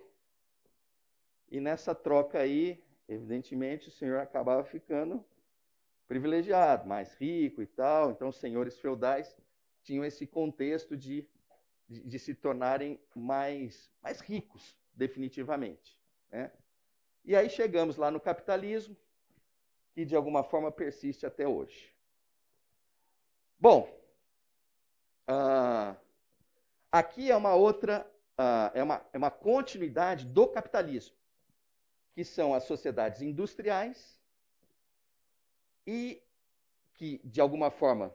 e 1.52 1.60
nessa 1.60 1.94
troca 1.94 2.40
aí, 2.40 2.82
evidentemente, 3.10 3.90
o 3.90 3.92
senhor 3.92 4.20
acabava 4.20 4.64
ficando 4.64 5.24
privilegiado, 6.08 6.88
mais 6.88 7.14
rico 7.16 7.62
e 7.62 7.68
tal. 7.68 8.12
Então, 8.12 8.30
os 8.30 8.38
senhores 8.38 8.80
feudais 8.80 9.38
tinham 9.84 10.06
esse 10.06 10.26
contexto 10.26 10.96
de, 10.96 11.28
de, 11.90 12.04
de 12.04 12.20
se 12.20 12.34
tornarem 12.34 12.98
mais, 13.14 13.92
mais 14.02 14.22
ricos, 14.22 14.78
definitivamente. 14.94 16.00
Né? 16.30 16.52
E 17.26 17.36
aí 17.36 17.50
chegamos 17.50 17.98
lá 17.98 18.10
no 18.10 18.20
capitalismo, 18.20 18.96
que 19.94 20.06
de 20.06 20.16
alguma 20.16 20.44
forma 20.44 20.72
persiste 20.72 21.26
até 21.26 21.48
hoje. 21.48 21.94
Bom, 23.60 23.88
uh, 25.30 25.96
aqui 26.92 27.30
é 27.30 27.36
uma 27.36 27.54
outra, 27.54 28.10
uh, 28.40 28.72
é, 28.74 28.82
uma, 28.82 29.06
é 29.14 29.18
uma 29.18 29.30
continuidade 29.30 30.26
do 30.26 30.48
capitalismo, 30.48 31.16
que 32.16 32.24
são 32.24 32.54
as 32.54 32.64
sociedades 32.64 33.22
industriais 33.22 34.20
e 35.86 36.22
que, 36.94 37.20
de 37.24 37.42
alguma 37.42 37.70
forma, 37.70 38.14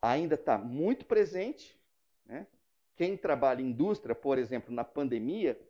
ainda 0.00 0.34
está 0.34 0.56
muito 0.56 1.04
presente. 1.04 1.78
Né? 2.24 2.46
Quem 2.94 3.16
trabalha 3.16 3.60
em 3.60 3.66
indústria, 3.66 4.14
por 4.14 4.38
exemplo, 4.38 4.74
na 4.74 4.84
pandemia, 4.84 5.60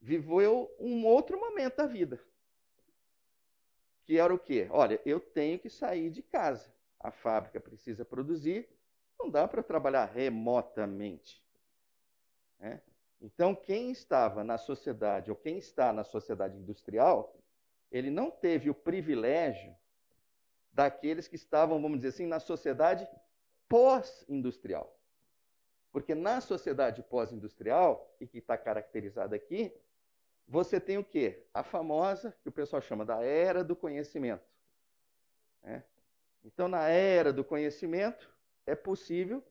viveu 0.00 0.74
um 0.78 1.06
outro 1.06 1.38
momento 1.38 1.76
da 1.76 1.86
vida. 1.86 2.22
Que 4.06 4.18
era 4.18 4.32
o 4.32 4.38
quê? 4.38 4.68
Olha, 4.70 5.00
eu 5.04 5.18
tenho 5.18 5.58
que 5.58 5.68
sair 5.68 6.10
de 6.10 6.22
casa. 6.22 6.72
A 7.00 7.10
fábrica 7.10 7.60
precisa 7.60 8.04
produzir, 8.04 8.68
não 9.18 9.28
dá 9.28 9.46
para 9.48 9.62
trabalhar 9.62 10.06
remotamente. 10.06 11.44
Né? 12.58 12.80
Então, 13.20 13.54
quem 13.54 13.90
estava 13.90 14.44
na 14.44 14.56
sociedade, 14.58 15.30
ou 15.30 15.36
quem 15.36 15.58
está 15.58 15.92
na 15.92 16.04
sociedade 16.04 16.56
industrial, 16.56 17.36
ele 17.90 18.10
não 18.10 18.30
teve 18.30 18.70
o 18.70 18.74
privilégio 18.74 19.74
daqueles 20.72 21.26
que 21.26 21.36
estavam, 21.36 21.80
vamos 21.80 21.98
dizer 21.98 22.08
assim, 22.08 22.26
na 22.26 22.38
sociedade 22.38 23.08
pós-industrial. 23.68 24.96
Porque 25.90 26.14
na 26.14 26.40
sociedade 26.40 27.02
pós-industrial, 27.02 28.14
e 28.20 28.26
que 28.26 28.38
está 28.38 28.56
caracterizada 28.56 29.34
aqui, 29.34 29.74
você 30.48 30.80
tem 30.80 30.96
o 30.96 31.04
quê? 31.04 31.44
A 31.52 31.62
famosa, 31.62 32.36
que 32.42 32.48
o 32.48 32.52
pessoal 32.52 32.80
chama 32.80 33.04
da 33.04 33.22
era 33.22 33.64
do 33.64 33.74
conhecimento. 33.74 34.44
É? 35.62 35.82
Então, 36.44 36.68
na 36.68 36.88
era 36.88 37.32
do 37.32 37.44
conhecimento, 37.44 38.32
é 38.64 38.74
possível 38.74 39.42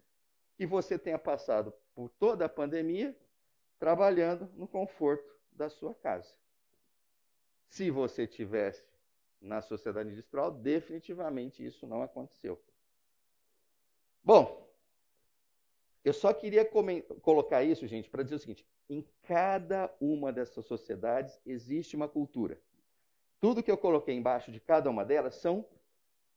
que 0.55 0.65
você 0.65 0.97
tenha 0.97 1.19
passado 1.19 1.73
por 1.93 2.09
toda 2.09 2.45
a 2.45 2.49
pandemia 2.49 3.15
trabalhando 3.77 4.49
no 4.55 4.67
conforto 4.67 5.35
da 5.51 5.69
sua 5.69 5.93
casa. 5.93 6.33
Se 7.67 7.91
você 7.91 8.25
tivesse 8.25 8.85
na 9.41 9.61
sociedade 9.61 10.09
industrial, 10.09 10.51
definitivamente 10.51 11.65
isso 11.65 11.85
não 11.85 12.01
aconteceu. 12.01 12.61
Bom, 14.23 14.65
eu 16.03 16.13
só 16.13 16.33
queria 16.33 16.63
colocar 17.21 17.63
isso, 17.63 17.85
gente, 17.85 18.09
para 18.09 18.23
dizer 18.23 18.35
o 18.35 18.39
seguinte: 18.39 18.65
em 18.89 19.05
cada 19.23 19.93
uma 19.99 20.31
dessas 20.31 20.65
sociedades 20.65 21.39
existe 21.45 21.95
uma 21.95 22.07
cultura. 22.07 22.59
Tudo 23.39 23.63
que 23.63 23.71
eu 23.71 23.77
coloquei 23.77 24.15
embaixo 24.15 24.51
de 24.51 24.59
cada 24.59 24.89
uma 24.89 25.03
delas 25.03 25.35
são 25.35 25.65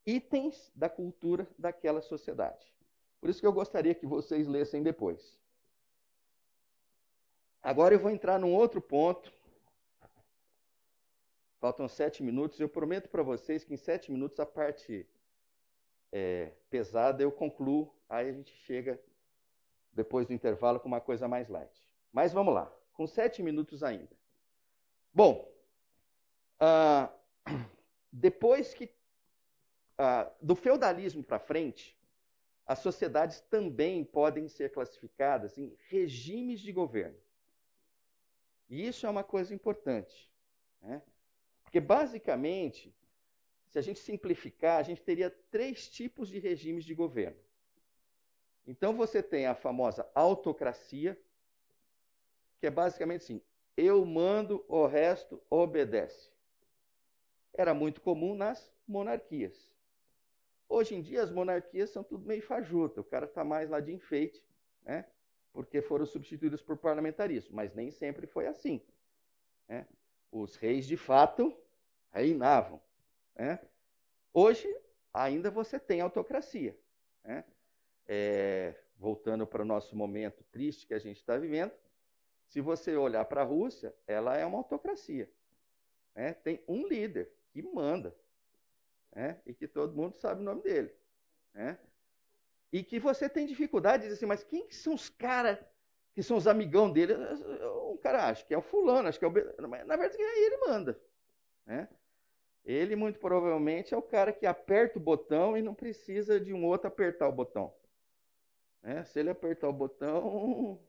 itens 0.07 0.71
da 0.75 0.89
cultura 0.89 1.47
daquela 1.59 2.01
sociedade. 2.01 2.73
Por 3.21 3.29
isso 3.29 3.41
que 3.41 3.47
eu 3.47 3.53
gostaria 3.53 3.95
que 3.95 4.07
vocês 4.07 4.47
lessem 4.47 4.83
depois. 4.83 5.39
Agora 7.63 7.95
eu 7.95 7.99
vou 7.99 8.11
entrar 8.11 8.39
num 8.39 8.55
outro 8.55 8.81
ponto. 8.81 9.33
Faltam 11.61 11.89
sete 11.89 12.23
minutos. 12.23 12.61
Eu 12.61 12.69
prometo 12.69 13.09
para 13.09 13.23
vocês 13.23 13.65
que 13.65 13.75
em 13.75 13.77
sete 13.77 14.13
minutos 14.13 14.39
a 14.39 14.47
parte 14.47 15.07
é, 16.13 16.53
pesada, 16.71 17.23
eu 17.23 17.33
concluo, 17.33 17.93
aí 18.09 18.29
a 18.29 18.33
gente 18.33 18.53
chega 18.53 19.01
depois 19.93 20.27
do 20.27 20.33
intervalo 20.33 20.81
com 20.81 20.89
uma 20.89 21.01
coisa 21.01 21.27
mais 21.27 21.49
light. 21.49 21.88
Mas 22.13 22.33
vamos 22.33 22.55
lá, 22.55 22.73
com 22.93 23.07
sete 23.07 23.43
minutos 23.43 23.83
ainda. 23.83 24.17
Bom, 25.13 25.51
uh, 26.61 27.09
depois 28.13 28.75
que 28.75 28.85
uh, 29.99 30.31
do 30.41 30.55
feudalismo 30.55 31.23
para 31.23 31.39
frente, 31.39 31.99
as 32.67 32.81
sociedades 32.81 33.41
também 33.41 34.05
podem 34.05 34.49
ser 34.49 34.71
classificadas 34.71 35.57
em 35.57 35.75
regimes 35.89 36.61
de 36.61 36.71
governo. 36.71 37.19
E 38.69 38.87
isso 38.87 39.07
é 39.07 39.11
uma 39.11 39.25
coisa 39.25 39.55
importante. 39.55 40.31
Né? 40.83 41.03
Porque, 41.63 41.81
basicamente, 41.81 42.95
se 43.69 43.79
a 43.79 43.83
gente 43.83 43.99
simplificar, 43.99 44.79
a 44.79 44.83
gente 44.83 45.03
teria 45.03 45.31
três 45.51 45.89
tipos 45.89 46.29
de 46.29 46.39
regimes 46.39 46.85
de 46.85 46.95
governo. 46.95 47.39
Então, 48.67 48.95
você 48.95 49.23
tem 49.23 49.47
a 49.47 49.55
famosa 49.55 50.07
autocracia, 50.15 51.19
que 52.61 52.67
é 52.67 52.71
basicamente 52.71 53.23
assim: 53.23 53.43
eu 53.77 54.05
mando, 54.05 54.65
o 54.69 54.87
resto 54.87 55.43
obedece. 55.49 56.31
Era 57.55 57.73
muito 57.75 58.01
comum 58.01 58.35
nas 58.35 58.73
monarquias. 58.87 59.73
Hoje 60.69 60.95
em 60.95 61.01
dia, 61.01 61.23
as 61.23 61.31
monarquias 61.31 61.91
são 61.91 62.05
tudo 62.05 62.27
meio 62.27 62.43
fajuta, 62.43 63.01
o 63.01 63.05
cara 63.05 63.25
está 63.25 63.43
mais 63.43 63.71
lá 63.71 63.81
de 63.81 63.93
enfeite, 63.93 64.45
né? 64.83 65.07
porque 65.53 65.81
foram 65.81 66.05
substituídos 66.05 66.63
por 66.63 66.77
parlamentarismo, 66.77 67.57
mas 67.57 67.75
nem 67.75 67.91
sempre 67.91 68.27
foi 68.27 68.47
assim. 68.47 68.83
Né? 69.67 69.87
Os 70.31 70.57
reis, 70.57 70.87
de 70.87 70.97
fato, 70.97 71.57
reinavam. 72.13 72.81
Né? 73.35 73.59
Hoje, 74.33 74.69
ainda 75.13 75.51
você 75.51 75.79
tem 75.79 76.01
autocracia. 76.01 76.79
Né? 77.25 77.45
É, 78.07 78.75
voltando 78.97 79.47
para 79.47 79.63
o 79.63 79.67
nosso 79.67 79.97
momento 79.97 80.45
triste 80.45 80.87
que 80.87 80.95
a 80.95 80.99
gente 80.99 81.17
está 81.17 81.37
vivendo, 81.37 81.73
se 82.49 82.61
você 82.61 82.97
olhar 82.97 83.25
para 83.27 83.43
a 83.43 83.45
Rússia, 83.45 83.95
ela 84.07 84.37
é 84.37 84.45
uma 84.45 84.59
autocracia. 84.59 85.31
Né? 86.15 86.33
Tem 86.33 86.63
um 86.67 86.87
líder 86.87 87.31
que 87.51 87.63
manda 87.63 88.15
né? 89.15 89.41
e 89.47 89.53
que 89.53 89.69
todo 89.69 89.95
mundo 89.95 90.17
sabe 90.17 90.41
o 90.41 90.45
nome 90.45 90.63
dele. 90.63 90.93
Né? 91.53 91.79
E 92.73 92.83
que 92.83 92.99
você 92.99 93.29
tem 93.29 93.47
dificuldade 93.47 94.03
de 94.03 94.09
dizer 94.09 94.19
assim, 94.19 94.27
mas 94.27 94.43
quem 94.43 94.67
que 94.67 94.75
são 94.75 94.95
os 94.95 95.09
caras 95.09 95.59
que 96.15 96.23
são 96.23 96.37
os 96.37 96.49
amigão 96.49 96.91
dele? 96.91 97.15
Um 97.93 97.97
cara 97.99 98.29
acha 98.29 98.45
que 98.45 98.53
é 98.53 98.59
o 98.59 98.63
fulano, 98.63 99.09
acho 99.09 99.19
que 99.19 99.25
é 99.25 99.29
o... 99.29 99.33
Na 99.87 99.97
verdade, 99.97 100.21
ele 100.21 100.57
manda. 100.57 101.01
Né? 101.65 101.89
Ele, 102.65 102.97
muito 102.97 103.21
provavelmente, 103.21 103.95
é 103.95 103.97
o 103.97 104.03
cara 104.03 104.33
que 104.33 104.47
aperta 104.47 104.99
o 104.99 105.03
botão 105.03 105.57
e 105.57 105.63
não 105.63 105.75
precisa 105.75 106.41
de 106.41 106.53
um 106.53 106.65
outro 106.65 106.89
apertar 106.89 107.29
o 107.29 107.33
botão. 107.33 107.73
Né? 108.83 109.05
Se 109.05 109.21
ele 109.21 109.31
apertar 109.31 109.69
o 109.69 109.73
botão, 109.73 110.81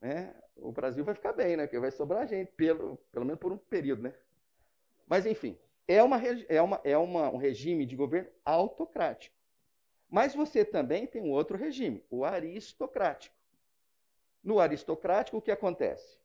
né, 0.00 0.34
o 0.56 0.72
Brasil 0.72 1.04
vai 1.04 1.14
ficar 1.14 1.32
bem, 1.32 1.56
né? 1.56 1.66
Porque 1.66 1.78
vai 1.78 1.90
sobrar 1.90 2.26
gente, 2.26 2.52
pelo, 2.52 2.96
pelo 3.12 3.24
menos 3.24 3.40
por 3.40 3.52
um 3.52 3.58
período, 3.58 4.02
né? 4.02 4.14
Mas, 5.06 5.26
enfim, 5.26 5.58
é, 5.86 6.02
uma, 6.02 6.20
é, 6.48 6.60
uma, 6.60 6.80
é 6.84 6.98
uma, 6.98 7.30
um 7.30 7.36
regime 7.36 7.86
de 7.86 7.96
governo 7.96 8.30
autocrático. 8.44 9.34
Mas 10.08 10.34
você 10.34 10.64
também 10.64 11.06
tem 11.06 11.22
um 11.22 11.30
outro 11.30 11.56
regime, 11.56 12.04
o 12.10 12.24
aristocrático. 12.24 13.36
No 14.42 14.60
aristocrático, 14.60 15.36
o 15.36 15.42
que 15.42 15.50
acontece? 15.50 16.18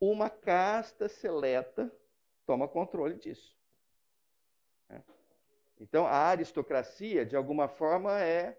Uma 0.00 0.30
casta 0.30 1.08
seleta 1.08 1.92
toma 2.46 2.66
controle 2.66 3.14
disso. 3.16 3.56
Né? 4.88 5.02
Então, 5.78 6.06
a 6.06 6.16
aristocracia, 6.16 7.24
de 7.24 7.36
alguma 7.36 7.68
forma, 7.68 8.20
é 8.20 8.58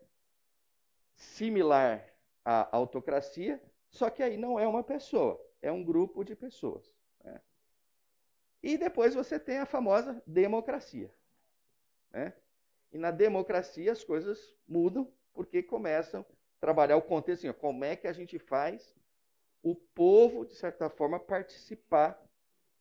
similar 1.15 2.07
à 2.43 2.75
autocracia, 2.75 3.61
só 3.91 4.09
que 4.09 4.23
aí 4.23 4.37
não 4.37 4.59
é 4.59 4.67
uma 4.67 4.83
pessoa, 4.83 5.39
é 5.61 5.71
um 5.71 5.83
grupo 5.83 6.23
de 6.23 6.35
pessoas. 6.35 6.91
Né? 7.23 7.39
E 8.63 8.77
depois 8.77 9.13
você 9.13 9.37
tem 9.37 9.57
a 9.57 9.65
famosa 9.65 10.23
democracia. 10.25 11.13
Né? 12.11 12.33
E 12.91 12.97
na 12.97 13.11
democracia 13.11 13.91
as 13.91 14.03
coisas 14.03 14.55
mudam 14.67 15.11
porque 15.33 15.61
começam 15.61 16.21
a 16.21 16.25
trabalhar 16.59 16.97
o 16.97 17.01
contexto 17.01 17.47
assim, 17.47 17.59
como 17.59 17.83
é 17.83 17.95
que 17.95 18.07
a 18.07 18.13
gente 18.13 18.39
faz 18.39 18.95
o 19.61 19.75
povo, 19.75 20.45
de 20.45 20.55
certa 20.55 20.89
forma, 20.89 21.19
participar 21.19 22.19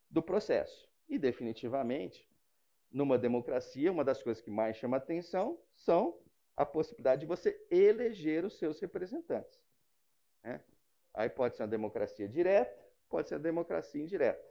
do 0.09 0.23
processo. 0.23 0.89
E 1.09 1.19
definitivamente, 1.19 2.29
numa 2.91 3.19
democracia, 3.19 3.93
uma 3.93 4.05
das 4.05 4.23
coisas 4.23 4.43
que 4.43 4.51
mais 4.51 4.77
chama 4.77 4.97
atenção 4.97 5.61
são 5.75 6.19
a 6.57 6.65
possibilidade 6.65 7.23
de 7.23 7.27
você 7.27 7.61
eleger 7.71 8.45
os 8.45 8.59
seus 8.59 8.81
representantes. 8.81 9.61
Né? 10.43 10.61
Aí 11.13 11.29
pode 11.29 11.57
ser 11.57 11.63
uma 11.63 11.69
democracia 11.69 12.29
direta, 12.29 12.79
pode 13.09 13.29
ser 13.29 13.35
uma 13.35 13.41
democracia 13.41 14.03
indireta. 14.03 14.45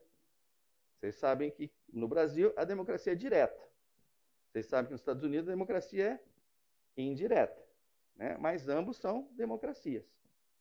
Vocês 1.00 1.16
sabem 1.16 1.50
que 1.50 1.72
no 1.92 2.08
Brasil 2.08 2.54
a 2.58 2.66
democracia 2.66 3.14
é 3.14 3.16
direta. 3.16 3.62
Vocês 4.52 4.66
sabem 4.66 4.88
que 4.88 4.92
nos 4.92 5.02
Estados 5.02 5.24
Unidos 5.24 5.48
a 5.48 5.52
democracia 5.52 6.20
é 6.98 7.02
indireta. 7.02 7.64
Né? 8.16 8.38
Mas 8.38 8.68
ambos 8.68 8.98
são 8.98 9.30
democracias. 9.32 10.04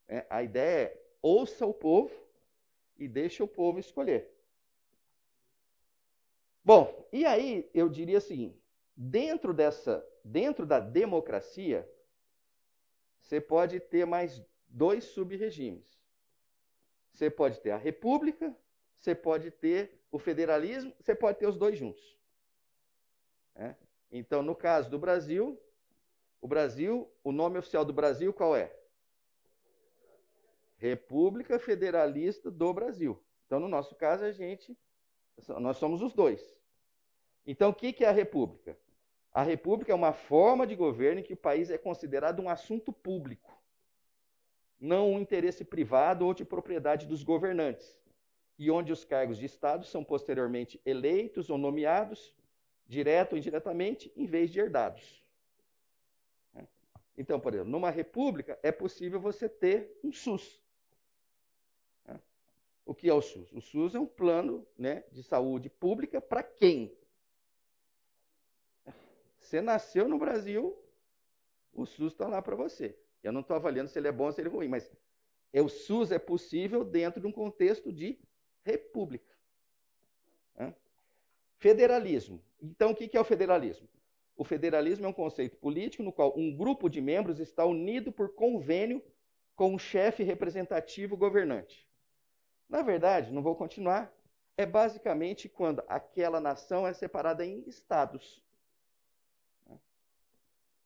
Né? 0.07 0.25
A 0.31 0.43
ideia 0.43 0.89
é 0.89 1.03
ouça 1.21 1.67
o 1.67 1.75
povo 1.75 2.15
e 2.97 3.09
deixa 3.09 3.43
o 3.43 3.49
povo 3.49 3.79
escolher. 3.79 4.33
Bom, 6.65 7.09
e 7.13 7.25
aí 7.25 7.69
eu 7.75 7.89
diria 7.89 8.19
o 8.19 8.21
seguinte: 8.21 8.63
dentro 8.97 9.53
dessa, 9.53 10.07
dentro 10.23 10.65
da 10.67 10.79
democracia, 10.79 11.89
você 13.21 13.41
pode 13.41 13.81
ter 13.81 14.07
mais 14.07 14.45
dois 14.69 15.05
sub-regimes. 15.05 15.99
Você 17.13 17.31
pode 17.31 17.61
ter 17.61 17.71
a 17.71 17.77
república, 17.77 18.55
você 18.99 19.15
pode 19.15 19.51
ter 19.51 20.01
o 20.11 20.19
federalismo, 20.19 20.95
você 21.01 21.15
pode 21.15 21.39
ter 21.39 21.47
os 21.47 21.57
dois 21.57 21.79
juntos. 21.79 22.17
É? 23.55 23.75
Então, 24.11 24.43
no 24.43 24.55
caso 24.55 24.89
do 24.89 24.99
Brasil, 24.99 25.61
o 26.41 26.47
Brasil, 26.47 27.11
o 27.25 27.33
nome 27.33 27.59
oficial 27.59 27.85
do 27.85 27.93
Brasil 27.93 28.33
qual 28.33 28.55
é? 28.57 28.75
República 30.77 31.59
Federalista 31.59 32.51
do 32.51 32.73
Brasil. 32.73 33.21
Então, 33.47 33.59
no 33.59 33.69
nosso 33.69 33.97
caso, 33.97 34.25
a 34.25 34.31
gente, 34.31 34.79
nós 35.61 35.77
somos 35.77 36.01
os 36.03 36.13
dois. 36.13 36.41
Então, 37.45 37.71
o 37.71 37.75
que 37.75 38.05
é 38.05 38.09
a 38.09 38.13
República? 38.13 38.79
A 39.33 39.43
República 39.43 39.93
é 39.93 39.95
uma 39.95 40.13
forma 40.13 40.67
de 40.67 40.77
governo 40.77 41.21
em 41.21 41.25
que 41.25 41.33
o 41.33 41.37
país 41.37 41.71
é 41.71 41.79
considerado 41.79 42.41
um 42.41 42.49
assunto 42.49 42.93
público, 42.93 43.58
não 44.81 45.13
um 45.13 45.21
interesse 45.21 45.65
privado 45.65 46.25
ou 46.27 46.35
de 46.35 46.45
propriedade 46.45 47.07
dos 47.07 47.23
governantes, 47.23 47.99
e 48.59 48.71
onde 48.71 48.93
os 48.93 49.05
cargos 49.05 49.39
de 49.39 49.47
Estado 49.47 49.85
são 49.85 50.03
posteriormente 50.03 50.81
eleitos 50.85 51.51
ou 51.51 51.59
nomeados 51.59 52.35
direto 52.87 53.33
ou 53.33 53.39
indiretamente, 53.39 54.11
em 54.17 54.25
vez 54.25 54.51
de 54.51 54.59
herdados. 54.59 55.23
Né? 56.55 56.67
Então, 57.17 57.39
por 57.39 57.53
exemplo, 57.53 57.71
numa 57.71 57.91
república 57.91 58.59
é 58.63 58.73
possível 58.73 59.21
você 59.21 59.49
ter 59.49 59.99
um 60.03 60.11
SUS. 60.11 60.63
Né? 62.07 62.19
O 62.87 62.95
que 62.95 63.09
é 63.09 63.13
o 63.13 63.21
SUS? 63.21 63.53
O 63.53 63.61
SUS 63.61 63.95
é 63.95 64.01
um 64.01 64.07
plano 64.07 64.67
né, 64.77 65.05
de 65.13 65.23
saúde 65.23 65.69
pública 65.69 66.21
para 66.21 66.43
quem? 66.43 66.97
Você 69.39 69.61
nasceu 69.61 70.09
no 70.09 70.19
Brasil, 70.19 70.77
o 71.73 71.87
SUS 71.87 72.13
está 72.13 72.27
lá 72.27 72.41
para 72.43 72.57
você. 72.57 72.99
Eu 73.23 73.33
não 73.33 73.41
estou 73.41 73.57
avaliando 73.57 73.91
se 73.91 73.99
ele 73.99 74.09
é 74.09 74.13
bom 74.13 74.27
ou 74.27 74.33
se 74.33 74.41
ele 74.41 74.49
é 74.49 74.53
ruim, 74.53 74.69
mas 74.69 74.91
o 75.55 75.69
SUS 75.69 76.13
é 76.13 76.19
possível 76.19 76.85
dentro 76.85 77.21
de 77.21 77.27
um 77.27 77.33
contexto 77.33 77.93
de 77.93 78.19
república. 78.65 79.39
Federalismo. 81.59 82.41
Então, 82.63 82.93
o 82.93 82.95
que 82.95 83.17
é 83.17 83.21
o 83.21 83.25
federalismo? 83.25 83.89
O 84.37 84.45
federalismo 84.45 85.05
é 85.05 85.09
um 85.09 85.13
conceito 85.13 85.57
político 85.57 86.03
no 86.03 86.13
qual 86.13 86.33
um 86.39 86.57
grupo 86.57 86.89
de 86.89 87.01
membros 87.01 87.41
está 87.41 87.65
unido 87.65 88.13
por 88.13 88.35
convênio 88.35 89.03
com 89.57 89.75
um 89.75 89.79
chefe 89.79 90.23
representativo 90.23 91.17
governante. 91.17 91.89
Na 92.69 92.83
verdade, 92.83 93.33
não 93.33 93.43
vou 93.43 93.57
continuar, 93.57 94.13
é 94.57 94.65
basicamente 94.65 95.49
quando 95.49 95.83
aquela 95.89 96.41
nação 96.41 96.87
é 96.87 96.93
separada 96.93 97.45
em 97.45 97.65
estados. 97.67 98.41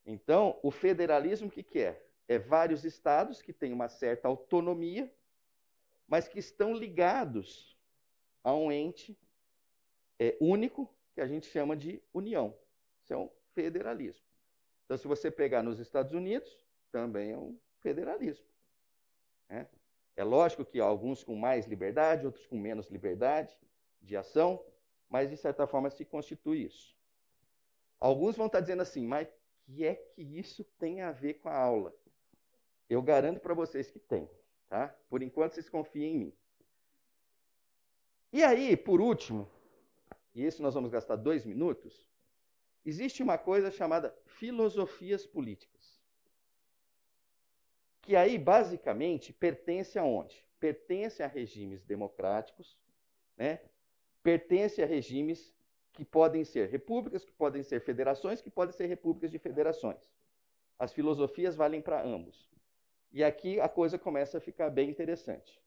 Então, 0.07 0.59
o 0.63 0.71
federalismo 0.71 1.49
o 1.49 1.51
que, 1.51 1.63
que 1.63 1.81
é? 1.81 2.03
É 2.33 2.39
vários 2.39 2.83
estados 2.85 3.43
que 3.43 3.53
têm 3.53 3.75
uma 3.75 3.91
certa 3.91 4.27
autonomia, 4.27 5.13
mas 6.09 6.27
que 6.27 6.39
estão 6.39 6.75
ligados 6.75 7.77
a 8.43 8.55
um 8.55 8.73
ente 8.73 9.19
é, 10.19 10.37
único 10.41 10.89
que 11.15 11.21
a 11.21 11.27
gente 11.27 11.47
chama 11.47 11.77
de 11.77 12.03
união. 12.13 12.57
Isso 13.03 13.13
é 13.13 13.19
um 13.19 13.31
federalismo. 13.55 14.25
Então, 14.85 14.97
se 14.97 15.07
você 15.07 15.31
pegar 15.31 15.63
nos 15.63 15.79
Estados 15.79 16.15
Unidos, 16.15 16.65
também 16.91 17.33
é 17.33 17.37
um 17.37 17.59
federalismo. 17.81 18.47
É, 19.49 19.67
é 20.17 20.25
lógico 20.25 20.65
que 20.65 20.81
alguns 20.81 21.23
com 21.23 21.37
mais 21.37 21.67
liberdade, 21.67 22.25
outros 22.25 22.47
com 22.47 22.59
menos 22.59 22.89
liberdade 22.89 23.55
de 24.01 24.17
ação, 24.17 24.65
mas 25.07 25.29
de 25.29 25.37
certa 25.37 25.67
forma 25.67 25.91
se 25.91 26.05
constitui 26.07 26.65
isso. 26.65 26.97
Alguns 28.01 28.37
vão 28.37 28.47
estar 28.47 28.61
dizendo 28.61 28.81
assim, 28.81 29.07
mas 29.07 29.29
que 29.63 29.85
é 29.85 29.95
que 29.95 30.23
isso 30.23 30.65
tem 30.79 31.03
a 31.03 31.13
ver 31.13 31.35
com 31.35 31.49
a 31.49 31.57
aula? 31.57 31.95
Eu 32.93 33.01
garanto 33.01 33.41
para 33.41 33.55
vocês 33.55 33.91
que 33.91 33.99
tem, 33.99 34.29
tá? 34.69 34.95
Por 35.09 35.23
enquanto 35.23 35.55
vocês 35.55 35.71
confiem 35.71 36.15
em 36.15 36.19
mim. 36.19 36.33
E 38.31 38.45
aí, 38.45 38.77
por 38.77 39.01
último, 39.01 39.51
e 40.35 40.45
isso 40.45 40.63
nós 40.63 40.75
vamos 40.75 40.91
gastar 40.91 41.17
dois 41.17 41.47
minutos, 41.47 42.07
existe 42.85 43.23
uma 43.23 43.39
coisa 43.39 43.71
chamada 43.71 44.15
filosofias 44.27 45.25
políticas. 45.25 46.03
Que 48.03 48.15
aí, 48.15 48.37
basicamente, 48.37 49.33
pertence 49.33 49.99
aonde? 49.99 50.47
Pertence 50.61 51.23
a 51.23 51.27
regimes 51.27 51.83
democráticos, 51.85 52.79
né? 53.39 53.61
pertence 54.23 54.83
a 54.83 54.87
regimes 54.87 55.55
que 55.95 56.05
podem 56.05 56.45
ser 56.45 56.69
repúblicas, 56.69 57.25
que 57.25 57.33
podem 57.33 57.63
ser 57.63 57.81
federações, 57.81 58.43
que 58.43 58.51
podem 58.51 58.77
ser 58.77 58.85
repúblicas 58.85 59.31
de 59.31 59.39
federações. 59.39 60.13
As 60.79 60.93
filosofias 60.93 61.57
valem 61.57 61.81
para 61.81 62.05
ambos. 62.05 62.52
E 63.13 63.23
aqui 63.23 63.61
a 63.61 63.69
coisa 63.69 63.99
começa 63.99 64.39
a 64.39 64.41
ficar 64.41 64.71
bem 64.71 64.89
interessante. 64.89 65.61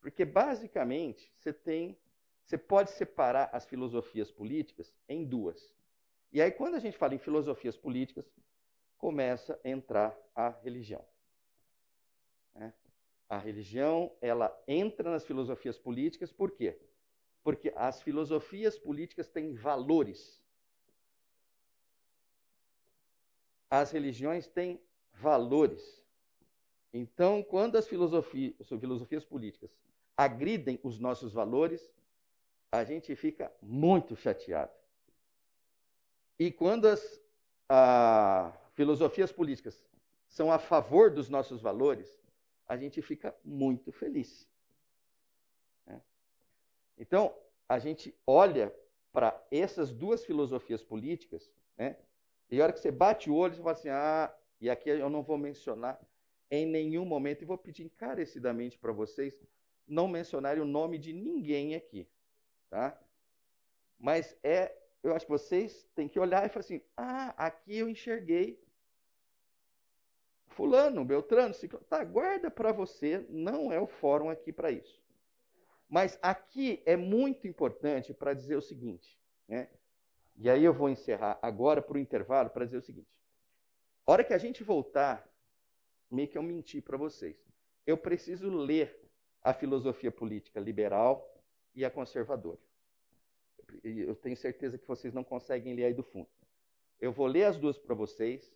Porque 0.00 0.24
basicamente 0.24 1.32
você 1.38 1.52
tem, 1.52 1.96
você 2.44 2.58
pode 2.58 2.90
separar 2.90 3.48
as 3.52 3.64
filosofias 3.64 4.30
políticas 4.30 4.92
em 5.08 5.24
duas. 5.24 5.72
E 6.32 6.42
aí 6.42 6.50
quando 6.50 6.74
a 6.74 6.80
gente 6.80 6.98
fala 6.98 7.14
em 7.14 7.18
filosofias 7.18 7.76
políticas, 7.76 8.28
começa 8.98 9.58
a 9.64 9.68
entrar 9.68 10.18
a 10.34 10.48
religião. 10.48 11.04
Né? 12.54 12.74
A 13.28 13.38
religião 13.38 14.12
ela 14.20 14.54
entra 14.66 15.10
nas 15.10 15.24
filosofias 15.24 15.78
políticas 15.78 16.32
por 16.32 16.50
quê? 16.50 16.78
Porque 17.42 17.72
as 17.76 18.02
filosofias 18.02 18.76
políticas 18.78 19.28
têm 19.28 19.54
valores. 19.54 20.42
As 23.70 23.92
religiões 23.92 24.48
têm 24.48 24.82
valores. 25.12 26.03
Então, 26.96 27.42
quando 27.42 27.76
as 27.76 27.88
filosofias, 27.88 28.54
filosofias 28.68 29.24
políticas 29.24 29.76
agridem 30.16 30.78
os 30.84 31.00
nossos 31.00 31.32
valores, 31.32 31.92
a 32.70 32.84
gente 32.84 33.16
fica 33.16 33.52
muito 33.60 34.14
chateado. 34.14 34.72
E 36.38 36.52
quando 36.52 36.86
as 36.86 37.20
a, 37.68 38.52
filosofias 38.74 39.32
políticas 39.32 39.84
são 40.28 40.52
a 40.52 40.58
favor 40.58 41.10
dos 41.10 41.28
nossos 41.28 41.60
valores, 41.60 42.22
a 42.68 42.76
gente 42.76 43.02
fica 43.02 43.34
muito 43.44 43.90
feliz. 43.90 44.48
Então, 46.96 47.34
a 47.68 47.80
gente 47.80 48.16
olha 48.24 48.72
para 49.12 49.36
essas 49.50 49.92
duas 49.92 50.24
filosofias 50.24 50.80
políticas, 50.80 51.50
né? 51.76 51.96
E 52.48 52.60
a 52.60 52.64
hora 52.64 52.72
que 52.72 52.78
você 52.78 52.92
bate 52.92 53.28
o 53.28 53.34
olho, 53.34 53.54
você 53.54 53.62
fala 53.62 53.72
assim: 53.72 53.88
ah, 53.88 54.32
e 54.60 54.70
aqui 54.70 54.90
eu 54.90 55.10
não 55.10 55.24
vou 55.24 55.36
mencionar 55.36 56.00
em 56.50 56.66
nenhum 56.66 57.04
momento, 57.04 57.42
e 57.42 57.46
vou 57.46 57.58
pedir 57.58 57.84
encarecidamente 57.84 58.78
para 58.78 58.92
vocês 58.92 59.38
não 59.86 60.08
mencionarem 60.08 60.62
o 60.62 60.66
nome 60.66 60.98
de 60.98 61.12
ninguém 61.12 61.74
aqui, 61.74 62.08
tá? 62.70 62.98
Mas 63.98 64.36
é, 64.42 64.76
eu 65.02 65.14
acho 65.14 65.26
que 65.26 65.32
vocês 65.32 65.86
têm 65.94 66.08
que 66.08 66.18
olhar 66.18 66.44
e 66.44 66.48
falar 66.48 66.60
assim: 66.60 66.82
ah, 66.96 67.34
aqui 67.36 67.78
eu 67.78 67.88
enxerguei 67.88 68.62
fulano, 70.48 71.04
Beltrano, 71.04 71.52
ciclano. 71.52 71.84
Tá, 71.86 72.02
guarda 72.04 72.50
para 72.50 72.72
você, 72.72 73.24
não 73.28 73.72
é 73.72 73.80
o 73.80 73.86
fórum 73.86 74.30
aqui 74.30 74.52
para 74.52 74.70
isso. 74.70 75.02
Mas 75.88 76.18
aqui 76.22 76.82
é 76.86 76.96
muito 76.96 77.46
importante 77.46 78.14
para 78.14 78.34
dizer 78.34 78.56
o 78.56 78.62
seguinte, 78.62 79.18
né? 79.46 79.68
E 80.36 80.50
aí 80.50 80.64
eu 80.64 80.72
vou 80.72 80.88
encerrar 80.88 81.38
agora 81.40 81.80
para 81.80 81.96
o 81.96 82.00
intervalo 82.00 82.50
para 82.50 82.64
dizer 82.64 82.78
o 82.78 82.82
seguinte. 82.82 83.08
A 84.06 84.12
hora 84.12 84.24
que 84.24 84.34
a 84.34 84.38
gente 84.38 84.64
voltar, 84.64 85.26
meio 86.14 86.28
que 86.28 86.38
eu 86.38 86.42
menti 86.42 86.80
para 86.80 86.96
vocês. 86.96 87.36
Eu 87.86 87.98
preciso 87.98 88.48
ler 88.48 88.98
a 89.42 89.52
filosofia 89.52 90.10
política 90.10 90.58
liberal 90.58 91.30
e 91.74 91.84
a 91.84 91.90
conservadora. 91.90 92.60
Eu 93.82 94.14
tenho 94.14 94.36
certeza 94.36 94.78
que 94.78 94.86
vocês 94.86 95.12
não 95.12 95.24
conseguem 95.24 95.74
ler 95.74 95.86
aí 95.86 95.94
do 95.94 96.02
fundo. 96.02 96.28
Eu 97.00 97.12
vou 97.12 97.26
ler 97.26 97.44
as 97.44 97.58
duas 97.58 97.76
para 97.76 97.94
vocês, 97.94 98.54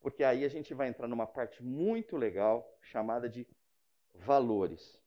porque 0.00 0.24
aí 0.24 0.44
a 0.44 0.48
gente 0.48 0.74
vai 0.74 0.88
entrar 0.88 1.06
numa 1.06 1.26
parte 1.26 1.62
muito 1.62 2.16
legal 2.16 2.76
chamada 2.80 3.28
de 3.28 3.46
valores. 4.14 5.00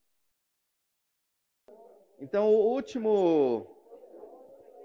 Então, 2.19 2.47
o 2.47 2.73
último, 2.73 3.67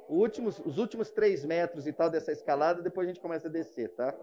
o 0.09 0.14
últimos, 0.14 0.59
os 0.59 0.79
últimos 0.79 1.11
três 1.11 1.45
metros 1.45 1.87
e 1.87 1.93
tal 1.93 2.11
dessa 2.11 2.33
escalada, 2.33 2.83
depois 2.83 3.07
a 3.07 3.12
gente 3.12 3.23
começa 3.23 3.49
a 3.49 3.51
descer, 3.51 3.95
tá? 3.95 4.14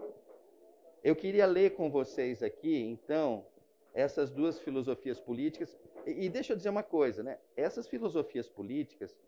Eu 1.02 1.16
queria 1.16 1.46
ler 1.46 1.74
com 1.74 1.90
vocês 1.90 2.42
aqui, 2.42 2.76
então, 2.76 3.46
essas 3.94 4.30
duas 4.30 4.58
filosofias 4.58 5.18
políticas. 5.18 5.76
E, 6.06 6.26
e 6.26 6.28
deixa 6.28 6.52
eu 6.52 6.56
dizer 6.56 6.68
uma 6.68 6.82
coisa, 6.82 7.22
né? 7.22 7.38
Essas 7.56 7.86
filosofias 7.88 8.48
políticas, 8.48 9.18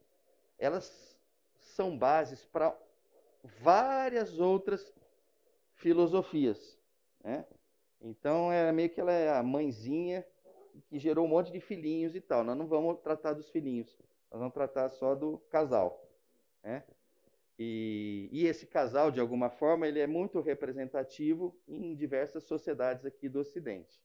elas 0.58 1.16
são 1.58 1.96
bases 1.96 2.44
para 2.44 2.76
várias 3.60 4.38
outras 4.38 4.92
filosofias, 5.74 6.78
né? 7.24 7.46
Então, 8.00 8.52
é 8.52 8.70
meio 8.72 8.90
que 8.90 9.00
ela 9.00 9.12
é 9.12 9.30
a 9.30 9.42
mãezinha 9.42 10.26
que 10.88 10.98
gerou 10.98 11.24
um 11.24 11.28
monte 11.28 11.52
de 11.52 11.60
filhinhos 11.60 12.14
e 12.14 12.20
tal. 12.20 12.42
Nós 12.42 12.56
não 12.56 12.66
vamos 12.66 12.98
tratar 13.00 13.32
dos 13.32 13.48
filhinhos, 13.48 13.96
nós 14.30 14.40
vamos 14.40 14.54
tratar 14.54 14.88
só 14.88 15.14
do 15.14 15.38
casal. 15.50 16.04
Né? 16.62 16.82
E, 17.58 18.28
e, 18.32 18.46
esse 18.46 18.66
casal, 18.66 19.10
de 19.10 19.20
alguma 19.20 19.50
forma, 19.50 19.86
ele 19.86 20.00
é 20.00 20.06
muito 20.06 20.40
representativo 20.40 21.54
em 21.68 21.94
diversas 21.94 22.44
sociedades 22.44 23.04
aqui 23.04 23.28
do 23.28 23.40
Ocidente. 23.40 24.00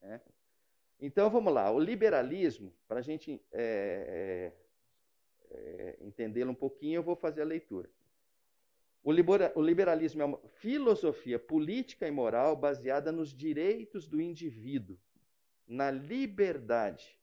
Né? 0.00 0.20
Então, 1.00 1.28
vamos 1.28 1.52
lá. 1.52 1.70
O 1.70 1.78
liberalismo, 1.78 2.72
para 2.86 3.00
a 3.00 3.02
gente 3.02 3.42
é, 3.52 4.52
é, 5.50 5.56
é, 5.56 5.96
entendê-lo 6.00 6.52
um 6.52 6.54
pouquinho, 6.54 6.98
eu 6.98 7.02
vou 7.02 7.16
fazer 7.16 7.42
a 7.42 7.46
leitura. 7.46 7.90
O 9.04 9.10
liberalismo 9.60 10.22
é 10.22 10.24
uma 10.24 10.38
filosofia 10.60 11.38
política 11.38 12.06
e 12.06 12.10
moral 12.10 12.54
baseada 12.54 13.10
nos 13.10 13.34
direitos 13.34 14.06
do 14.06 14.20
indivíduo 14.20 14.96
na 15.66 15.90
liberdade, 15.90 17.18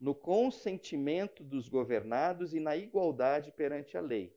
no 0.00 0.14
consentimento 0.14 1.42
dos 1.42 1.68
governados 1.68 2.54
e 2.54 2.60
na 2.60 2.76
igualdade 2.76 3.52
perante 3.52 3.96
a 3.96 4.00
lei. 4.00 4.35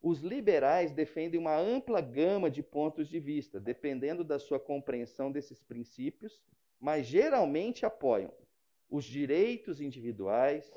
Os 0.00 0.20
liberais 0.20 0.92
defendem 0.92 1.40
uma 1.40 1.56
ampla 1.56 2.00
gama 2.00 2.50
de 2.50 2.62
pontos 2.62 3.08
de 3.08 3.18
vista, 3.18 3.58
dependendo 3.58 4.22
da 4.22 4.38
sua 4.38 4.60
compreensão 4.60 5.30
desses 5.32 5.60
princípios, 5.62 6.40
mas 6.80 7.06
geralmente 7.06 7.84
apoiam 7.84 8.32
os 8.88 9.04
direitos 9.04 9.80
individuais, 9.80 10.72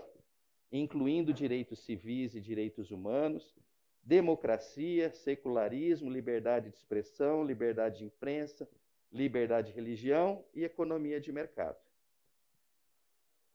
incluindo 0.72 1.34
direitos 1.34 1.80
civis 1.80 2.34
e 2.34 2.42
direitos 2.42 2.90
humanos, 2.90 3.56
democracia, 4.04 5.12
secularismo, 5.12 6.10
liberdade 6.10 6.70
de 6.70 6.76
expressão, 6.76 7.44
liberdade 7.44 8.00
de 8.00 8.06
imprensa, 8.06 8.68
liberdade 9.12 9.68
de 9.68 9.76
religião 9.76 10.44
e 10.54 10.64
economia 10.64 11.20
de 11.20 11.32
mercado. 11.32 11.78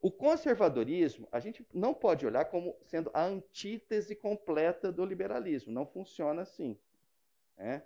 O 0.01 0.11
conservadorismo, 0.11 1.27
a 1.33 1.41
gente 1.41 1.67
não 1.73 1.95
pode 1.95 2.27
olhar 2.27 2.45
como 2.45 2.77
sendo 2.85 3.11
a 3.15 3.25
antítese 3.25 4.15
completa 4.15 4.93
do 4.93 5.05
liberalismo. 5.05 5.73
Não 5.73 5.87
funciona 5.87 6.43
assim. 6.43 6.79
Né? 7.57 7.83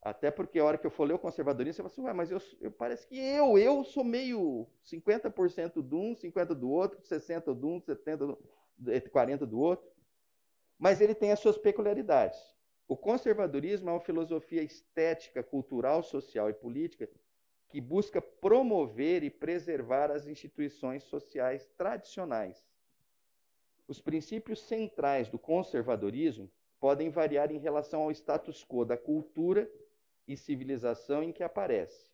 Até 0.00 0.30
porque 0.30 0.58
a 0.58 0.64
hora 0.64 0.78
que 0.78 0.86
eu 0.86 0.90
for 0.90 1.04
ler 1.04 1.14
o 1.14 1.18
conservadorismo, 1.18 1.74
você 1.74 1.82
fala 1.82 1.92
assim, 1.92 2.02
Ué, 2.02 2.12
mas 2.12 2.30
eu, 2.30 2.40
eu, 2.60 2.70
parece 2.70 3.06
que 3.06 3.18
eu, 3.18 3.58
eu 3.58 3.84
sou 3.84 4.04
meio 4.04 4.66
50% 4.84 5.82
de 5.82 5.94
um, 5.94 6.14
50% 6.14 6.54
do 6.54 6.70
outro, 6.70 7.00
60% 7.02 7.58
de 7.58 7.66
um, 7.66 7.80
70%, 7.80 8.16
do, 8.16 8.38
40% 8.80 9.38
do 9.38 9.58
outro. 9.58 9.90
Mas 10.78 11.00
ele 11.00 11.14
tem 11.14 11.32
as 11.32 11.40
suas 11.40 11.58
peculiaridades. 11.58 12.38
O 12.86 12.96
conservadorismo 12.96 13.90
é 13.90 13.92
uma 13.92 14.00
filosofia 14.00 14.62
estética, 14.62 15.42
cultural, 15.42 16.02
social 16.02 16.48
e 16.48 16.54
política 16.54 17.08
que 17.68 17.80
busca 17.80 18.20
promover 18.20 19.22
e 19.22 19.30
preservar 19.30 20.10
as 20.10 20.26
instituições 20.26 21.02
sociais 21.04 21.68
tradicionais. 21.76 22.66
Os 23.86 24.00
princípios 24.00 24.60
centrais 24.60 25.28
do 25.28 25.38
conservadorismo 25.38 26.50
podem 26.80 27.10
variar 27.10 27.50
em 27.50 27.58
relação 27.58 28.02
ao 28.02 28.10
status 28.10 28.64
quo 28.64 28.84
da 28.84 28.96
cultura 28.96 29.70
e 30.26 30.36
civilização 30.36 31.22
em 31.22 31.32
que 31.32 31.42
aparece. 31.42 32.08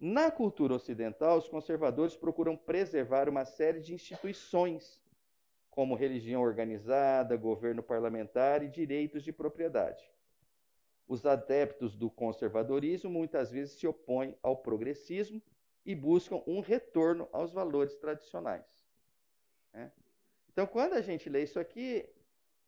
Na 0.00 0.30
cultura 0.30 0.74
ocidental, 0.74 1.38
os 1.38 1.48
conservadores 1.48 2.16
procuram 2.16 2.56
preservar 2.56 3.28
uma 3.28 3.44
série 3.44 3.80
de 3.80 3.94
instituições 3.94 5.02
como 5.70 5.94
religião 5.94 6.42
organizada, 6.42 7.36
governo 7.36 7.82
parlamentar 7.82 8.62
e 8.62 8.68
direitos 8.68 9.22
de 9.22 9.32
propriedade. 9.32 10.10
Os 11.08 11.24
adeptos 11.24 11.96
do 11.96 12.10
conservadorismo 12.10 13.10
muitas 13.10 13.50
vezes 13.50 13.78
se 13.78 13.86
opõem 13.86 14.36
ao 14.42 14.58
progressismo 14.58 15.42
e 15.84 15.94
buscam 15.94 16.42
um 16.46 16.60
retorno 16.60 17.26
aos 17.32 17.50
valores 17.50 17.96
tradicionais. 17.96 18.86
Né? 19.72 19.90
Então, 20.52 20.66
quando 20.66 20.92
a 20.92 21.00
gente 21.00 21.30
lê 21.30 21.44
isso 21.44 21.58
aqui, 21.58 22.06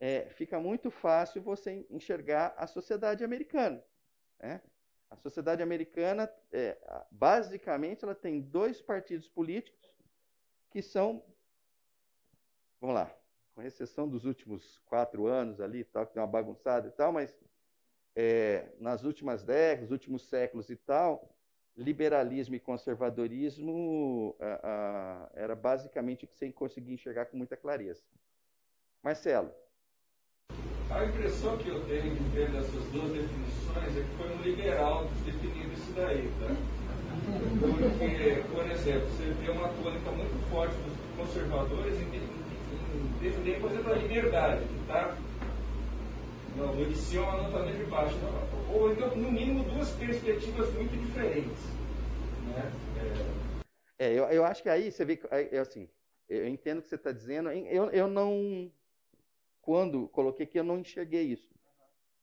é, 0.00 0.30
fica 0.30 0.58
muito 0.58 0.90
fácil 0.90 1.42
você 1.42 1.86
enxergar 1.90 2.54
a 2.56 2.66
sociedade 2.66 3.22
americana. 3.22 3.84
Né? 4.38 4.62
A 5.10 5.16
sociedade 5.16 5.62
americana, 5.62 6.32
é, 6.50 6.78
basicamente, 7.10 8.04
ela 8.04 8.14
tem 8.14 8.40
dois 8.40 8.80
partidos 8.80 9.28
políticos 9.28 9.92
que 10.70 10.80
são, 10.80 11.22
vamos 12.80 12.94
lá, 12.94 13.14
com 13.54 13.60
exceção 13.60 14.08
dos 14.08 14.24
últimos 14.24 14.78
quatro 14.86 15.26
anos 15.26 15.60
ali, 15.60 15.84
tal, 15.84 16.06
que 16.06 16.14
tem 16.14 16.22
uma 16.22 16.26
bagunçada 16.26 16.88
e 16.88 16.92
tal, 16.92 17.12
mas 17.12 17.36
é, 18.14 18.66
nas 18.78 19.04
últimas 19.04 19.42
décadas, 19.42 19.90
últimos 19.90 20.22
séculos 20.22 20.68
e 20.70 20.76
tal, 20.76 21.34
liberalismo 21.76 22.54
e 22.54 22.60
conservadorismo 22.60 24.36
era 25.34 25.54
basicamente 25.54 26.24
o 26.24 26.28
que 26.28 26.36
você 26.36 26.50
conseguia 26.52 26.94
enxergar 26.94 27.26
com 27.26 27.36
muita 27.36 27.56
clareza. 27.56 28.02
Marcelo. 29.02 29.50
A 30.90 31.04
impressão 31.04 31.56
que 31.56 31.68
eu 31.68 31.86
tenho 31.86 32.14
de 32.16 32.24
ver 32.34 32.50
dessas 32.50 32.84
duas 32.90 33.12
definições 33.12 33.96
é 33.96 34.02
que 34.02 34.16
foi 34.18 34.28
um 34.36 34.42
liberal 34.42 35.08
definindo 35.24 35.72
isso 35.72 35.92
daí, 35.94 36.30
tá? 36.40 36.48
Porque, 37.98 38.42
por 38.52 38.68
exemplo, 38.68 39.08
você 39.08 39.32
vê 39.32 39.50
uma 39.50 39.68
tônica 39.68 40.10
muito 40.10 40.50
forte 40.50 40.74
dos 40.74 40.96
conservadores 41.16 41.94
em, 41.94 42.06
em 42.16 43.20
definir, 43.20 43.60
por 43.60 43.70
exemplo, 43.70 43.92
a 43.92 43.96
liberdade, 43.96 44.64
que 44.64 44.74
está 46.50 46.66
no, 46.66 46.86
de 46.86 46.96
cima, 46.96 47.32
não 47.36 47.46
está 47.46 47.64
de 47.64 47.84
baixo. 47.84 48.16
Não, 48.18 48.74
ou 48.74 48.92
então, 48.92 49.16
no 49.16 49.32
mínimo, 49.32 49.64
duas 49.64 49.90
perspectivas 49.92 50.72
muito 50.74 50.96
diferentes. 51.06 51.64
Né? 52.46 52.72
É, 53.98 54.06
é 54.06 54.12
eu, 54.12 54.24
eu 54.24 54.44
acho 54.44 54.62
que 54.62 54.68
aí 54.68 54.90
você 54.90 55.04
vê, 55.04 55.20
é, 55.30 55.58
assim, 55.58 55.88
eu 56.28 56.46
entendo 56.46 56.78
o 56.78 56.82
que 56.82 56.88
você 56.88 56.96
está 56.96 57.12
dizendo, 57.12 57.50
eu, 57.50 57.90
eu 57.90 58.08
não 58.08 58.70
quando 59.60 60.08
coloquei 60.08 60.44
aqui, 60.46 60.58
eu 60.58 60.64
não 60.64 60.78
enxerguei 60.78 61.22
isso. 61.22 61.54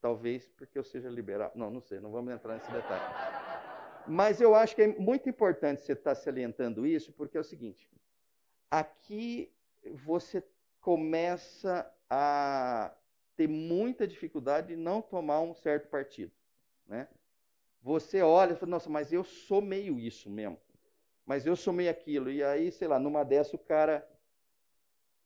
Talvez 0.02 0.48
porque 0.58 0.78
eu 0.78 0.84
seja 0.84 1.10
liberal. 1.10 1.52
Não, 1.56 1.72
não 1.72 1.82
sei, 1.82 2.00
não 2.00 2.12
vamos 2.12 2.34
entrar 2.34 2.56
nesse 2.56 2.72
detalhe. 2.72 3.04
Mas 4.08 4.40
eu 4.40 4.56
acho 4.56 4.76
que 4.76 4.82
é 4.82 4.88
muito 4.88 5.28
importante 5.30 5.82
você 5.82 5.94
estar 5.94 6.16
salientando 6.16 6.86
isso, 6.86 7.12
porque 7.14 7.38
é 7.38 7.42
o 7.42 7.44
seguinte: 7.44 7.90
aqui 8.70 9.52
você 10.04 10.44
começa 10.80 11.90
a 12.10 12.94
ter 13.38 13.48
muita 13.48 14.08
dificuldade 14.08 14.70
de 14.70 14.76
não 14.76 15.02
tomar 15.02 15.40
um 15.42 15.54
certo 15.54 15.88
partido. 15.88 16.32
Né? 16.88 17.08
Você 17.82 18.22
olha 18.22 18.54
e 18.54 18.56
fala, 18.56 18.72
nossa, 18.72 18.90
mas 18.90 19.14
eu 19.14 19.24
sou 19.24 19.62
meio 19.62 20.00
isso 20.00 20.30
mesmo. 20.30 20.58
Mas 21.26 21.46
eu 21.46 21.56
sou 21.56 21.72
meio 21.72 21.92
aquilo. 21.92 22.32
E 22.32 22.44
aí, 22.44 22.72
sei 22.72 22.88
lá, 22.88 22.98
numa 22.98 23.24
dessa 23.24 23.56
o 23.56 23.60
cara 23.60 24.06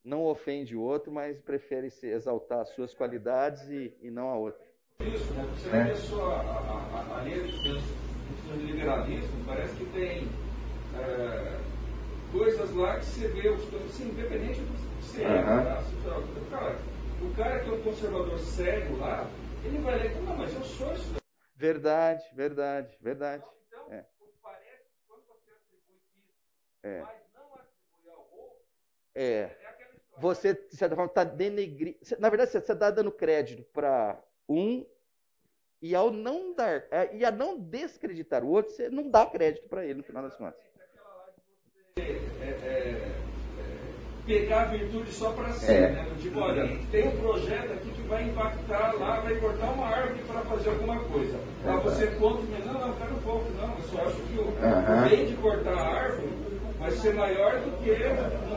não 0.03 0.26
ofende 0.26 0.76
o 0.76 0.82
outro, 0.82 1.12
mas 1.12 1.39
prefere 1.39 1.89
se 1.89 2.07
exaltar 2.07 2.59
as 2.59 2.70
suas 2.70 2.93
qualidades 2.93 3.70
e, 3.70 3.95
e 4.01 4.12
não 4.12 4.30
a 4.30 4.36
outra. 4.36 4.62
Isso, 4.99 5.34
né? 5.34 5.43
Você 5.55 5.70
é. 5.70 5.84
vê 5.84 6.22
a, 6.22 6.26
a, 6.26 7.20
a 7.20 7.24
linha 7.24 7.43
de 7.47 8.64
liberalismo, 8.66 9.45
parece 9.45 9.76
que 9.76 9.86
tem 9.93 10.28
é, 10.99 11.59
coisas 12.32 12.76
lá 12.76 12.99
que 12.99 13.05
você 13.05 13.28
vê, 13.30 13.47
assim, 13.47 14.09
independente 14.09 14.59
do 14.59 14.74
que 14.74 15.03
você 15.03 15.24
é. 15.24 15.43
Cara, 16.49 16.78
o 17.22 17.36
cara 17.36 17.59
que 17.59 17.69
é 17.69 17.74
um 17.74 17.84
conservador 17.84 18.39
sério 18.39 18.97
lá, 18.97 19.26
ele 19.63 19.78
vai 19.80 19.99
ler, 19.99 20.15
não, 20.22 20.36
mas 20.38 20.53
eu 20.53 20.63
sou 20.63 20.93
isso. 20.93 21.15
Verdade, 21.55 22.24
verdade, 22.34 22.97
verdade. 22.99 23.43
Então, 23.67 23.93
é. 23.93 24.05
parece 24.41 24.89
que 24.89 24.99
quando 25.07 25.24
você 25.28 25.51
atribui 25.51 25.95
isso, 25.95 26.34
é. 26.84 27.01
mas 27.01 27.19
não 27.34 27.53
atribui 27.53 28.11
ao 28.11 28.30
outro, 28.32 28.65
é 29.15 29.61
você, 30.17 30.53
de 30.53 30.76
certa 30.76 30.95
forma, 30.95 31.09
está 31.09 31.24
denegrindo. 31.24 31.97
Na 32.19 32.30
verdade, 32.30 32.51
você 32.51 32.59
está 32.59 32.91
dando 32.91 33.11
crédito 33.11 33.63
para 33.74 34.22
um 34.47 34.86
e 35.82 35.95
ao 35.95 36.11
não 36.11 36.53
dar, 36.53 36.86
é, 36.91 37.15
e 37.15 37.26
a 37.26 37.32
não 37.32 37.59
descreditar 37.59 38.43
o 38.43 38.49
outro, 38.49 38.72
você 38.72 38.88
não 38.89 39.09
dá 39.09 39.26
crédito 39.26 39.67
para 39.67 39.84
ele 39.84 39.95
no 39.95 40.03
final 40.03 40.22
das 40.22 40.36
contas. 40.36 40.61
É, 41.97 42.01
é, 42.01 42.49
é, 42.49 43.11
pegar 44.26 44.61
a 44.61 44.65
virtude 44.65 45.11
só 45.11 45.32
para 45.32 45.49
si, 45.53 45.72
é. 45.72 45.91
né? 45.91 46.07
Tipo, 46.19 46.39
olha, 46.39 46.69
tem 46.91 47.07
um 47.07 47.17
projeto 47.17 47.74
aqui 47.74 47.89
que 47.91 48.01
vai 48.07 48.24
impactar 48.24 48.93
lá, 48.99 49.19
vai 49.22 49.36
cortar 49.36 49.72
uma 49.72 49.88
árvore 49.88 50.22
para 50.28 50.41
fazer 50.41 50.69
alguma 50.69 50.99
coisa. 50.99 51.39
Lá 51.65 51.78
você 51.78 52.07
conta, 52.07 52.43
não, 52.65 52.74
não, 52.74 52.93
quero 52.93 53.13
um 53.13 53.19
pouco, 53.19 53.45
não, 53.59 53.76
eu 53.76 53.84
só 53.91 54.07
acho 54.07 54.17
que 54.17 54.38
o, 54.38 54.43
uh 54.43 54.53
-huh. 54.61 55.09
bem 55.09 55.26
de 55.26 55.34
cortar 55.36 55.74
a 55.74 56.03
árvore 56.03 56.30
vai 56.80 56.91
ser 56.91 57.13
maior 57.13 57.59
do 57.59 57.84
que 57.84 57.91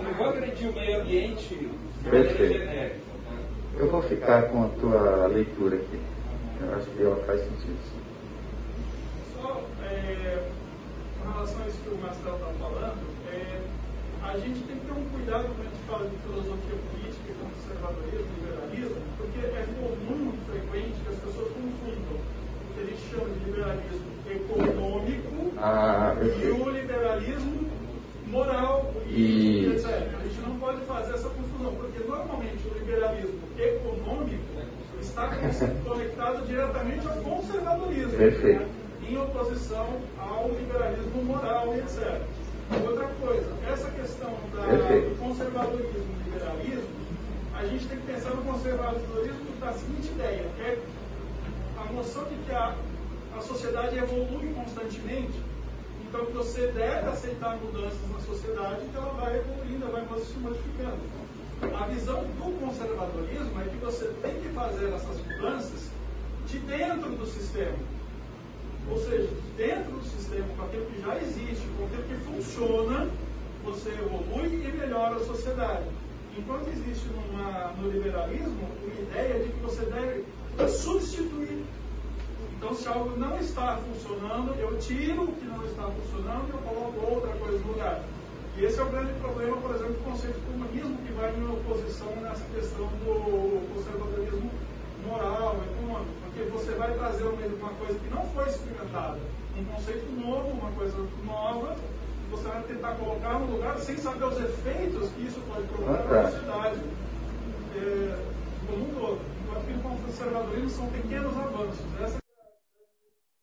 não 0.02 0.14
vou 0.14 0.26
agredir 0.28 0.70
o 0.70 0.72
meio 0.72 1.00
ambiente 1.00 1.70
Perfeito. 2.10 2.52
genérica. 2.52 2.96
Né? 3.30 3.44
Eu 3.76 3.90
vou 3.90 4.02
ficar 4.02 4.42
com 4.44 4.64
a 4.64 4.68
tua 4.68 5.26
leitura 5.26 5.76
aqui. 5.76 6.00
Eu 6.60 6.74
acho 6.74 6.86
que 6.86 7.02
ela 7.02 7.16
faz 7.24 7.40
sentido. 7.40 7.76
Só 9.34 9.62
é, 9.82 10.48
com 11.20 11.32
relação 11.32 11.62
a 11.62 11.68
isso 11.68 11.78
que 11.82 11.88
o 11.90 11.98
Marcelo 11.98 12.36
está 12.36 12.52
falando, 12.58 12.98
é, 13.30 13.60
a 14.24 14.38
gente 14.38 14.60
tem 14.64 14.76
que 14.76 14.86
ter 14.86 14.92
um 14.92 15.04
cuidado 15.10 15.44
quando 15.44 15.60
a 15.60 15.70
gente 15.70 15.84
fala 15.86 16.08
de 16.08 16.16
filosofia 16.16 16.76
política, 16.90 17.30
conservadorismo, 17.44 18.26
liberalismo, 18.40 19.02
porque 19.16 19.38
é 19.38 19.66
comum, 19.78 20.32
frequente, 20.50 20.94
que 21.04 21.08
as 21.08 21.18
pessoas 21.20 21.48
confundam 21.52 22.16
o 22.16 22.74
que 22.74 22.80
a 22.80 22.84
gente 22.86 23.02
chama 23.10 23.28
de 23.30 23.44
liberalismo 23.44 24.14
econômico 24.26 25.52
ah, 25.58 26.14
e 26.20 26.50
o 26.50 26.70
liberalismo 26.70 27.70
moral 28.26 28.92
e, 29.06 29.66
etc. 29.72 29.86
A 29.86 30.22
gente 30.24 30.40
não 30.40 30.58
pode 30.58 30.80
fazer 30.86 31.14
essa 31.14 31.28
confusão, 31.28 31.74
porque 31.76 32.02
normalmente 32.02 32.66
o 32.66 32.78
liberalismo 32.78 33.40
econômico 33.58 34.42
está 35.00 35.30
conectado 35.84 36.46
diretamente 36.46 37.06
ao 37.06 37.16
conservadorismo, 37.18 38.18
né? 38.18 38.68
em 39.06 39.18
oposição 39.18 39.86
ao 40.18 40.48
liberalismo 40.48 41.22
moral 41.24 41.74
e 41.74 41.78
etc. 41.80 42.22
Outra 42.86 43.08
coisa, 43.20 43.52
essa 43.70 43.90
questão 43.90 44.32
da, 44.54 44.62
do 44.62 45.18
conservadorismo 45.18 46.14
e 46.20 46.30
liberalismo, 46.30 46.88
a 47.54 47.64
gente 47.66 47.86
tem 47.86 47.98
que 47.98 48.06
pensar 48.06 48.30
no 48.30 48.42
conservadorismo 48.42 49.56
da 49.60 49.72
seguinte 49.72 50.08
ideia, 50.08 50.50
é 50.60 50.78
a 51.78 51.92
noção 51.92 52.24
de 52.24 52.36
que 52.36 52.52
a, 52.52 52.74
a 53.36 53.40
sociedade 53.40 53.96
evolui 53.98 54.52
constantemente 54.54 55.42
então, 56.14 56.26
que 56.26 56.32
você 56.32 56.68
deve 56.68 57.08
aceitar 57.08 57.56
mudanças 57.56 57.98
na 58.08 58.20
sociedade 58.20 58.86
que 58.88 58.96
ela 58.96 59.12
vai 59.14 59.36
evoluindo, 59.36 59.84
ela 59.84 60.00
vai 60.04 60.20
se 60.20 60.38
modificando. 60.38 61.00
A 61.76 61.86
visão 61.86 62.22
do 62.22 62.60
conservadorismo 62.60 63.60
é 63.60 63.64
que 63.64 63.76
você 63.78 64.14
tem 64.22 64.40
que 64.40 64.48
fazer 64.50 64.92
essas 64.92 65.18
mudanças 65.26 65.90
de 66.46 66.60
dentro 66.60 67.10
do 67.10 67.26
sistema. 67.26 67.76
Ou 68.90 68.98
seja, 68.98 69.28
dentro 69.56 69.92
do 69.92 70.04
sistema, 70.04 70.46
com 70.56 70.64
aquilo 70.64 70.86
que 70.86 71.00
já 71.00 71.16
existe, 71.16 71.66
com 71.78 71.84
aquilo 71.86 72.02
que 72.02 72.14
funciona, 72.26 73.08
você 73.64 73.90
evolui 73.90 74.46
e 74.46 74.72
melhora 74.76 75.16
a 75.16 75.24
sociedade. 75.24 75.84
Enquanto 76.36 76.68
existe 76.68 77.06
numa, 77.08 77.72
no 77.78 77.90
liberalismo 77.90 78.68
uma 78.82 79.00
ideia 79.00 79.42
de 79.42 79.48
que 79.50 79.60
você 79.60 79.84
deve 79.86 80.24
substituir 80.68 81.64
então, 82.64 82.74
se 82.74 82.88
algo 82.88 83.14
não 83.18 83.38
está 83.38 83.76
funcionando, 83.76 84.54
eu 84.58 84.78
tiro 84.78 85.24
o 85.24 85.32
que 85.32 85.44
não 85.44 85.62
está 85.66 85.82
funcionando 85.82 86.48
e 86.48 86.52
eu 86.52 86.58
coloco 86.60 87.14
outra 87.14 87.32
coisa 87.32 87.58
no 87.58 87.72
lugar. 87.72 88.02
E 88.56 88.64
esse 88.64 88.80
é 88.80 88.82
o 88.82 88.88
grande 88.88 89.12
problema, 89.20 89.58
por 89.58 89.74
exemplo, 89.74 89.92
do 89.92 90.04
conceito 90.04 90.40
de 90.40 90.46
comunismo, 90.46 90.96
que 91.04 91.12
vai 91.12 91.34
em 91.36 91.44
oposição 91.44 92.08
nessa 92.22 92.42
questão 92.54 92.86
do 92.86 93.68
conservadorismo 93.68 94.50
moral, 95.04 95.56
econômico, 95.70 96.12
porque 96.24 96.42
você 96.50 96.72
vai 96.72 96.94
trazer 96.94 97.24
uma 97.24 97.74
coisa 97.74 97.98
que 97.98 98.08
não 98.08 98.26
foi 98.30 98.48
experimentada, 98.48 99.18
um 99.56 99.64
conceito 99.64 100.10
novo, 100.12 100.48
uma 100.48 100.70
coisa 100.72 100.96
nova, 101.24 101.76
e 102.26 102.30
você 102.30 102.48
vai 102.48 102.62
tentar 102.64 102.94
colocar 102.96 103.38
no 103.38 103.56
lugar 103.56 103.78
sem 103.78 103.96
saber 103.96 104.24
os 104.24 104.38
efeitos 104.38 105.10
que 105.10 105.26
isso 105.26 105.40
pode 105.48 105.66
provocar 105.68 106.18
ah, 106.18 106.22
na 106.22 106.30
sociedade 106.30 106.80
é, 107.76 108.34
como 108.66 108.84
um 108.84 108.94
todo. 108.94 109.20
Enquanto 109.42 109.66
que 109.66 109.72
no 109.72 110.06
conservadorismo 110.06 110.70
são 110.70 110.90
pequenos 110.90 111.36
avanços. 111.36 112.02
Essa 112.02 112.24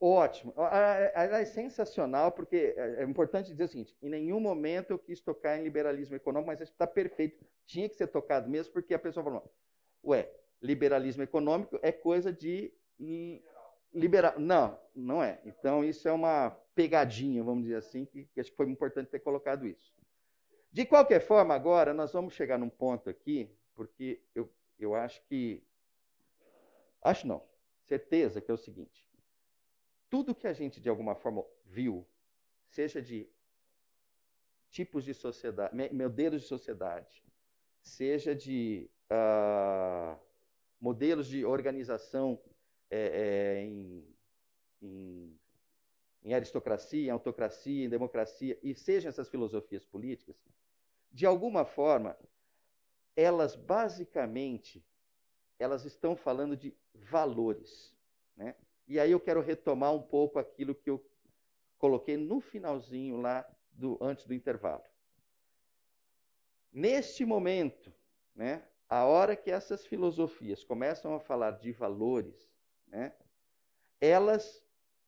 Ótimo. 0.04 0.52
É 0.58 1.46
sensacional, 1.46 2.32
porque 2.32 2.74
é, 2.76 3.04
é 3.04 3.04
importante 3.04 3.52
dizer 3.52 3.66
o 3.66 3.68
seguinte: 3.68 3.96
em 4.02 4.10
nenhum 4.10 4.40
momento 4.40 4.90
eu 4.90 4.98
quis 4.98 5.22
tocar 5.22 5.60
em 5.60 5.64
liberalismo 5.64 6.16
econômico, 6.16 6.48
mas 6.48 6.60
está 6.60 6.88
perfeito. 6.88 7.46
Tinha 7.68 7.88
que 7.88 7.96
ser 7.96 8.08
tocado 8.08 8.50
mesmo, 8.50 8.74
porque 8.74 8.96
a 8.96 9.00
pessoa 9.00 9.24
falou: 9.24 9.54
ué, 10.04 10.28
liberalismo 10.62 11.24
econômico 11.24 11.80
é 11.82 11.92
coisa 11.92 12.32
de 12.32 12.74
liberal. 13.94 14.40
Não, 14.40 14.80
não 14.96 15.24
é. 15.24 15.42
Então 15.46 15.84
isso 15.84 16.08
é 16.08 16.12
uma 16.12 16.52
pegadinha, 16.76 17.44
vamos 17.44 17.64
dizer 17.64 17.76
assim, 17.76 18.06
que, 18.06 18.26
que 18.26 18.40
acho 18.40 18.52
que 18.52 18.58
foi 18.58 18.70
importante 18.70 19.10
ter 19.10 19.20
colocado 19.20 19.66
isso. 19.66 19.94
De 20.72 20.86
qualquer 20.86 21.20
forma, 21.20 21.54
agora 21.54 21.94
nós 21.94 22.14
vamos 22.14 22.34
chegar 22.34 22.58
num 22.58 22.70
ponto 22.70 23.10
aqui, 23.10 23.50
porque 23.74 24.22
eu, 24.34 24.50
eu 24.80 24.96
acho 24.96 25.22
que. 25.26 25.64
Acho 27.02 27.28
não, 27.28 27.44
certeza 27.84 28.40
que 28.40 28.52
é 28.52 28.54
o 28.54 28.58
seguinte 28.58 29.12
tudo 30.12 30.36
que 30.36 30.46
a 30.46 30.52
gente 30.52 30.82
de 30.82 30.90
alguma 30.90 31.16
forma 31.16 31.42
viu, 31.66 32.06
seja 32.68 33.02
de 33.02 33.30
tipos 34.70 35.06
de 35.06 35.14
sociedade, 35.14 35.74
modelos 35.94 36.42
de 36.42 36.48
sociedade, 36.50 37.24
seja 37.82 38.36
de 38.36 38.92
uh, 39.10 40.20
modelos 40.82 41.28
de 41.28 41.46
organização 41.46 42.42
é, 42.90 43.00
é, 43.00 43.64
em, 43.64 44.04
em, 44.82 45.40
em 46.24 46.34
aristocracia, 46.34 47.08
em 47.08 47.12
autocracia, 47.12 47.86
em 47.86 47.90
democracia, 47.90 48.60
e 48.64 48.74
sejam 48.74 49.10
essas 49.10 49.30
filosofias 49.30 49.86
políticas, 49.86 50.36
de 51.12 51.26
alguma 51.26 51.64
forma, 51.64 52.18
elas 53.16 53.56
basicamente 53.56 54.84
elas 55.60 55.86
estão 55.86 56.16
falando 56.16 56.58
de 56.58 56.76
valores. 56.96 57.96
Né? 58.36 58.56
E 58.88 59.00
aí 59.00 59.12
eu 59.12 59.20
quero 59.20 59.42
retomar 59.42 59.94
um 59.94 60.02
pouco 60.02 60.40
aquilo 60.40 60.74
que 60.74 60.90
eu 60.90 61.06
coloquei 61.78 62.18
no 62.18 62.42
finalzinho 62.42 63.18
lá 63.18 63.48
do 63.72 63.98
antes 64.02 64.26
do 64.26 64.34
intervalo. 64.34 64.84
Neste 66.72 67.26
momento, 67.26 67.94
né, 68.34 68.64
a 68.92 69.06
hora 69.06 69.38
que 69.38 69.50
essas 69.50 69.86
filosofias 69.86 70.66
começam 70.66 71.16
a 71.16 71.20
falar 71.22 71.52
de 71.52 71.72
valores, 71.72 72.52
né, 72.86 73.16
elas 74.02 74.62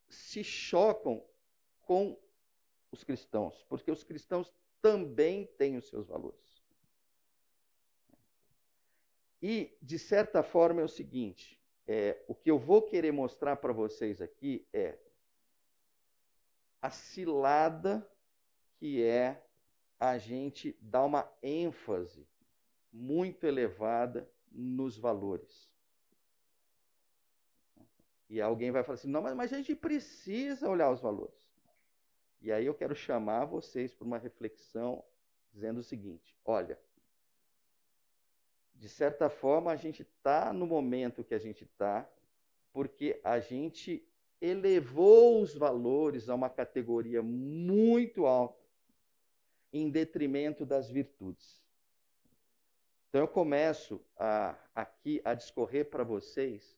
se 0.08 0.42
chocam 0.42 1.22
com 1.82 2.18
os 2.90 3.04
cristãos, 3.04 3.62
porque 3.68 3.92
os 3.92 4.02
cristãos 4.02 4.54
também 4.82 5.48
têm 5.58 5.76
os 5.76 5.90
seus 5.90 6.08
valores. 6.08 6.64
E, 9.42 9.78
de 9.82 10.00
certa 10.00 10.42
forma, 10.42 10.80
é 10.80 10.86
o 10.86 10.88
seguinte: 10.90 11.60
é, 11.86 12.24
o 12.26 12.34
que 12.34 12.50
eu 12.50 12.58
vou 12.58 12.82
querer 12.82 13.12
mostrar 13.12 13.58
para 13.58 13.74
vocês 13.74 14.22
aqui 14.22 14.66
é 14.72 14.98
a 16.82 16.90
cilada 16.90 18.10
que 18.78 19.04
é 19.04 19.46
a 20.00 20.18
gente 20.18 20.78
dar 20.80 21.04
uma 21.04 21.30
ênfase 21.42 22.26
muito 22.94 23.46
elevada 23.46 24.30
nos 24.52 24.96
valores. 24.96 25.68
E 28.30 28.40
alguém 28.40 28.72
vai 28.72 28.84
falar 28.84 28.96
assim: 28.96 29.10
não, 29.10 29.22
mas, 29.22 29.36
mas 29.36 29.52
a 29.52 29.58
gente 29.58 29.76
precisa 29.76 30.70
olhar 30.70 30.92
os 30.92 31.02
valores. 31.02 31.36
E 32.40 32.52
aí 32.52 32.66
eu 32.66 32.74
quero 32.74 32.96
chamar 32.96 33.46
vocês 33.46 33.94
para 33.94 34.06
uma 34.06 34.18
reflexão 34.18 35.04
dizendo 35.52 35.80
o 35.80 35.84
seguinte: 35.84 36.38
olha, 36.46 36.80
de 38.76 38.90
certa 38.90 39.30
forma, 39.30 39.72
a 39.72 39.76
gente 39.76 40.02
está 40.02 40.52
no 40.52 40.68
momento 40.68 41.24
que 41.24 41.34
a 41.34 41.40
gente 41.40 41.64
está, 41.64 42.10
porque 42.72 43.20
a 43.24 43.40
gente 43.40 44.06
elevou 44.42 45.42
os 45.42 45.56
valores 45.56 46.28
a 46.28 46.36
uma 46.36 46.50
categoria 46.50 47.24
muito 47.24 48.26
alta, 48.26 48.62
em 49.72 49.90
detrimento 49.90 50.66
das 50.66 50.90
virtudes. 50.90 51.63
Então, 53.14 53.22
eu 53.22 53.28
começo 53.28 54.04
a, 54.18 54.58
aqui 54.74 55.22
a 55.24 55.36
discorrer 55.36 55.88
para 55.88 56.04
vocês 56.04 56.76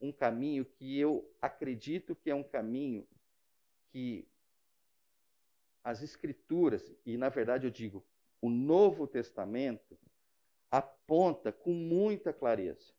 um 0.00 0.10
caminho 0.10 0.64
que 0.64 0.98
eu 0.98 1.32
acredito 1.40 2.16
que 2.16 2.28
é 2.28 2.34
um 2.34 2.42
caminho 2.42 3.06
que 3.92 4.26
as 5.84 6.02
Escrituras, 6.02 6.92
e 7.06 7.16
na 7.16 7.28
verdade 7.28 7.68
eu 7.68 7.70
digo, 7.70 8.04
o 8.42 8.50
Novo 8.50 9.06
Testamento, 9.06 9.96
aponta 10.72 11.52
com 11.52 11.72
muita 11.72 12.32
clareza 12.32 12.92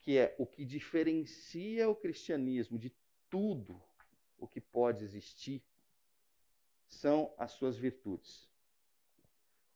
que 0.00 0.16
é 0.16 0.36
o 0.38 0.46
que 0.46 0.64
diferencia 0.64 1.90
o 1.90 1.96
cristianismo 1.96 2.78
de 2.78 2.94
tudo 3.28 3.82
o 4.38 4.46
que 4.46 4.60
pode 4.60 5.02
existir 5.02 5.60
são 6.86 7.34
as 7.36 7.50
suas 7.50 7.76
virtudes. 7.76 8.51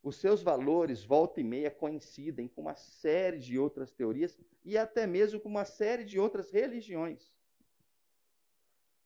Os 0.07 0.19
seus 0.19 0.41
valores, 0.41 1.03
volta 1.03 1.41
e 1.41 1.43
meia, 1.43 1.69
coincidem 1.69 2.47
com 2.47 2.61
uma 2.61 2.77
série 2.77 3.41
de 3.41 3.59
outras 3.59 3.91
teorias 3.91 4.39
e 4.65 4.79
até 4.79 5.05
mesmo 5.05 5.41
com 5.41 5.49
uma 5.49 5.65
série 5.65 6.05
de 6.05 6.17
outras 6.17 6.49
religiões. 6.49 7.35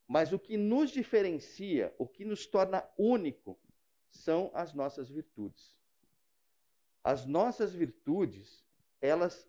Mas 0.07 0.31
o 0.31 0.39
que 0.39 0.59
nos 0.59 0.91
diferencia, 0.91 1.95
o 1.97 2.07
que 2.07 2.23
nos 2.23 2.45
torna 2.45 2.87
único, 2.99 3.59
são 4.11 4.51
as 4.53 4.75
nossas 4.75 5.09
virtudes. 5.09 5.75
As 7.03 7.25
nossas 7.25 7.73
virtudes, 7.73 8.63
elas 9.01 9.49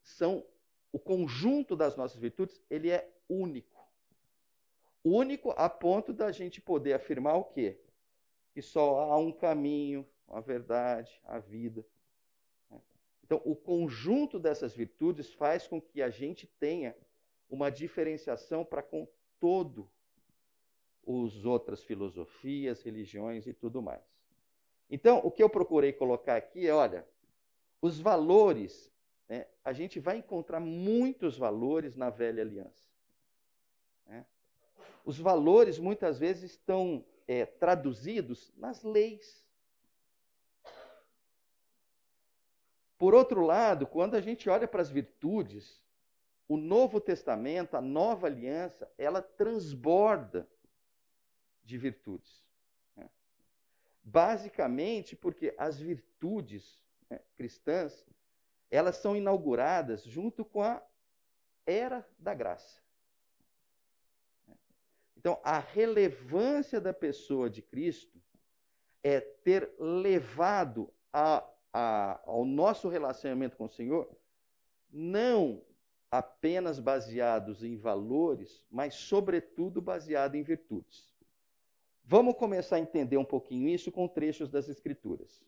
são 0.00 0.46
o 0.92 0.98
conjunto 1.00 1.74
das 1.74 1.96
nossas 1.96 2.20
virtudes, 2.20 2.62
ele 2.70 2.88
é 2.88 3.12
único. 3.28 3.84
Único 5.02 5.50
a 5.56 5.68
ponto 5.68 6.12
da 6.12 6.30
gente 6.30 6.60
poder 6.60 6.92
afirmar 6.92 7.34
o 7.34 7.46
quê? 7.46 7.80
Que 8.52 8.62
só 8.62 9.10
há 9.10 9.18
um 9.18 9.32
caminho, 9.32 10.08
a 10.28 10.40
verdade, 10.40 11.20
a 11.24 11.38
vida. 11.38 11.84
Então, 13.24 13.40
o 13.44 13.56
conjunto 13.56 14.38
dessas 14.38 14.74
virtudes 14.74 15.32
faz 15.32 15.66
com 15.66 15.80
que 15.80 16.02
a 16.02 16.10
gente 16.10 16.46
tenha 16.60 16.94
uma 17.48 17.70
diferenciação 17.70 18.64
para 18.64 18.82
com 18.82 19.08
todo 19.40 19.90
os 21.06 21.44
outras 21.44 21.82
filosofias, 21.82 22.82
religiões 22.82 23.46
e 23.46 23.52
tudo 23.52 23.80
mais. 23.80 24.02
Então, 24.90 25.20
o 25.24 25.30
que 25.30 25.42
eu 25.42 25.48
procurei 25.48 25.92
colocar 25.92 26.36
aqui 26.36 26.66
é, 26.66 26.74
olha, 26.74 27.06
os 27.80 27.98
valores, 27.98 28.92
né, 29.28 29.46
a 29.64 29.72
gente 29.72 29.98
vai 29.98 30.18
encontrar 30.18 30.60
muitos 30.60 31.36
valores 31.36 31.96
na 31.96 32.10
velha 32.10 32.42
aliança. 32.42 32.88
Né? 34.06 34.24
Os 35.04 35.18
valores 35.18 35.78
muitas 35.78 36.18
vezes 36.18 36.52
estão 36.52 37.04
é, 37.26 37.44
traduzidos 37.44 38.52
nas 38.56 38.82
leis. 38.82 39.43
Por 42.98 43.14
outro 43.14 43.42
lado, 43.42 43.86
quando 43.86 44.14
a 44.14 44.20
gente 44.20 44.48
olha 44.48 44.68
para 44.68 44.82
as 44.82 44.90
virtudes, 44.90 45.82
o 46.46 46.56
Novo 46.56 47.00
Testamento, 47.00 47.76
a 47.76 47.80
nova 47.80 48.26
aliança, 48.26 48.90
ela 48.98 49.22
transborda 49.22 50.48
de 51.64 51.78
virtudes. 51.78 52.44
Basicamente 54.02 55.16
porque 55.16 55.54
as 55.56 55.78
virtudes 55.78 56.78
né, 57.08 57.20
cristãs, 57.36 58.06
elas 58.70 58.96
são 58.96 59.16
inauguradas 59.16 60.04
junto 60.04 60.44
com 60.44 60.62
a 60.62 60.82
era 61.66 62.06
da 62.18 62.34
graça. 62.34 62.82
Então, 65.16 65.40
a 65.42 65.58
relevância 65.58 66.78
da 66.78 66.92
pessoa 66.92 67.48
de 67.48 67.62
Cristo 67.62 68.20
é 69.02 69.20
ter 69.20 69.72
levado 69.78 70.92
a, 71.10 71.42
a, 71.74 72.20
ao 72.24 72.44
nosso 72.44 72.88
relacionamento 72.88 73.56
com 73.56 73.64
o 73.64 73.68
Senhor, 73.68 74.08
não 74.88 75.60
apenas 76.08 76.78
baseados 76.78 77.64
em 77.64 77.76
valores, 77.76 78.62
mas, 78.70 78.94
sobretudo, 78.94 79.82
baseado 79.82 80.36
em 80.36 80.44
virtudes. 80.44 81.12
Vamos 82.04 82.36
começar 82.36 82.76
a 82.76 82.80
entender 82.80 83.16
um 83.16 83.24
pouquinho 83.24 83.68
isso 83.68 83.90
com 83.90 84.06
trechos 84.06 84.48
das 84.48 84.68
Escrituras. 84.68 85.44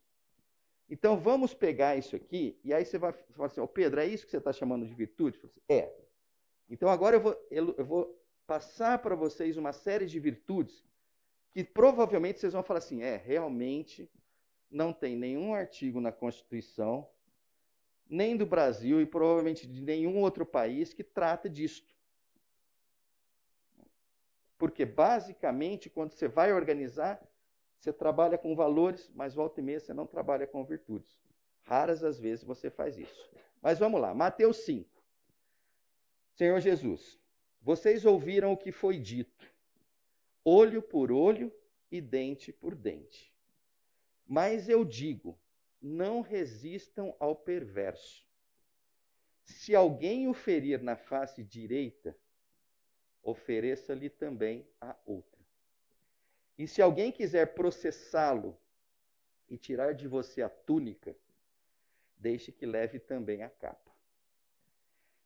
Então 0.88 1.16
vamos 1.18 1.52
pegar 1.52 1.96
isso 1.96 2.14
aqui, 2.14 2.58
e 2.62 2.72
aí 2.72 2.84
você 2.84 2.96
vai 2.96 3.12
falar 3.12 3.46
assim: 3.46 3.60
oh, 3.60 3.66
Pedro, 3.66 4.00
é 4.00 4.06
isso 4.06 4.24
que 4.24 4.30
você 4.30 4.38
está 4.38 4.52
chamando 4.52 4.86
de 4.86 4.94
virtude? 4.94 5.38
Assim, 5.44 5.60
é. 5.68 5.92
Então 6.68 6.88
agora 6.88 7.16
eu 7.16 7.20
vou, 7.20 7.46
eu 7.50 7.84
vou 7.84 8.24
passar 8.46 8.98
para 9.00 9.14
vocês 9.16 9.56
uma 9.56 9.72
série 9.72 10.06
de 10.06 10.18
virtudes 10.20 10.84
que 11.50 11.64
provavelmente 11.64 12.38
vocês 12.38 12.52
vão 12.52 12.62
falar 12.62 12.78
assim: 12.78 13.02
é, 13.02 13.16
realmente 13.16 14.08
não 14.76 14.92
tem 14.92 15.16
nenhum 15.16 15.54
artigo 15.54 16.00
na 16.00 16.12
Constituição, 16.12 17.08
nem 18.08 18.36
do 18.36 18.44
Brasil 18.44 19.00
e 19.00 19.06
provavelmente 19.06 19.66
de 19.66 19.80
nenhum 19.80 20.20
outro 20.20 20.44
país 20.44 20.92
que 20.92 21.02
trata 21.02 21.48
disto. 21.48 21.96
Porque, 24.58 24.84
basicamente, 24.84 25.90
quando 25.90 26.12
você 26.12 26.28
vai 26.28 26.52
organizar, 26.52 27.20
você 27.78 27.92
trabalha 27.92 28.38
com 28.38 28.54
valores, 28.54 29.10
mas 29.14 29.34
volta 29.34 29.60
e 29.60 29.62
meia 29.62 29.80
você 29.80 29.92
não 29.92 30.06
trabalha 30.06 30.46
com 30.46 30.64
virtudes. 30.64 31.18
Raras 31.62 32.04
as 32.04 32.18
vezes 32.18 32.44
você 32.44 32.70
faz 32.70 32.96
isso. 32.96 33.30
Mas 33.60 33.78
vamos 33.78 34.00
lá, 34.00 34.14
Mateus 34.14 34.58
5. 34.58 34.88
Senhor 36.34 36.60
Jesus, 36.60 37.18
vocês 37.60 38.04
ouviram 38.04 38.52
o 38.52 38.56
que 38.56 38.70
foi 38.70 38.98
dito: 38.98 39.52
olho 40.44 40.80
por 40.80 41.10
olho 41.10 41.52
e 41.90 42.00
dente 42.00 42.52
por 42.52 42.74
dente. 42.74 43.35
Mas 44.26 44.68
eu 44.68 44.84
digo: 44.84 45.38
não 45.80 46.20
resistam 46.20 47.14
ao 47.20 47.36
perverso. 47.36 48.26
Se 49.44 49.74
alguém 49.74 50.26
o 50.26 50.34
ferir 50.34 50.82
na 50.82 50.96
face 50.96 51.44
direita, 51.44 52.16
ofereça-lhe 53.22 54.10
também 54.10 54.66
a 54.80 54.96
outra. 55.06 55.40
E 56.58 56.66
se 56.66 56.82
alguém 56.82 57.12
quiser 57.12 57.54
processá-lo 57.54 58.58
e 59.48 59.56
tirar 59.56 59.92
de 59.92 60.08
você 60.08 60.42
a 60.42 60.48
túnica, 60.48 61.16
deixe 62.16 62.50
que 62.50 62.66
leve 62.66 62.98
também 62.98 63.42
a 63.42 63.50
capa. 63.50 63.92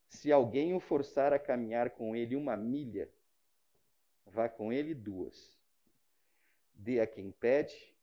Se 0.08 0.30
alguém 0.30 0.74
o 0.74 0.80
forçar 0.80 1.32
a 1.32 1.38
caminhar 1.38 1.90
com 1.90 2.14
ele 2.14 2.36
uma 2.36 2.56
milha, 2.56 3.08
vá 4.26 4.48
com 4.48 4.72
ele 4.72 4.92
duas. 4.92 5.58
Dê 6.74 7.00
a 7.00 7.06
quem 7.06 7.30
pede 7.30 7.94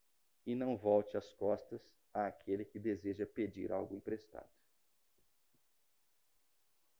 e 0.48 0.56
não 0.56 0.78
volte 0.78 1.18
as 1.18 1.34
costas 1.34 1.94
àquele 2.14 2.64
que 2.64 2.80
deseja 2.80 3.26
pedir 3.26 3.70
algo 3.70 3.94
emprestado. 3.94 4.50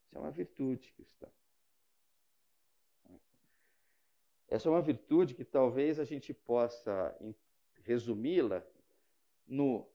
Isso 0.04 0.18
é 0.18 0.20
uma 0.20 0.30
virtude 0.30 0.92
cristã. 0.92 1.26
Essa 4.46 4.68
é 4.68 4.70
uma 4.70 4.82
virtude 4.82 5.34
que 5.34 5.44
talvez 5.44 5.98
a 5.98 6.04
gente 6.04 6.34
possa 6.34 7.16
resumi-la 7.84 8.62
no 9.46 9.88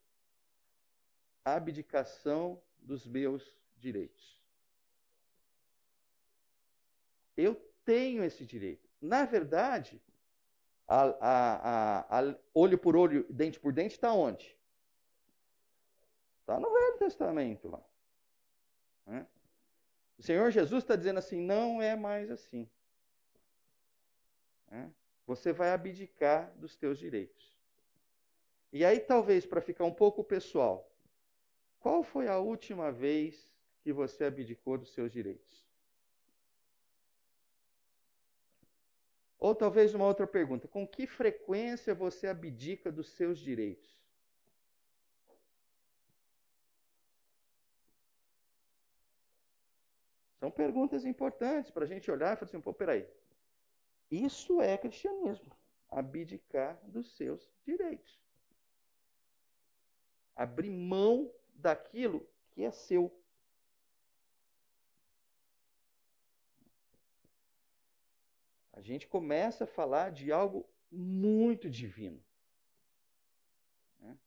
abdicação 1.45 2.59
dos 2.79 3.05
meus 3.05 3.55
direitos. 3.77 4.41
Eu 7.37 7.53
tenho 7.85 8.23
esse 8.23 8.45
direito. 8.47 8.89
Na 8.99 9.25
verdade, 9.25 10.01
a, 10.93 12.07
a, 12.09 12.19
a, 12.19 12.35
olho 12.53 12.77
por 12.77 12.95
olho, 12.95 13.25
dente 13.29 13.59
por 13.59 13.73
dente, 13.73 13.95
está 13.95 14.13
onde? 14.13 14.55
Está 16.41 16.59
no 16.59 16.71
Velho 16.71 16.97
Testamento 16.97 17.67
lá. 17.67 17.83
Né? 19.05 19.25
O 20.17 20.21
Senhor 20.21 20.51
Jesus 20.51 20.83
está 20.83 20.95
dizendo 20.95 21.17
assim: 21.17 21.41
não 21.41 21.81
é 21.81 21.95
mais 21.95 22.29
assim. 22.29 22.69
Né? 24.69 24.91
Você 25.25 25.51
vai 25.51 25.71
abdicar 25.71 26.53
dos 26.57 26.75
teus 26.75 26.99
direitos. 26.99 27.57
E 28.71 28.83
aí, 28.83 28.99
talvez, 28.99 29.45
para 29.45 29.61
ficar 29.61 29.85
um 29.85 29.93
pouco 29.93 30.23
pessoal, 30.23 30.91
qual 31.79 32.03
foi 32.03 32.27
a 32.27 32.37
última 32.37 32.91
vez 32.91 33.51
que 33.81 33.93
você 33.93 34.25
abdicou 34.25 34.77
dos 34.77 34.93
seus 34.93 35.11
direitos? 35.11 35.63
Ou 39.43 39.53
talvez 39.53 39.93
uma 39.93 40.05
outra 40.05 40.25
pergunta: 40.25 40.69
com 40.69 40.87
que 40.87 41.05
frequência 41.05 41.93
você 41.93 42.27
abdica 42.27 42.89
dos 42.89 43.09
seus 43.09 43.37
direitos? 43.37 43.93
São 50.39 50.49
perguntas 50.49 51.03
importantes 51.03 51.69
para 51.71 51.83
a 51.83 51.87
gente 51.87 52.09
olhar 52.09 52.31
e 52.31 52.37
falar 52.37 52.47
assim: 52.47 52.61
pô, 52.61 52.73
peraí. 52.73 53.05
Isso 54.09 54.61
é 54.61 54.77
cristianismo. 54.77 55.51
Abdicar 55.89 56.79
dos 56.83 57.13
seus 57.17 57.45
direitos. 57.65 58.17
Abrir 60.37 60.69
mão 60.69 61.29
daquilo 61.53 62.25
que 62.51 62.63
é 62.63 62.71
seu. 62.71 63.13
A 68.73 68.81
gente 68.81 69.07
começa 69.07 69.63
a 69.63 69.67
falar 69.67 70.11
de 70.11 70.31
algo 70.31 70.67
muito 70.91 71.69
divino. 71.69 72.21
Né? 73.99 74.17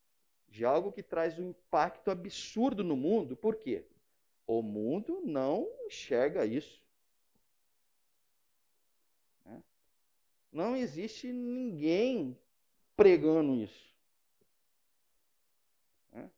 De 0.49 0.65
algo 0.65 0.93
que 0.93 1.03
traz 1.03 1.39
um 1.39 1.51
impacto 1.51 2.11
absurdo 2.11 2.85
no 2.85 2.97
mundo. 2.97 3.37
Por 3.37 3.57
quê? 3.57 3.85
O 4.47 4.63
mundo 4.63 5.21
não 5.25 5.69
enxerga 5.87 6.47
isso. 6.47 6.81
Né? 9.45 9.63
Não 10.53 10.77
existe 10.77 11.33
ninguém 11.33 12.39
pregando 12.97 13.57
isso. 13.57 13.93
Né? 16.13 16.31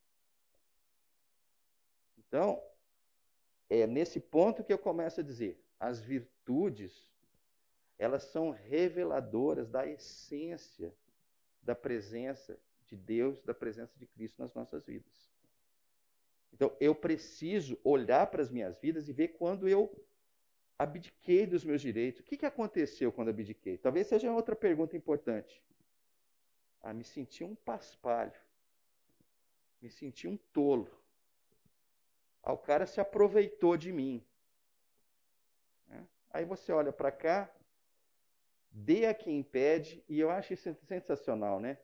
Então, 2.17 2.59
é 3.69 3.85
nesse 3.85 4.19
ponto 4.19 4.63
que 4.63 4.73
eu 4.73 4.79
começo 4.79 5.19
a 5.19 5.23
dizer: 5.23 5.63
as 5.79 6.01
virtudes, 6.01 7.07
elas 7.99 8.23
são 8.23 8.49
reveladoras 8.49 9.69
da 9.69 9.85
essência 9.85 10.95
da 11.61 11.75
presença 11.75 12.57
de 12.87 12.95
Deus, 12.95 13.41
da 13.43 13.53
presença 13.53 13.93
de 13.99 14.07
Cristo 14.07 14.41
nas 14.41 14.53
nossas 14.53 14.85
vidas. 14.85 15.29
Então, 16.53 16.75
eu 16.79 16.95
preciso 16.95 17.77
olhar 17.83 18.25
para 18.27 18.41
as 18.41 18.49
minhas 18.49 18.79
vidas 18.79 19.07
e 19.07 19.13
ver 19.13 19.29
quando 19.29 19.67
eu 19.67 19.93
abdiquei 20.77 21.45
dos 21.45 21.63
meus 21.63 21.81
direitos. 21.81 22.21
O 22.21 22.23
que, 22.23 22.37
que 22.37 22.45
aconteceu 22.45 23.11
quando 23.11 23.29
abdiquei? 23.29 23.77
Talvez 23.77 24.07
seja 24.07 24.31
outra 24.31 24.55
pergunta 24.55 24.95
importante. 24.95 25.61
Ah, 26.81 26.93
me 26.93 27.03
senti 27.03 27.43
um 27.43 27.53
paspalho. 27.53 28.39
Me 29.81 29.89
senti 29.89 30.27
um 30.27 30.37
tolo. 30.37 30.89
Ah, 32.41 32.53
o 32.53 32.57
cara 32.57 32.87
se 32.87 33.01
aproveitou 33.01 33.75
de 33.75 33.91
mim. 33.91 34.25
Né? 35.87 36.07
Aí 36.31 36.45
você 36.45 36.71
olha 36.71 36.91
para 36.91 37.11
cá, 37.11 37.53
dê 38.71 39.05
a 39.05 39.13
quem 39.13 39.39
impede, 39.39 40.03
e 40.07 40.19
eu 40.19 40.29
acho 40.29 40.53
isso 40.53 40.73
sensacional, 40.85 41.59
né? 41.59 41.77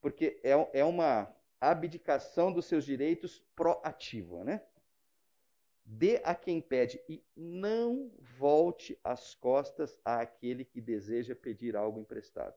Porque 0.00 0.40
é, 0.42 0.80
é 0.80 0.84
uma 0.84 1.34
abdicação 1.60 2.52
dos 2.52 2.66
seus 2.66 2.84
direitos 2.84 3.38
proativa, 3.54 4.44
né? 4.44 4.62
Dê 5.84 6.20
a 6.24 6.34
quem 6.34 6.60
pede 6.60 7.00
e 7.08 7.22
não 7.36 8.10
volte 8.38 8.98
as 9.04 9.34
costas 9.34 9.98
àquele 10.04 10.64
que 10.64 10.80
deseja 10.80 11.34
pedir 11.34 11.76
algo 11.76 12.00
emprestado. 12.00 12.56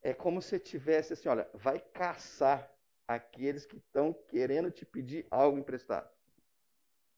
É 0.00 0.14
como 0.14 0.40
se 0.40 0.58
tivesse 0.60 1.12
assim, 1.12 1.28
olha, 1.28 1.50
vai 1.52 1.80
caçar 1.80 2.72
aqueles 3.06 3.66
que 3.66 3.78
estão 3.78 4.12
querendo 4.12 4.70
te 4.70 4.86
pedir 4.86 5.26
algo 5.30 5.58
emprestado. 5.58 6.08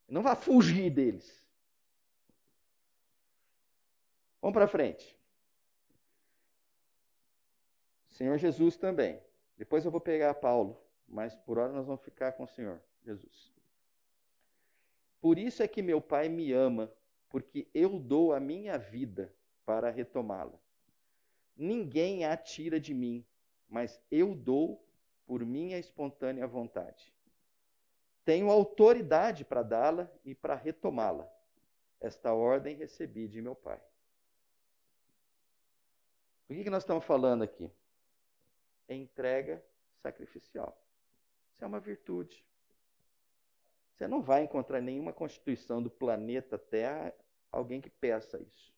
Não 0.08 0.22
vá 0.22 0.34
fugir 0.34 0.90
deles. 0.90 1.44
Vamos 4.40 4.54
para 4.54 4.66
frente. 4.66 5.18
Senhor 8.08 8.36
Jesus 8.38 8.76
também. 8.76 9.20
Depois 9.56 9.84
eu 9.84 9.90
vou 9.90 10.00
pegar 10.00 10.34
Paulo, 10.34 10.80
mas 11.06 11.34
por 11.34 11.58
hora 11.58 11.72
nós 11.72 11.86
vamos 11.86 12.02
ficar 12.02 12.32
com 12.32 12.44
o 12.44 12.48
Senhor 12.48 12.82
Jesus. 13.02 13.52
Por 15.20 15.38
isso 15.38 15.62
é 15.62 15.68
que 15.68 15.82
meu 15.82 16.00
Pai 16.00 16.28
me 16.28 16.52
ama, 16.52 16.90
porque 17.28 17.68
eu 17.74 17.98
dou 17.98 18.32
a 18.32 18.40
minha 18.40 18.78
vida 18.78 19.34
para 19.64 19.90
retomá-la. 19.90 20.58
Ninguém 21.56 22.24
a 22.24 22.36
tira 22.36 22.80
de 22.80 22.94
mim, 22.94 23.24
mas 23.68 24.00
eu 24.10 24.34
dou 24.34 24.82
por 25.26 25.44
minha 25.44 25.78
espontânea 25.78 26.46
vontade. 26.46 27.12
Tenho 28.24 28.50
autoridade 28.50 29.44
para 29.44 29.62
dá-la 29.62 30.10
e 30.24 30.34
para 30.34 30.54
retomá-la. 30.54 31.30
Esta 32.00 32.32
ordem 32.32 32.76
recebi 32.76 33.28
de 33.28 33.40
meu 33.42 33.54
Pai. 33.54 33.80
O 36.50 36.54
que, 36.54 36.64
que 36.64 36.70
nós 36.70 36.82
estamos 36.82 37.04
falando 37.04 37.42
aqui? 37.42 37.70
é 38.90 38.94
entrega 38.96 39.64
sacrificial. 40.02 40.76
Isso 41.52 41.64
é 41.64 41.66
uma 41.66 41.78
virtude. 41.78 42.44
Você 43.94 44.08
não 44.08 44.20
vai 44.20 44.42
encontrar 44.42 44.80
nenhuma 44.80 45.12
constituição 45.12 45.80
do 45.80 45.88
planeta 45.88 46.58
Terra 46.58 47.14
alguém 47.52 47.80
que 47.80 47.88
peça 47.88 48.40
isso. 48.40 48.74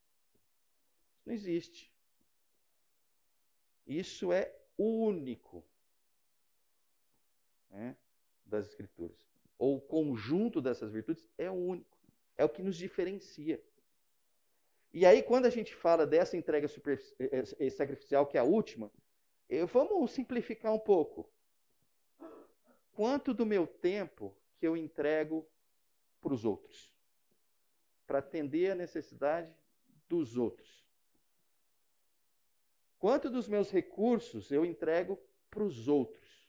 Não 1.24 1.32
existe. 1.32 1.90
Isso 3.86 4.32
é 4.32 4.54
único 4.76 5.64
né, 7.70 7.96
das 8.44 8.66
Escrituras. 8.66 9.16
Ou 9.58 9.78
o 9.78 9.80
conjunto 9.80 10.60
dessas 10.60 10.90
virtudes 10.90 11.26
é 11.38 11.50
único. 11.50 11.96
É 12.36 12.44
o 12.44 12.50
que 12.50 12.62
nos 12.62 12.76
diferencia. 12.76 13.62
E 14.92 15.06
aí, 15.06 15.22
quando 15.22 15.46
a 15.46 15.50
gente 15.50 15.74
fala 15.74 16.06
dessa 16.06 16.36
entrega 16.36 16.68
super, 16.68 17.00
eh, 17.18 17.44
eh, 17.58 17.70
sacrificial, 17.70 18.26
que 18.26 18.36
é 18.36 18.40
a 18.40 18.44
última, 18.44 18.92
eu, 19.48 19.66
vamos 19.66 20.10
simplificar 20.10 20.72
um 20.72 20.78
pouco. 20.78 21.32
Quanto 22.92 23.32
do 23.32 23.46
meu 23.46 23.66
tempo 23.66 24.36
que 24.58 24.66
eu 24.66 24.76
entrego 24.76 25.48
para 26.20 26.34
os 26.34 26.44
outros? 26.44 26.94
Para 28.06 28.18
atender 28.18 28.72
a 28.72 28.74
necessidade 28.74 29.54
dos 30.08 30.36
outros? 30.36 30.86
Quanto 32.98 33.30
dos 33.30 33.48
meus 33.48 33.70
recursos 33.70 34.52
eu 34.52 34.64
entrego 34.64 35.18
para 35.50 35.64
os 35.64 35.88
outros? 35.88 36.48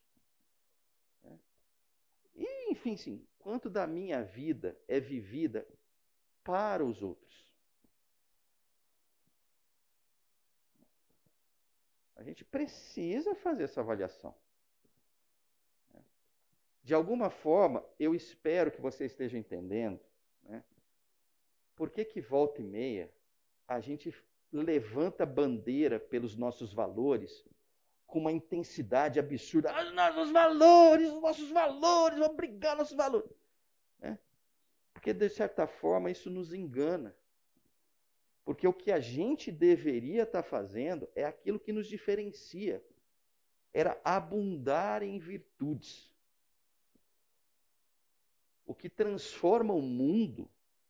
E, 2.35 2.71
enfim, 2.71 2.97
sim, 2.97 3.25
quanto 3.39 3.69
da 3.69 3.87
minha 3.87 4.21
vida 4.21 4.77
é 4.85 4.99
vivida 4.99 5.65
para 6.43 6.83
os 6.83 7.01
outros? 7.01 7.52
A 12.23 12.25
gente 12.25 12.45
precisa 12.45 13.35
fazer 13.35 13.63
essa 13.63 13.81
avaliação. 13.81 14.33
De 16.81 16.93
alguma 16.93 17.29
forma, 17.29 17.83
eu 17.99 18.15
espero 18.15 18.71
que 18.71 18.79
você 18.79 19.05
esteja 19.05 19.37
entendendo 19.37 19.99
né, 20.43 20.63
por 21.75 21.89
que, 21.89 22.05
que 22.05 22.21
volta 22.21 22.61
e 22.61 22.63
meia 22.63 23.11
a 23.67 23.81
gente 23.81 24.13
levanta 24.53 25.25
bandeira 25.25 25.99
pelos 25.99 26.37
nossos 26.37 26.71
valores 26.71 27.43
com 28.07 28.19
uma 28.19 28.31
intensidade 28.31 29.19
absurda. 29.19 29.75
Ah, 29.75 29.91
nossos 29.91 30.31
valores, 30.31 31.11
os 31.11 31.21
nossos 31.21 31.49
valores, 31.51 32.19
vamos 32.19 32.37
brigar 32.37 32.77
nossos 32.77 32.95
valores. 32.95 33.35
Né? 33.99 34.17
Porque, 34.93 35.13
de 35.13 35.27
certa 35.29 35.67
forma, 35.67 36.09
isso 36.09 36.29
nos 36.29 36.53
engana. 36.53 37.13
Porque 38.45 38.67
o 38.67 38.73
que 38.73 38.91
a 38.91 38.99
gente 38.99 39.51
deveria 39.51 40.23
estar 40.23 40.43
tá 40.43 40.49
fazendo 40.49 41.07
é 41.15 41.23
aquilo 41.23 41.59
que 41.59 41.71
nos 41.71 41.87
diferencia. 41.87 42.83
Era 43.73 43.99
abundar 44.03 45.01
em 45.01 45.17
virtudes. 45.17 46.11
O 48.65 48.75
que 48.75 48.89
transforma 48.89 49.73
o 49.73 49.81
mundo 49.81 50.49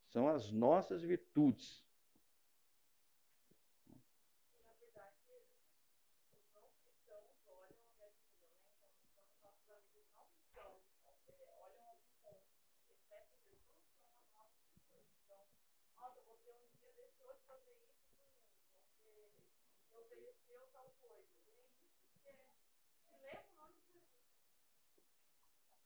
são 0.10 0.28
as 0.28 0.52
nossas 0.52 1.02
virtudes. 1.02 1.83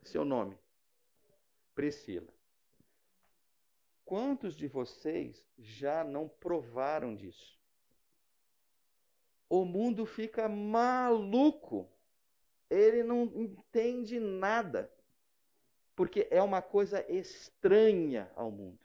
Seu 0.08 0.24
nome? 0.24 0.58
Priscila. 1.76 2.34
Quantos 4.06 4.56
de 4.56 4.68
vocês 4.68 5.46
já 5.58 6.04
não 6.04 6.30
provaram 6.30 7.14
disso? 7.14 7.60
O 9.50 9.66
mundo 9.66 10.06
fica 10.06 10.48
maluco. 10.48 11.92
Ele 12.70 13.04
não 13.04 13.24
entende 13.36 14.18
nada. 14.20 14.92
Porque 15.94 16.28
é 16.32 16.42
uma 16.42 16.62
coisa 16.62 17.06
estranha 17.12 18.32
ao 18.36 18.50
mundo. 18.50 18.80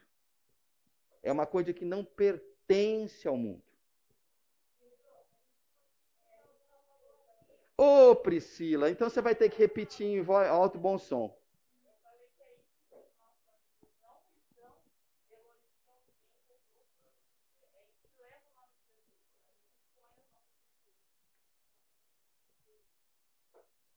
É 1.22 1.30
uma 1.30 1.46
coisa 1.46 1.72
que 1.72 1.84
não 1.84 2.04
pertence 2.04 3.28
ao 3.28 3.36
mundo. 3.36 3.71
Priscila, 8.16 8.90
então 8.90 9.08
você 9.08 9.20
vai 9.20 9.34
ter 9.34 9.48
que 9.48 9.58
repetir 9.58 10.06
em 10.06 10.22
voz 10.22 10.48
alto 10.48 10.78
bom 10.78 10.98
som. 10.98 11.34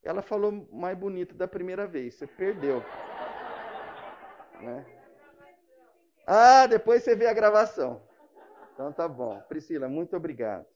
Ela 0.02 0.22
falou 0.22 0.68
mais 0.70 0.96
bonito 0.96 1.34
da 1.34 1.48
primeira 1.48 1.84
vez, 1.84 2.14
você 2.14 2.28
perdeu. 2.28 2.80
Né? 4.60 4.86
Ah, 6.24 6.66
depois 6.68 7.02
você 7.02 7.16
vê 7.16 7.26
a 7.26 7.34
gravação. 7.34 8.00
Então 8.72 8.92
tá 8.92 9.08
bom. 9.08 9.40
Priscila, 9.48 9.88
muito 9.88 10.16
obrigado. 10.16 10.66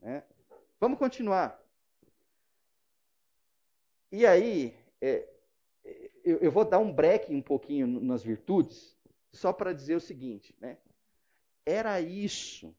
Né? 0.00 0.22
Vamos 0.80 0.98
continuar. 0.98 1.57
E 4.10 4.24
aí, 4.24 4.74
é, 5.00 5.28
eu, 6.24 6.38
eu, 6.38 6.50
vou 6.50 6.64
dar 6.64 6.78
um 6.78 6.92
break 6.92 7.32
um 7.34 7.42
pouquinho 7.42 7.86
nas 7.86 8.22
virtudes, 8.22 8.96
só 9.32 9.52
para 9.52 9.72
dizer 9.72 9.96
o 9.96 10.00
seguinte, 10.00 10.54
né? 10.60 10.78
Era 11.64 12.00
isso 12.00 12.74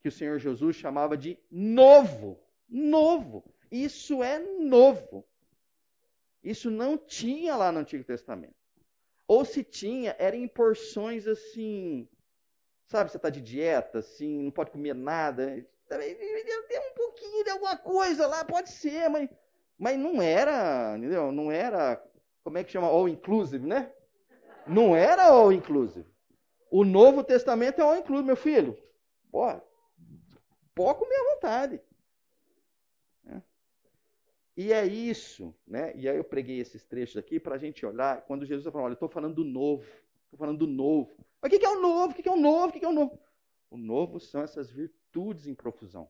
que 0.00 0.08
o 0.08 0.12
Senhor 0.12 0.38
Jesus 0.38 0.76
chamava 0.76 1.16
de 1.16 1.38
novo. 1.50 2.38
Novo. 2.68 3.44
Isso 3.70 4.22
é 4.22 4.38
novo. 4.38 5.26
Isso 6.42 6.70
não 6.70 6.96
tinha 6.96 7.56
lá 7.56 7.72
no 7.72 7.80
Antigo 7.80 8.04
Testamento. 8.04 8.54
Ou 9.26 9.44
se 9.44 9.64
tinha, 9.64 10.14
era 10.18 10.36
em 10.36 10.46
porções 10.46 11.26
assim. 11.26 12.08
Sabe, 12.86 13.10
você 13.10 13.16
está 13.16 13.28
de 13.28 13.40
dieta, 13.40 13.98
assim, 13.98 14.44
não 14.44 14.52
pode 14.52 14.70
comer 14.70 14.94
nada. 14.94 15.66
Tem 15.88 16.78
um 16.78 16.94
pouquinho 16.94 17.42
de 17.42 17.50
alguma 17.50 17.76
coisa 17.76 18.28
lá, 18.28 18.44
pode 18.44 18.70
ser, 18.70 19.08
mas 19.08 19.28
mas 19.78 19.98
não 19.98 20.22
era, 20.22 20.96
entendeu? 20.96 21.30
Não 21.30 21.50
era, 21.50 22.02
como 22.42 22.58
é 22.58 22.64
que 22.64 22.72
chama? 22.72 22.86
All 22.88 23.08
inclusive, 23.08 23.66
né? 23.66 23.92
Não 24.66 24.96
era 24.96 25.26
all 25.26 25.52
inclusive. 25.52 26.08
O 26.70 26.84
Novo 26.84 27.22
Testamento 27.22 27.80
é 27.80 27.82
all 27.82 27.96
inclusive, 27.96 28.26
meu 28.26 28.36
filho. 28.36 28.76
Pode 29.30 29.62
comer 30.98 31.16
à 31.16 31.34
vontade. 31.34 31.80
É. 33.26 33.42
E 34.56 34.72
é 34.72 34.84
isso, 34.86 35.54
né? 35.66 35.94
E 35.94 36.08
aí 36.08 36.16
eu 36.16 36.24
preguei 36.24 36.58
esses 36.58 36.84
trechos 36.84 37.16
aqui 37.16 37.38
para 37.38 37.54
a 37.54 37.58
gente 37.58 37.84
olhar, 37.84 38.22
quando 38.22 38.46
Jesus 38.46 38.64
falou, 38.72 38.86
olha, 38.86 38.92
eu 38.92 38.94
estou 38.94 39.08
falando 39.08 39.34
do 39.34 39.44
novo, 39.44 39.84
estou 40.24 40.38
falando 40.38 40.58
do 40.58 40.66
novo. 40.66 41.16
Mas 41.40 41.52
o 41.52 41.58
que 41.58 41.64
é 41.64 41.70
o 41.70 41.80
novo? 41.80 42.12
O 42.12 42.14
que 42.14 42.28
é 42.28 42.32
o 42.32 42.36
novo? 42.36 42.68
O 42.68 42.72
que 42.72 42.84
é 42.84 42.88
o 42.88 42.92
novo? 42.92 43.18
O 43.70 43.76
novo 43.76 44.18
são 44.18 44.42
essas 44.42 44.70
virtudes 44.70 45.46
em 45.46 45.54
profusão. 45.54 46.08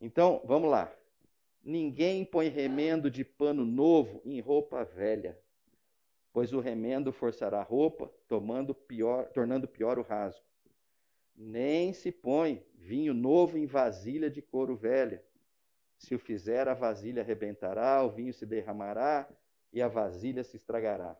Então, 0.00 0.42
vamos 0.44 0.70
lá. 0.70 0.92
Ninguém 1.68 2.24
põe 2.24 2.48
remendo 2.48 3.10
de 3.10 3.22
pano 3.22 3.62
novo 3.62 4.22
em 4.24 4.40
roupa 4.40 4.84
velha, 4.84 5.38
pois 6.32 6.54
o 6.54 6.60
remendo 6.60 7.12
forçará 7.12 7.60
a 7.60 7.62
roupa, 7.62 8.10
pior, 8.86 9.28
tornando 9.34 9.68
pior 9.68 9.98
o 9.98 10.02
rasgo. 10.02 10.42
Nem 11.36 11.92
se 11.92 12.10
põe 12.10 12.64
vinho 12.74 13.12
novo 13.12 13.58
em 13.58 13.66
vasilha 13.66 14.30
de 14.30 14.40
couro 14.40 14.74
velha. 14.76 15.22
Se 15.98 16.14
o 16.14 16.18
fizer, 16.18 16.66
a 16.68 16.72
vasilha 16.72 17.20
arrebentará, 17.20 18.02
o 18.02 18.08
vinho 18.08 18.32
se 18.32 18.46
derramará 18.46 19.28
e 19.70 19.82
a 19.82 19.88
vasilha 19.88 20.42
se 20.42 20.56
estragará. 20.56 21.14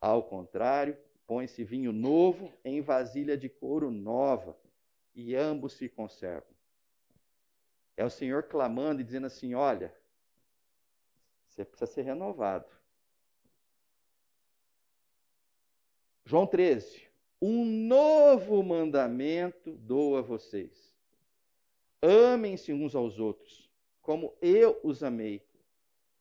Ao 0.00 0.22
contrário, 0.22 0.96
põe-se 1.26 1.62
vinho 1.62 1.92
novo 1.92 2.50
em 2.64 2.80
vasilha 2.80 3.36
de 3.36 3.50
couro 3.50 3.90
nova, 3.90 4.56
e 5.14 5.36
ambos 5.36 5.74
se 5.74 5.90
conservam. 5.90 6.57
É 7.98 8.04
o 8.04 8.10
Senhor 8.10 8.44
clamando 8.44 9.00
e 9.00 9.04
dizendo 9.04 9.26
assim: 9.26 9.54
olha, 9.54 9.92
você 11.48 11.64
precisa 11.64 11.90
ser 11.90 12.02
renovado. 12.02 12.70
João 16.24 16.46
13. 16.46 17.08
Um 17.42 17.64
novo 17.64 18.62
mandamento 18.62 19.72
dou 19.72 20.16
a 20.16 20.20
vocês. 20.20 20.94
Amem-se 22.00 22.72
uns 22.72 22.94
aos 22.94 23.18
outros, 23.18 23.68
como 24.00 24.32
eu 24.40 24.78
os 24.84 25.02
amei. 25.02 25.44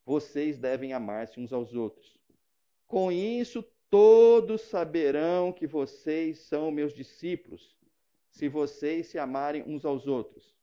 Vocês 0.03 0.57
devem 0.57 0.93
amar-se 0.93 1.39
uns 1.39 1.53
aos 1.53 1.75
outros. 1.75 2.19
Com 2.87 3.11
isso, 3.11 3.63
todos 3.87 4.61
saberão 4.61 5.53
que 5.53 5.67
vocês 5.67 6.39
são 6.39 6.71
meus 6.71 6.95
discípulos, 6.95 7.77
se 8.31 8.49
vocês 8.49 9.05
se 9.05 9.19
amarem 9.19 9.61
uns 9.61 9.85
aos 9.85 10.07
outros. 10.07 10.56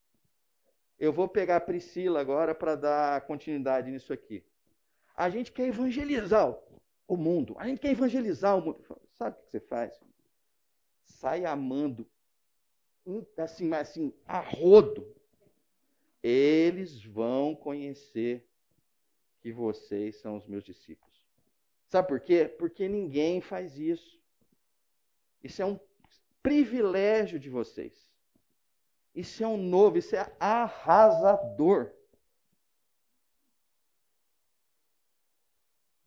Eu 1.04 1.12
vou 1.12 1.28
pegar 1.28 1.56
a 1.56 1.60
Priscila 1.60 2.18
agora 2.18 2.54
para 2.54 2.76
dar 2.76 3.20
continuidade 3.26 3.90
nisso 3.90 4.10
aqui. 4.10 4.42
A 5.14 5.28
gente 5.28 5.52
quer 5.52 5.68
evangelizar 5.68 6.58
o 7.06 7.14
mundo. 7.14 7.54
A 7.58 7.66
gente 7.66 7.78
quer 7.78 7.90
evangelizar 7.90 8.56
o 8.56 8.62
mundo. 8.62 8.82
Sabe 9.12 9.36
o 9.36 9.42
que 9.42 9.50
você 9.50 9.60
faz? 9.60 10.02
Sai 11.04 11.44
amando, 11.44 12.08
assim, 13.36 13.70
assim, 13.74 14.14
a 14.24 14.40
rodo. 14.40 15.06
Eles 16.22 17.04
vão 17.04 17.54
conhecer 17.54 18.48
que 19.42 19.52
vocês 19.52 20.16
são 20.22 20.38
os 20.38 20.46
meus 20.46 20.64
discípulos. 20.64 21.28
Sabe 21.86 22.08
por 22.08 22.20
quê? 22.20 22.48
Porque 22.48 22.88
ninguém 22.88 23.42
faz 23.42 23.78
isso. 23.78 24.18
Isso 25.42 25.60
é 25.60 25.66
um 25.66 25.78
privilégio 26.42 27.38
de 27.38 27.50
vocês. 27.50 28.08
Isso 29.14 29.44
é 29.44 29.46
um 29.46 29.56
novo, 29.56 29.98
isso 29.98 30.16
é 30.16 30.34
arrasador. 30.40 31.92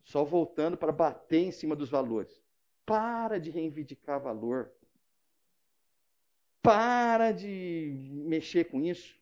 Só 0.04 0.24
voltando 0.24 0.76
para 0.76 0.92
bater 0.92 1.40
em 1.40 1.52
cima 1.52 1.74
dos 1.74 1.88
valores. 1.88 2.42
Para 2.84 3.38
de 3.38 3.50
reivindicar 3.50 4.20
valor. 4.20 4.70
Para 6.62 7.32
de 7.32 7.94
mexer 8.26 8.64
com 8.64 8.82
isso. 8.82 9.16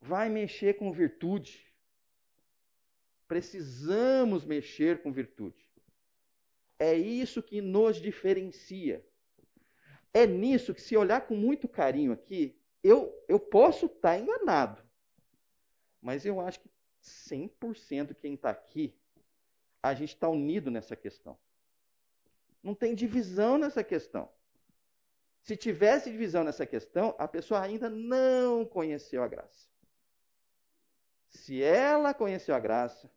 Vai 0.00 0.28
mexer 0.28 0.74
com 0.74 0.92
virtude. 0.92 1.66
Precisamos 3.26 4.44
mexer 4.44 5.02
com 5.02 5.10
virtude. 5.12 5.66
É 6.78 6.94
isso 6.94 7.42
que 7.42 7.60
nos 7.60 8.00
diferencia. 8.00 9.04
É 10.16 10.28
nisso 10.28 10.72
que, 10.72 10.80
se 10.80 10.96
olhar 10.96 11.26
com 11.26 11.34
muito 11.34 11.66
carinho 11.66 12.12
aqui, 12.12 12.56
eu, 12.84 13.12
eu 13.26 13.40
posso 13.40 13.86
estar 13.86 14.12
tá 14.12 14.18
enganado. 14.18 14.80
Mas 16.00 16.24
eu 16.24 16.40
acho 16.40 16.60
que 16.60 16.70
100% 17.02 18.14
quem 18.14 18.34
está 18.34 18.50
aqui, 18.50 18.96
a 19.82 19.92
gente 19.92 20.14
está 20.14 20.28
unido 20.28 20.70
nessa 20.70 20.94
questão. 20.94 21.36
Não 22.62 22.74
tem 22.74 22.94
divisão 22.94 23.58
nessa 23.58 23.82
questão. 23.82 24.30
Se 25.42 25.56
tivesse 25.56 26.10
divisão 26.10 26.44
nessa 26.44 26.64
questão, 26.64 27.14
a 27.18 27.26
pessoa 27.26 27.60
ainda 27.60 27.90
não 27.90 28.64
conheceu 28.64 29.22
a 29.22 29.28
graça. 29.28 29.68
Se 31.28 31.60
ela 31.60 32.14
conheceu 32.14 32.54
a 32.54 32.60
graça, 32.60 33.10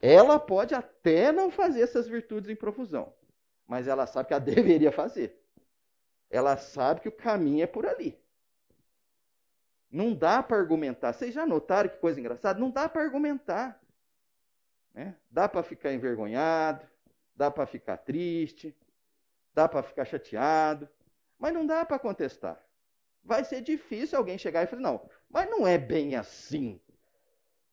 ela 0.00 0.38
pode 0.38 0.72
até 0.72 1.32
não 1.32 1.50
fazer 1.50 1.82
essas 1.82 2.06
virtudes 2.06 2.48
em 2.48 2.56
profusão, 2.56 3.12
mas 3.66 3.88
ela 3.88 4.06
sabe 4.06 4.28
que 4.28 4.34
ela 4.34 4.40
deveria 4.40 4.92
fazer 4.92 5.36
ela 6.30 6.56
sabe 6.56 7.00
que 7.00 7.08
o 7.08 7.12
caminho 7.12 7.62
é 7.62 7.66
por 7.66 7.86
ali. 7.86 8.18
Não 9.90 10.14
dá 10.14 10.42
para 10.42 10.58
argumentar. 10.58 11.12
Vocês 11.12 11.34
já 11.34 11.46
notaram 11.46 11.88
que 11.88 11.96
coisa 11.96 12.20
engraçada? 12.20 12.58
Não 12.58 12.70
dá 12.70 12.88
para 12.88 13.02
argumentar. 13.02 13.80
Né? 14.92 15.16
Dá 15.30 15.48
para 15.48 15.62
ficar 15.62 15.92
envergonhado, 15.92 16.86
dá 17.34 17.50
para 17.50 17.66
ficar 17.66 17.96
triste, 17.98 18.76
dá 19.54 19.68
para 19.68 19.82
ficar 19.82 20.04
chateado, 20.04 20.88
mas 21.38 21.54
não 21.54 21.66
dá 21.66 21.84
para 21.84 21.98
contestar. 21.98 22.62
Vai 23.24 23.44
ser 23.44 23.62
difícil 23.62 24.18
alguém 24.18 24.36
chegar 24.38 24.62
e 24.62 24.66
falar: 24.66 24.82
não, 24.82 25.10
mas 25.30 25.48
não 25.48 25.66
é 25.66 25.78
bem 25.78 26.16
assim. 26.16 26.80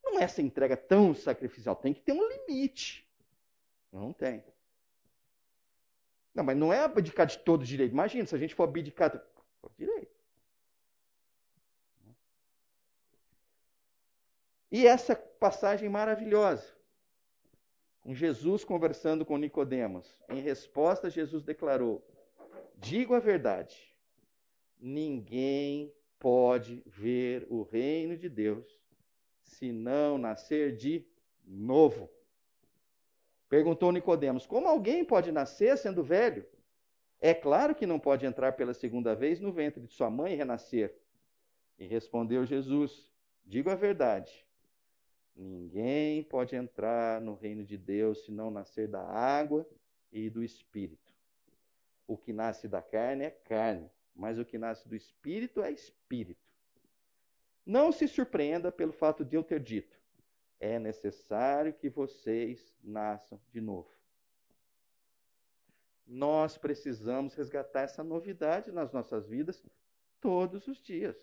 Não 0.02 0.18
é 0.20 0.22
essa 0.22 0.40
entrega 0.40 0.76
tão 0.76 1.14
sacrificial. 1.14 1.76
Tem 1.76 1.92
que 1.92 2.00
ter 2.00 2.12
um 2.12 2.28
limite. 2.28 3.06
Não 3.92 4.12
tem. 4.12 4.42
Não, 6.36 6.44
mas 6.44 6.56
não 6.56 6.70
é 6.70 6.80
abdicar 6.80 7.26
de 7.26 7.38
todo 7.38 7.64
direito. 7.64 7.92
Imagina, 7.92 8.26
se 8.26 8.34
a 8.34 8.38
gente 8.38 8.54
for 8.54 8.64
abdicar 8.64 9.10
de 9.10 9.18
todo 9.62 9.72
direito. 9.78 10.14
E 14.70 14.86
essa 14.86 15.16
passagem 15.16 15.88
maravilhosa, 15.88 16.76
com 18.02 18.14
Jesus 18.14 18.64
conversando 18.64 19.24
com 19.24 19.38
Nicodemos. 19.38 20.20
Em 20.28 20.42
resposta, 20.42 21.08
Jesus 21.08 21.42
declarou: 21.42 22.06
Digo 22.76 23.14
a 23.14 23.18
verdade. 23.18 23.96
Ninguém 24.78 25.90
pode 26.18 26.82
ver 26.84 27.46
o 27.48 27.62
reino 27.62 28.14
de 28.14 28.28
Deus 28.28 28.78
se 29.42 29.72
não 29.72 30.18
nascer 30.18 30.76
de 30.76 31.06
novo. 31.46 32.10
Perguntou 33.48 33.92
Nicodemos: 33.92 34.46
Como 34.46 34.68
alguém 34.68 35.04
pode 35.04 35.30
nascer 35.30 35.76
sendo 35.78 36.02
velho? 36.02 36.46
É 37.20 37.32
claro 37.32 37.74
que 37.74 37.86
não 37.86 37.98
pode 37.98 38.26
entrar 38.26 38.52
pela 38.52 38.74
segunda 38.74 39.14
vez 39.14 39.40
no 39.40 39.52
ventre 39.52 39.80
de 39.80 39.92
sua 39.92 40.10
mãe 40.10 40.32
e 40.32 40.36
renascer. 40.36 40.94
E 41.78 41.86
respondeu 41.86 42.44
Jesus: 42.44 43.10
Digo 43.44 43.70
a 43.70 43.74
verdade. 43.74 44.44
Ninguém 45.34 46.22
pode 46.22 46.56
entrar 46.56 47.20
no 47.20 47.34
reino 47.34 47.62
de 47.62 47.76
Deus 47.76 48.24
se 48.24 48.32
não 48.32 48.50
nascer 48.50 48.88
da 48.88 49.02
água 49.02 49.68
e 50.10 50.30
do 50.30 50.42
espírito. 50.42 51.12
O 52.06 52.16
que 52.16 52.32
nasce 52.32 52.66
da 52.66 52.80
carne 52.80 53.24
é 53.24 53.30
carne, 53.30 53.90
mas 54.14 54.38
o 54.38 54.44
que 54.44 54.56
nasce 54.56 54.88
do 54.88 54.96
espírito 54.96 55.62
é 55.62 55.70
espírito. 55.70 56.40
Não 57.66 57.92
se 57.92 58.08
surpreenda 58.08 58.72
pelo 58.72 58.92
fato 58.92 59.24
de 59.24 59.36
eu 59.36 59.42
ter 59.42 59.60
dito: 59.60 60.00
é 60.60 60.78
necessário 60.78 61.72
que 61.72 61.88
vocês 61.88 62.74
nasçam 62.82 63.40
de 63.50 63.60
novo. 63.60 63.90
Nós 66.06 66.56
precisamos 66.56 67.34
resgatar 67.34 67.82
essa 67.82 68.02
novidade 68.02 68.70
nas 68.70 68.92
nossas 68.92 69.26
vidas 69.26 69.62
todos 70.20 70.66
os 70.68 70.80
dias. 70.80 71.16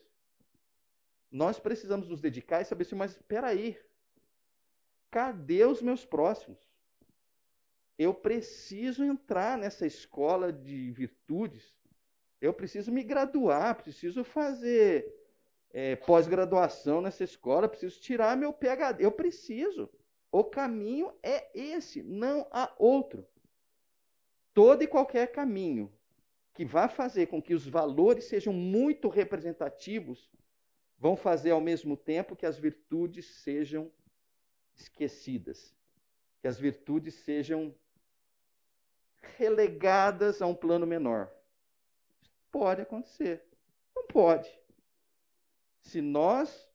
Nós 1.32 1.60
precisamos 1.60 2.08
nos 2.08 2.22
dedicar 2.22 2.62
e 2.62 2.66
saber 2.66 2.84
assim, 2.84 2.96
mas 2.96 3.12
espera 3.12 3.48
aí, 3.48 3.80
cadê 5.10 5.66
os 5.66 5.82
meus 5.82 6.06
próximos? 6.06 6.60
Eu 7.98 8.14
preciso 8.14 9.04
entrar 9.04 9.58
nessa 9.58 9.86
escola 9.86 10.52
de 10.52 10.92
virtudes. 10.92 11.74
Eu 12.42 12.54
preciso 12.54 12.92
me 12.92 13.04
graduar, 13.04 13.82
preciso 13.82 14.24
fazer 14.24 15.23
é, 15.74 15.96
pós-graduação 15.96 17.02
nessa 17.02 17.24
escola, 17.24 17.68
preciso 17.68 18.00
tirar 18.00 18.38
meu 18.38 18.54
PhD. 18.54 19.04
Eu 19.04 19.12
preciso. 19.12 19.90
O 20.32 20.44
caminho 20.44 21.12
é 21.22 21.50
esse, 21.54 22.04
não 22.04 22.48
há 22.52 22.74
outro. 22.78 23.28
Todo 24.54 24.84
e 24.84 24.88
qualquer 24.88 25.32
caminho 25.32 25.92
que 26.54 26.64
vá 26.64 26.88
fazer 26.88 27.28
com 27.28 27.42
que 27.42 27.56
os 27.56 27.68
valores 27.68 28.26
sejam 28.26 28.54
muito 28.54 29.10
representativos 29.10 30.32
vão 31.00 31.16
fazer 31.16 31.52
ao 31.52 31.60
mesmo 31.60 31.98
tempo 31.98 32.36
que 32.36 32.46
as 32.46 32.58
virtudes 32.58 33.26
sejam 33.42 33.92
esquecidas, 34.76 35.76
que 36.40 36.48
as 36.48 36.60
virtudes 36.60 37.16
sejam 37.16 37.76
relegadas 39.38 40.42
a 40.42 40.48
um 40.48 40.56
plano 40.56 40.86
menor. 40.86 41.32
Pode 42.52 42.82
acontecer. 42.82 43.44
Não 43.96 44.06
pode. 44.06 44.63
Se 45.84 46.02
nós 46.02 46.68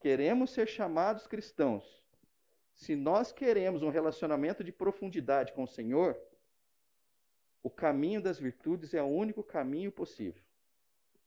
queremos 0.00 0.50
ser 0.50 0.66
chamados 0.66 1.26
cristãos, 1.26 2.02
se 2.74 2.94
nós 2.94 3.32
queremos 3.32 3.82
um 3.82 3.90
relacionamento 3.90 4.62
de 4.62 4.72
profundidade 4.72 5.52
com 5.52 5.64
o 5.64 5.68
Senhor, 5.68 6.18
o 7.62 7.68
caminho 7.68 8.22
das 8.22 8.38
virtudes 8.38 8.94
é 8.94 9.02
o 9.02 9.06
único 9.06 9.42
caminho 9.42 9.90
possível. 9.90 10.42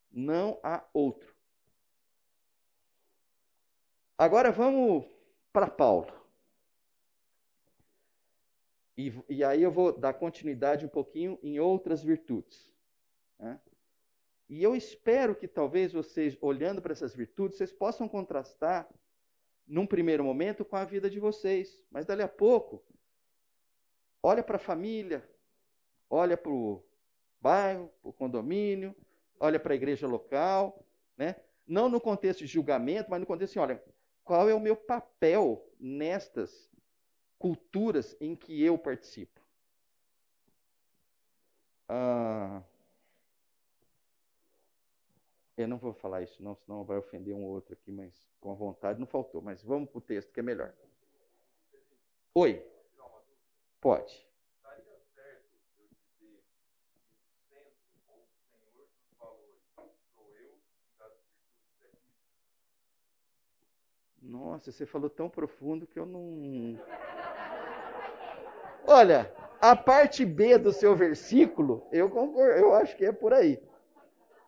Não 0.10 0.60
há 0.64 0.84
outro. 0.94 1.36
Agora 4.18 4.52
vamos 4.52 5.06
para 5.52 5.70
Paulo. 5.70 6.08
E, 8.98 9.14
e, 9.30 9.44
aí 9.44 9.64
eu 9.64 9.72
vou 9.72 9.98
dar 9.98 10.14
continuidade 10.14 10.86
um 10.86 10.90
pouquinho 10.90 11.40
em 11.42 11.60
outras 11.60 12.04
virtudes. 12.04 12.74
Né? 13.38 13.60
E 14.50 14.64
eu 14.64 14.76
espero 14.76 15.36
que 15.36 15.48
talvez 15.48 15.94
vocês, 15.94 16.36
olhando 16.42 16.82
para 16.82 16.92
essas 16.92 17.16
virtudes, 17.16 17.58
vocês 17.58 17.72
possam 17.72 18.08
contrastar, 18.08 18.90
num 19.68 19.86
primeiro 19.86 20.24
momento, 20.24 20.66
com 20.66 20.76
a 20.76 20.84
vida 20.84 21.08
de 21.08 21.20
vocês. 21.20 21.80
Mas 21.92 22.08
dali 22.08 22.24
a 22.24 22.28
pouco, 22.28 22.84
olha 24.24 24.42
para 24.42 24.56
a 24.56 24.60
família, 24.60 25.30
olha 26.10 26.36
para 26.36 26.52
o 26.52 26.84
bairro, 27.40 27.92
para 28.02 28.10
o 28.10 28.14
condomínio, 28.14 28.96
olha 29.40 29.60
para 29.60 29.74
a 29.74 29.76
igreja 29.76 30.08
local, 30.08 30.84
né? 31.16 31.36
não 31.70 31.88
no 31.88 32.02
contexto 32.02 32.40
de 32.40 32.48
julgamento, 32.48 33.12
mas 33.12 33.20
no 33.20 33.28
contexto 33.28 33.52
assim, 33.52 33.60
olha, 33.60 33.84
qual 34.24 34.50
é 34.50 34.56
o 34.56 34.60
meu 34.60 34.76
papel 34.76 35.64
nestas 35.80 36.68
culturas 37.38 38.18
em 38.20 38.36
que 38.36 38.64
eu 38.64 38.78
participo? 38.78 39.40
Ah, 41.88 42.64
eu 45.62 45.68
não 45.68 45.78
vou 45.78 45.94
falar 45.94 46.22
isso, 46.22 46.42
não, 46.42 46.56
senão 46.56 46.84
vai 46.84 46.98
ofender 46.98 47.36
um 47.36 47.44
outro 47.44 47.74
aqui, 47.74 47.92
mas 47.92 48.14
com 48.40 48.52
a 48.52 48.56
vontade 48.56 49.00
não 49.00 49.08
faltou. 49.08 49.42
Mas 49.42 49.62
vamos 49.64 49.90
para 49.90 49.98
o 49.98 50.02
texto 50.02 50.32
que 50.32 50.40
é 50.40 50.44
melhor. 50.44 50.74
Oi. 52.34 52.66
Pode. 53.82 54.28
Nossa, 64.22 64.72
você 64.72 64.86
falou 64.86 65.10
tão 65.10 65.30
profundo 65.30 65.88
que 65.88 65.98
eu 65.98 66.06
não. 66.06 66.80
Olha, 68.86 69.34
a 69.60 69.76
parte 69.76 70.26
B 70.26 70.58
do 70.58 70.72
seu 70.72 70.96
versículo, 70.96 71.88
eu 71.92 72.10
concordo, 72.10 72.60
eu 72.60 72.74
acho 72.74 72.96
que 72.96 73.06
é 73.06 73.12
por 73.12 73.34
aí. 73.34 73.62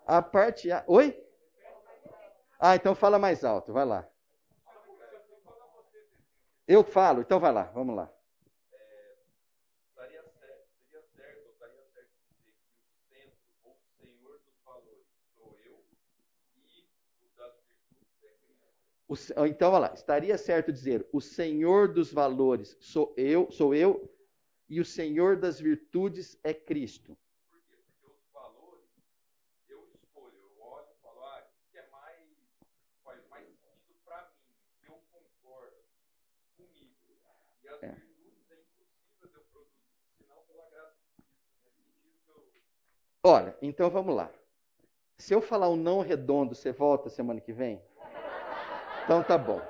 A 0.06 0.22
parte 0.22 0.72
A. 0.72 0.84
Oi? 0.88 1.18
Ah, 2.60 2.76
então 2.76 2.94
fala 2.94 3.18
mais 3.18 3.44
alto, 3.44 3.74
vai 3.74 3.86
lá. 3.86 4.08
Eu 6.68 6.84
falo, 6.84 7.22
então 7.22 7.40
vai 7.40 7.52
lá, 7.52 7.64
vamos 7.64 7.96
lá. 7.96 8.12
Então, 19.46 19.74
olha 19.74 19.80
lá, 19.90 19.94
estaria 19.94 20.38
certo 20.38 20.72
dizer: 20.72 21.06
o 21.12 21.20
Senhor 21.20 21.92
dos 21.92 22.14
valores 22.14 22.78
sou 22.80 23.14
eu, 23.18 23.52
sou 23.52 23.76
eu, 23.76 24.10
e 24.70 24.80
o 24.80 24.86
Senhor 24.86 25.36
das 25.36 25.60
virtudes 25.60 26.40
é 26.44 26.54
Cristo. 26.54 27.18
Olha, 43.24 43.56
então 43.62 43.90
vamos 43.90 44.16
lá. 44.16 44.32
Se 45.18 45.34
eu 45.34 45.42
falar 45.42 45.70
um 45.70 45.76
não 45.76 46.02
redondo, 46.02 46.56
você 46.56 46.72
volta 46.72 47.10
semana 47.10 47.40
que 47.40 47.54
vem? 47.54 47.80
Então 49.04 49.24
tá 49.24 49.38
bom. 49.38 49.62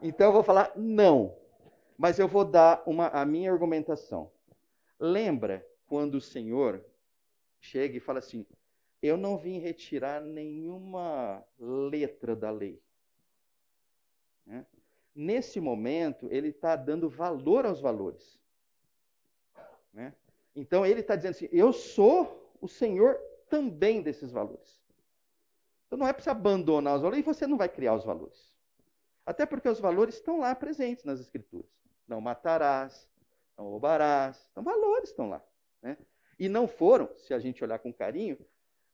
Então 0.00 0.28
eu 0.28 0.32
vou 0.32 0.44
falar 0.44 0.70
não, 0.76 1.36
mas 1.98 2.18
eu 2.20 2.28
vou 2.28 2.44
dar 2.44 2.82
uma, 2.86 3.08
a 3.08 3.24
minha 3.24 3.50
argumentação. 3.50 4.30
Lembra 5.00 5.66
quando 5.86 6.14
o 6.16 6.20
Senhor 6.20 6.84
chega 7.60 7.96
e 7.96 8.00
fala 8.00 8.20
assim: 8.20 8.46
Eu 9.02 9.16
não 9.16 9.36
vim 9.36 9.58
retirar 9.58 10.20
nenhuma 10.20 11.42
letra 11.58 12.36
da 12.36 12.50
lei. 12.50 12.80
Né? 14.46 14.64
Nesse 15.12 15.60
momento, 15.60 16.28
ele 16.30 16.48
está 16.48 16.76
dando 16.76 17.08
valor 17.08 17.66
aos 17.66 17.80
valores. 17.80 18.38
Né? 19.92 20.14
Então 20.54 20.86
ele 20.86 21.00
está 21.00 21.16
dizendo 21.16 21.32
assim: 21.32 21.48
Eu 21.50 21.72
sou 21.72 22.45
o 22.60 22.68
Senhor 22.68 23.18
também 23.48 24.02
desses 24.02 24.30
valores. 24.30 24.80
Então 25.86 25.98
não 25.98 26.06
é 26.06 26.12
para 26.12 26.22
você 26.22 26.30
abandonar 26.30 26.96
os 26.96 27.02
valores 27.02 27.20
e 27.20 27.26
você 27.26 27.46
não 27.46 27.56
vai 27.56 27.68
criar 27.68 27.94
os 27.94 28.04
valores. 28.04 28.52
Até 29.24 29.44
porque 29.44 29.68
os 29.68 29.80
valores 29.80 30.16
estão 30.16 30.38
lá 30.38 30.54
presentes 30.54 31.04
nas 31.04 31.20
Escrituras. 31.20 31.70
não 32.06 32.20
matarás, 32.20 33.08
não 33.58 33.64
roubarás. 33.66 34.48
Então, 34.52 34.62
valores 34.62 35.10
estão 35.10 35.28
lá. 35.28 35.44
Né? 35.82 35.96
E 36.38 36.48
não 36.48 36.68
foram, 36.68 37.12
se 37.16 37.34
a 37.34 37.38
gente 37.38 37.62
olhar 37.64 37.78
com 37.78 37.92
carinho, 37.92 38.38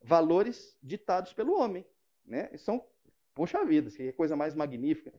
valores 0.02 0.76
ditados 0.82 1.32
pelo 1.32 1.58
homem. 1.58 1.86
Né? 2.24 2.50
São, 2.56 2.84
poxa 3.34 3.64
vida, 3.64 3.90
que 3.90 4.12
coisa 4.12 4.36
mais 4.36 4.54
magnífica. 4.54 5.12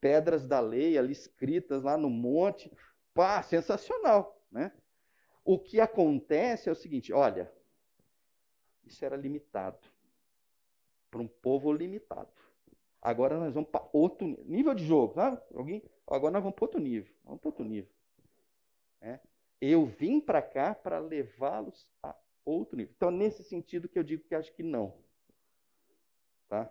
Pedras 0.00 0.46
da 0.46 0.60
lei 0.60 0.98
ali 0.98 1.12
escritas 1.12 1.82
lá 1.82 1.96
no 1.96 2.10
monte. 2.10 2.70
Pá, 3.14 3.42
sensacional. 3.42 4.42
Né? 4.50 4.72
O 5.44 5.58
que 5.58 5.80
acontece 5.80 6.68
é 6.68 6.72
o 6.72 6.76
seguinte: 6.76 7.12
olha, 7.12 7.50
isso 8.88 9.04
era 9.04 9.16
limitado 9.16 9.78
para 11.10 11.20
um 11.20 11.28
povo 11.28 11.72
limitado. 11.72 12.28
Agora 13.00 13.38
nós 13.38 13.54
vamos 13.54 13.70
para 13.70 13.88
outro 13.92 14.26
nível 14.44 14.74
de 14.74 14.84
jogo. 14.84 15.14
Sabe? 15.14 15.40
Alguém? 15.54 15.82
Agora 16.06 16.32
nós 16.32 16.42
vamos 16.42 16.56
para 16.56 16.64
outro 16.64 16.80
nível. 16.80 17.12
Vamos 17.24 17.40
para 17.40 17.48
outro 17.48 17.64
nível. 17.64 17.90
É. 19.00 19.20
Eu 19.60 19.86
vim 19.86 20.20
para 20.20 20.42
cá 20.42 20.74
para 20.74 20.98
levá-los 20.98 21.86
a 22.02 22.14
outro 22.44 22.76
nível. 22.76 22.92
Então, 22.96 23.10
nesse 23.10 23.42
sentido 23.44 23.88
que 23.88 23.98
eu 23.98 24.02
digo 24.02 24.24
que 24.24 24.34
acho 24.34 24.52
que 24.52 24.62
não. 24.62 24.94
Tá? 26.48 26.70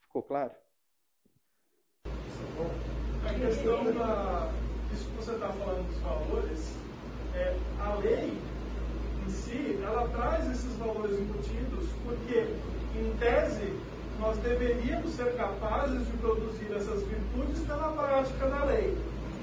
Ficou 0.00 0.22
claro? 0.22 0.54
A 2.04 3.34
questão 3.34 3.84
da. 3.84 4.52
Isso 4.92 5.04
que 5.10 5.16
você 5.16 5.32
está 5.32 5.52
falando 5.52 5.86
dos 5.86 5.98
valores, 5.98 6.74
é, 7.34 7.54
a 7.78 7.94
lei 7.96 8.57
em 9.28 9.30
si, 9.30 9.78
ela 9.84 10.08
traz 10.08 10.50
esses 10.50 10.74
valores 10.76 11.20
embutidos, 11.20 11.84
porque, 12.02 12.46
em 12.96 13.12
tese, 13.18 13.74
nós 14.18 14.38
deveríamos 14.38 15.12
ser 15.12 15.34
capazes 15.36 16.06
de 16.06 16.16
produzir 16.16 16.72
essas 16.74 17.02
virtudes 17.02 17.60
pela 17.66 17.92
prática 17.92 18.46
da 18.48 18.64
lei. 18.64 18.96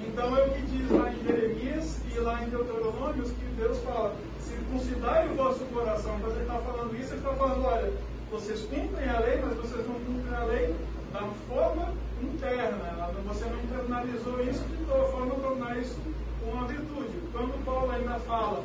Então 0.07 0.35
é 0.35 0.45
o 0.45 0.49
que 0.51 0.61
diz 0.63 0.91
lá 0.91 1.11
em 1.11 1.23
Jeremias 1.23 1.99
e 2.13 2.19
lá 2.19 2.43
em 2.43 2.49
Deuteronômios 2.49 3.29
que 3.29 3.45
Deus 3.57 3.77
fala, 3.79 4.15
circuncidai 4.41 5.29
o 5.29 5.35
vosso 5.35 5.63
coração. 5.65 6.19
Quando 6.19 6.33
ele 6.33 6.41
está 6.41 6.59
falando 6.59 6.95
isso, 6.99 7.13
ele 7.13 7.17
está 7.17 7.33
falando, 7.33 7.65
olha, 7.65 7.93
vocês 8.31 8.61
cumprem 8.61 9.07
a 9.07 9.19
lei, 9.19 9.41
mas 9.45 9.57
vocês 9.57 9.87
não 9.87 9.95
cumprem 9.95 10.35
a 10.35 10.43
lei 10.45 10.75
da 11.13 11.21
forma 11.47 11.93
interna. 12.21 13.11
Você 13.27 13.45
não 13.45 13.59
internalizou 13.63 14.41
isso 14.43 14.63
de 14.65 14.85
forma 14.85 15.35
tornar 15.35 15.77
isso 15.77 15.97
uma 16.45 16.67
virtude. 16.67 17.17
Quando 17.31 17.65
Paulo 17.65 17.91
ainda 17.91 18.19
fala, 18.19 18.63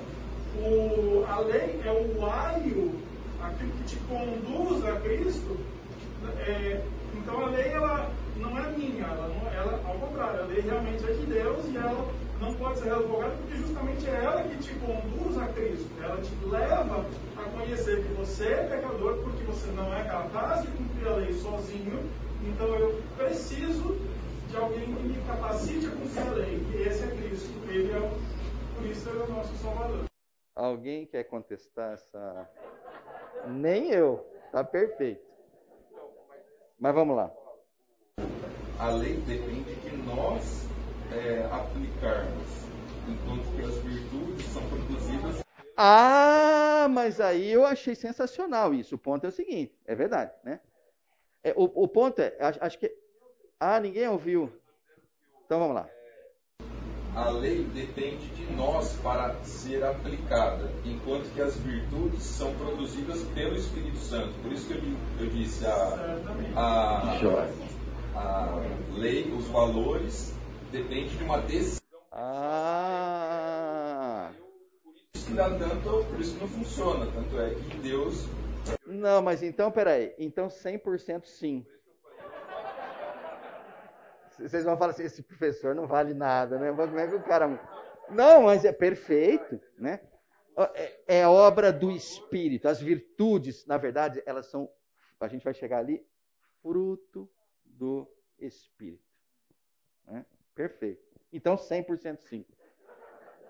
o, 0.58 1.24
a 1.28 1.40
lei 1.40 1.80
é 1.84 1.90
o 1.90 2.26
aio, 2.26 2.94
aquilo 3.42 3.70
que 3.72 3.84
te 3.84 3.96
conduz 4.08 4.84
a 4.84 5.00
Cristo, 5.00 5.56
é, 6.46 6.82
então 7.14 7.46
a 7.46 7.50
lei 7.50 7.68
ela 7.68 8.10
não 8.36 8.58
é 8.58 8.70
minha, 8.70 9.04
ela, 9.04 9.28
não, 9.28 9.52
ela 9.52 9.80
ao 9.86 9.94
contrário, 9.94 10.42
a 10.42 10.46
lei 10.46 10.60
realmente 10.60 11.04
é 11.04 11.12
de 11.12 11.26
Deus 11.26 11.66
e 11.68 11.76
ela 11.76 12.06
não 12.40 12.54
pode 12.54 12.78
ser 12.78 12.92
revogada 12.92 13.34
porque 13.36 13.56
justamente 13.56 14.06
é 14.08 14.20
ela 14.24 14.42
que 14.42 14.56
te 14.56 14.72
conduz 14.74 15.38
a 15.38 15.46
Cristo, 15.48 15.88
ela 16.02 16.16
te 16.18 16.32
leva 16.46 17.06
a 17.36 17.42
conhecer 17.50 18.02
que 18.02 18.12
você 18.14 18.44
é 18.44 18.64
pecador 18.64 19.18
porque 19.18 19.44
você 19.44 19.70
não 19.72 19.94
é 19.94 20.02
capaz 20.04 20.62
de 20.62 20.68
cumprir 20.68 21.08
a 21.08 21.16
lei 21.16 21.32
sozinho, 21.34 22.02
então 22.46 22.66
eu 22.74 23.00
preciso 23.16 23.96
de 24.50 24.56
alguém 24.56 24.94
que 24.94 25.02
me 25.02 25.22
capacite 25.26 25.86
a 25.86 25.90
cumprir 25.90 26.26
a 26.26 26.30
lei, 26.32 26.66
e 26.72 26.88
esse 26.88 27.04
é 27.04 27.06
Cristo, 27.08 27.52
ele 27.68 27.92
é 27.92 27.98
o, 27.98 28.10
por 28.76 28.86
isso 28.86 29.08
ele 29.08 29.20
é 29.20 29.22
o 29.22 29.32
nosso 29.32 29.54
Salvador. 29.62 30.09
Alguém 30.60 31.06
quer 31.06 31.24
contestar 31.24 31.94
essa? 31.94 32.50
Nem 33.46 33.90
eu, 33.92 34.18
tá 34.52 34.62
perfeito. 34.62 35.26
Mas 36.78 36.94
vamos 36.94 37.16
lá. 37.16 37.32
A 38.78 38.90
lei 38.90 39.22
depende 39.22 39.74
de 39.76 39.96
nós 39.96 40.68
é, 41.10 41.46
aplicarmos, 41.50 42.68
enquanto 43.08 43.54
que 43.54 43.62
as 43.62 43.78
virtudes 43.78 44.44
são 44.48 44.68
produzidas. 44.68 45.42
Ah, 45.74 46.88
mas 46.90 47.22
aí 47.22 47.50
eu 47.50 47.64
achei 47.64 47.94
sensacional 47.94 48.74
isso. 48.74 48.96
O 48.96 48.98
ponto 48.98 49.24
é 49.24 49.30
o 49.30 49.32
seguinte, 49.32 49.74
é 49.86 49.94
verdade, 49.94 50.30
né? 50.44 50.60
É, 51.42 51.54
o, 51.56 51.64
o 51.84 51.88
ponto 51.88 52.20
é, 52.20 52.36
acho, 52.38 52.62
acho 52.62 52.78
que. 52.78 52.94
Ah, 53.58 53.80
ninguém 53.80 54.06
ouviu. 54.08 54.52
Então 55.46 55.58
vamos 55.58 55.74
lá 55.74 55.88
a 57.14 57.30
lei 57.30 57.64
depende 57.74 58.26
de 58.28 58.52
nós 58.54 58.96
para 59.02 59.34
ser 59.42 59.82
aplicada, 59.84 60.70
enquanto 60.84 61.32
que 61.34 61.40
as 61.40 61.56
virtudes 61.56 62.22
são 62.22 62.54
produzidas 62.54 63.22
pelo 63.34 63.56
Espírito 63.56 63.98
Santo. 63.98 64.32
Por 64.42 64.52
isso 64.52 64.66
que 64.66 64.74
eu, 64.74 64.82
eu 65.18 65.30
disse 65.30 65.66
a, 65.66 66.20
a, 66.56 67.18
a 68.14 68.62
lei, 68.94 69.32
os 69.32 69.46
valores, 69.48 70.32
depende 70.70 71.16
de 71.16 71.24
uma 71.24 71.38
decisão. 71.38 71.80
Ah. 72.12 73.50
Por 74.84 74.94
isso 75.14 75.26
que 75.26 75.32
dá 75.34 75.50
tanto, 75.50 76.04
por 76.04 76.20
isso 76.20 76.34
que 76.34 76.40
não 76.40 76.48
funciona. 76.48 77.06
Tanto 77.06 77.40
é 77.40 77.54
que 77.54 77.78
Deus. 77.78 78.28
Não, 78.86 79.20
mas 79.22 79.42
então, 79.42 79.70
peraí. 79.70 80.12
Então 80.18 80.48
100% 80.48 81.24
sim. 81.24 81.66
Vocês 84.40 84.64
vão 84.64 84.76
falar 84.76 84.92
assim, 84.92 85.04
esse 85.04 85.22
professor 85.22 85.74
não 85.74 85.86
vale 85.86 86.14
nada, 86.14 86.58
né? 86.58 86.72
Como 86.72 86.98
é 86.98 87.06
que 87.06 87.14
o 87.14 87.22
cara. 87.22 87.48
Não, 88.08 88.42
mas 88.42 88.64
é 88.64 88.72
perfeito, 88.72 89.60
né? 89.78 90.00
É, 90.74 91.20
é 91.20 91.26
obra 91.26 91.72
do 91.72 91.90
Espírito. 91.90 92.68
As 92.68 92.80
virtudes, 92.80 93.66
na 93.66 93.76
verdade, 93.76 94.22
elas 94.26 94.46
são, 94.46 94.70
a 95.20 95.28
gente 95.28 95.44
vai 95.44 95.54
chegar 95.54 95.78
ali, 95.78 96.04
fruto 96.62 97.30
do 97.64 98.10
Espírito. 98.38 99.04
Né? 100.06 100.24
Perfeito. 100.54 101.02
Então, 101.32 101.56
100% 101.56 102.18
sim. 102.22 102.44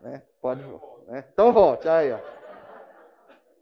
Né? 0.00 0.22
Pode. 0.40 0.62
Né? 1.06 1.24
Então, 1.32 1.52
volte. 1.52 1.88
Aí, 1.88 2.12
ó. 2.12 2.20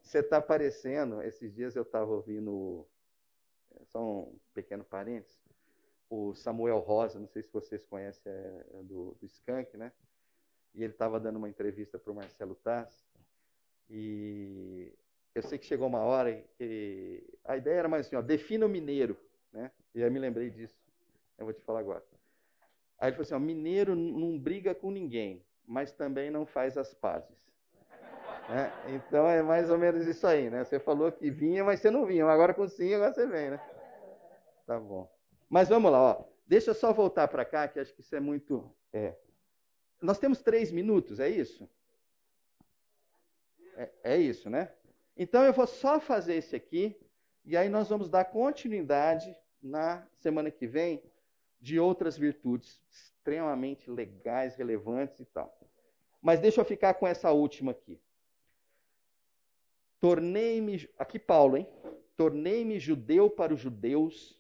Você 0.03 0.21
está 0.21 0.39
aparecendo. 0.39 1.23
Esses 1.23 1.55
dias 1.55 1.77
eu 1.77 1.83
estava 1.83 2.11
ouvindo. 2.11 2.87
Só 3.87 4.03
um 4.03 4.39
pequeno 4.53 4.85
parênteses 4.85 5.48
o 6.11 6.35
Samuel 6.35 6.79
Rosa, 6.79 7.19
não 7.19 7.29
sei 7.29 7.43
se 7.43 7.53
vocês 7.53 7.85
conhecem, 7.85 8.33
é, 8.33 8.67
é 8.75 8.83
do, 8.83 9.17
do 9.21 9.27
Skank, 9.27 9.77
né? 9.77 9.93
E 10.75 10.83
ele 10.83 10.93
estava 10.93 11.19
dando 11.21 11.37
uma 11.37 11.49
entrevista 11.49 11.99
para 11.99 12.13
o 12.13 12.15
Marcelo 12.15 12.55
Taz. 12.55 13.07
E 13.91 14.93
eu 15.35 15.43
sei 15.43 15.59
que 15.59 15.67
chegou 15.67 15.87
uma 15.87 16.01
hora 16.01 16.43
que 16.57 17.25
a 17.45 17.57
ideia 17.57 17.81
era 17.81 17.89
mais 17.89 18.07
assim, 18.07 18.17
ó, 18.17 18.23
defina 18.23 18.67
o 18.67 18.69
mineiro, 18.69 19.17
né? 19.53 19.71
E 19.95 20.03
aí 20.03 20.11
me 20.11 20.19
lembrei 20.19 20.51
disso. 20.51 20.77
Eu 21.37 21.45
vou 21.45 21.55
te 21.55 21.63
falar 21.63 21.81
agora. 21.81 22.05
Aí 22.99 23.09
ele 23.09 23.17
falou 23.17 23.23
assim, 23.23 23.35
ó, 23.35 23.39
mineiro 23.39 23.95
não 23.95 24.39
briga 24.39 24.75
com 24.75 24.91
ninguém, 24.91 25.45
mas 25.67 25.93
também 25.93 26.31
não 26.31 26.45
faz 26.45 26.77
as 26.77 26.93
pazes. 26.95 27.37
Né? 28.49 28.73
Então 28.95 29.29
é 29.29 29.43
mais 29.43 29.71
ou 29.71 29.77
menos 29.77 30.07
isso 30.07 30.27
aí, 30.27 30.49
né? 30.49 30.65
Você 30.65 30.81
falou 30.81 31.13
que 31.13 31.31
vinha, 31.31 31.63
mas 31.63 31.81
você 31.81 31.91
não 31.91 32.07
vinha. 32.07 32.27
Agora 32.27 32.55
com 32.55 32.67
sim, 32.67 32.95
agora 32.95 33.13
você 33.13 33.27
vem, 33.27 33.51
né? 33.51 33.61
Tá 34.67 34.81
bom. 34.81 35.18
Mas 35.49 35.69
vamos 35.69 35.91
lá, 35.91 35.99
ó. 35.99 36.25
Deixa 36.47 36.71
eu 36.71 36.75
só 36.75 36.93
voltar 36.93 37.29
para 37.29 37.45
cá, 37.45 37.69
que 37.69 37.79
acho 37.79 37.95
que 37.95 38.01
isso 38.01 38.15
é 38.15 38.21
muito. 38.21 38.75
É. 38.93 39.15
Nós 40.01 40.19
temos 40.19 40.41
três 40.41 40.71
minutos, 40.71 41.21
é 41.21 41.29
isso? 41.29 41.69
É, 43.77 43.91
é 44.03 44.19
isso, 44.19 44.49
né? 44.49 44.73
Então 45.17 45.43
eu 45.43 45.53
vou 45.53 45.67
só 45.67 45.99
fazer 45.99 46.37
esse 46.37 46.55
aqui, 46.55 46.97
e 47.45 47.57
aí 47.57 47.69
nós 47.69 47.89
vamos 47.89 48.09
dar 48.09 48.25
continuidade 48.25 49.35
na 49.63 50.07
semana 50.19 50.51
que 50.51 50.67
vem 50.67 51.03
de 51.61 51.79
outras 51.79 52.17
virtudes 52.17 52.81
extremamente 52.91 53.91
legais, 53.91 54.57
relevantes 54.57 55.21
e 55.21 55.25
tal. 55.27 55.59
Mas 56.23 56.41
deixa 56.41 56.61
eu 56.61 56.65
ficar 56.65 56.95
com 56.95 57.07
essa 57.07 57.31
última 57.33 57.73
aqui. 57.73 58.01
Tornei-me, 60.01 60.89
aqui 60.97 61.19
Paulo, 61.19 61.57
hein? 61.57 61.67
Tornei-me 62.17 62.79
judeu 62.79 63.29
para 63.29 63.53
os 63.53 63.61
judeus 63.61 64.38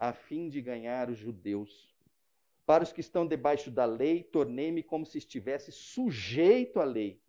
a 0.00 0.14
fim 0.14 0.48
de 0.48 0.62
ganhar 0.62 1.10
os 1.10 1.18
judeus. 1.18 1.94
Para 2.64 2.82
os 2.82 2.90
que 2.90 3.02
estão 3.02 3.26
debaixo 3.26 3.70
da 3.70 3.84
lei, 3.84 4.22
tornei-me 4.22 4.82
como 4.82 5.04
se 5.04 5.18
estivesse 5.18 5.70
sujeito 5.70 6.80
à 6.80 6.84
lei, 6.84 7.20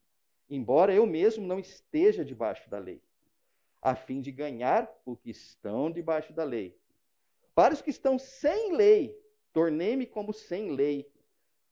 embora 0.49 0.93
eu 0.93 1.05
mesmo 1.05 1.45
não 1.45 1.59
esteja 1.59 2.23
debaixo 2.23 2.69
da 2.69 2.79
lei, 2.79 3.01
a 3.81 3.93
fim 3.93 4.21
de 4.21 4.31
ganhar 4.31 4.89
os 5.05 5.19
que 5.19 5.31
estão 5.31 5.91
debaixo 5.91 6.31
da 6.31 6.45
lei. 6.45 6.79
Para 7.53 7.73
os 7.73 7.81
que 7.81 7.89
estão 7.89 8.17
sem 8.17 8.73
lei, 8.73 9.19
tornei-me 9.51 10.05
como 10.05 10.31
sem 10.31 10.71
lei, 10.71 11.11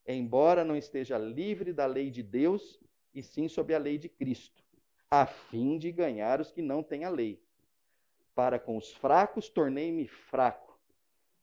embora 0.06 0.66
não 0.66 0.76
esteja 0.76 1.18
livre 1.18 1.72
da 1.72 1.86
lei 1.86 2.12
de 2.12 2.22
Deus, 2.22 2.78
e 3.14 3.24
sim 3.24 3.48
sob 3.48 3.74
a 3.74 3.78
lei 3.78 3.98
de 3.98 4.10
Cristo, 4.10 4.62
a 5.10 5.26
fim 5.26 5.78
de 5.78 5.94
ganhar 5.94 6.42
os 6.42 6.52
que 6.52 6.62
não 6.62 6.84
têm 6.84 7.06
a 7.06 7.10
lei. 7.10 7.42
Para 8.36 8.60
com 8.60 8.76
os 8.76 8.92
fracos, 8.92 9.48
tornei-me 9.48 10.06
fraco 10.06 10.69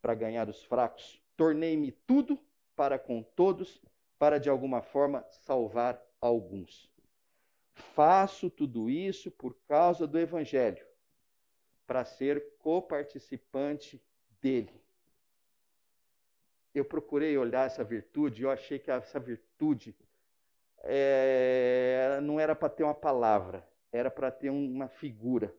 para 0.07 0.15
ganhar 0.15 0.49
os 0.49 0.62
fracos. 0.62 1.20
Tornei-me 1.37 1.91
tudo 1.91 2.39
para 2.77 2.97
com 2.97 3.24
todos, 3.24 3.83
para 4.16 4.39
de 4.39 4.49
alguma 4.49 4.81
forma 4.81 5.27
salvar 5.33 6.01
alguns. 6.20 6.89
Faço 7.74 8.49
tudo 8.49 8.89
isso 8.89 9.33
por 9.33 9.57
causa 9.66 10.07
do 10.07 10.16
Evangelho, 10.16 10.87
para 11.89 12.05
ser 12.05 12.57
coparticipante 12.59 14.01
dele. 14.41 14.81
eu 16.73 16.85
procurei 16.85 17.37
olhar 17.37 17.66
essa 17.66 17.83
virtude, 17.83 18.45
eu 18.45 18.51
achei 18.51 18.78
que 18.78 18.93
essa 18.93 19.19
virtude 19.19 19.97
é, 20.85 22.20
não 22.23 22.39
era 22.39 22.55
para 22.55 22.69
ter 22.69 22.85
uma 22.85 22.95
palavra, 22.95 23.69
era 23.91 24.09
para 24.09 24.31
ter 24.31 24.51
uma 24.51 24.87
figura. 24.87 25.53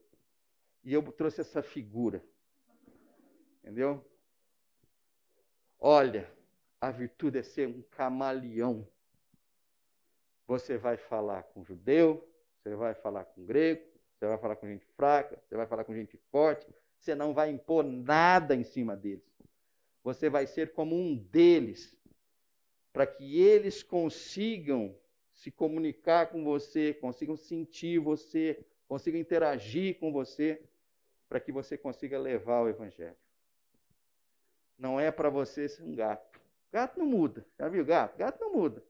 E 0.85 0.93
eu 0.93 1.03
trouxe 1.11 1.41
essa 1.41 1.61
figura. 1.61 2.23
Entendeu? 3.61 4.05
Olha, 5.79 6.29
a 6.81 6.91
virtude 6.91 7.39
é 7.39 7.43
ser 7.43 7.67
um 7.67 7.81
camaleão. 7.81 8.87
Você 10.47 10.77
vai 10.77 10.97
falar 10.97 11.43
com 11.43 11.63
judeu, 11.63 12.27
você 12.57 12.75
vai 12.75 12.93
falar 12.93 13.25
com 13.25 13.45
grego, 13.45 13.83
você 14.17 14.27
vai 14.27 14.37
falar 14.37 14.55
com 14.55 14.67
gente 14.67 14.85
fraca, 14.95 15.41
você 15.47 15.55
vai 15.55 15.67
falar 15.67 15.83
com 15.83 15.93
gente 15.93 16.17
forte, 16.31 16.65
você 16.97 17.13
não 17.13 17.33
vai 17.33 17.49
impor 17.49 17.83
nada 17.83 18.55
em 18.55 18.63
cima 18.63 18.95
deles. 18.95 19.25
Você 20.03 20.29
vai 20.29 20.47
ser 20.47 20.71
como 20.71 20.95
um 20.95 21.15
deles, 21.15 21.95
para 22.93 23.05
que 23.05 23.39
eles 23.39 23.83
consigam 23.83 24.95
se 25.33 25.51
comunicar 25.51 26.27
com 26.27 26.43
você, 26.43 26.93
consigam 26.95 27.37
sentir 27.37 27.99
você, 27.99 28.65
consigam 28.87 29.19
interagir 29.19 29.99
com 29.99 30.11
você, 30.11 30.61
para 31.29 31.39
que 31.39 31.51
você 31.51 31.77
consiga 31.77 32.17
levar 32.17 32.61
o 32.61 32.69
Evangelho. 32.69 33.15
Não 34.77 34.99
é 34.99 35.11
para 35.11 35.29
você 35.29 35.67
ser 35.67 35.83
um 35.83 35.95
gato. 35.95 36.39
Gato 36.71 36.99
não 36.99 37.05
muda. 37.05 37.45
Já 37.57 37.67
viu 37.67 37.83
gato? 37.85 38.17
Gato 38.17 38.39
não 38.39 38.53
muda. 38.53 38.83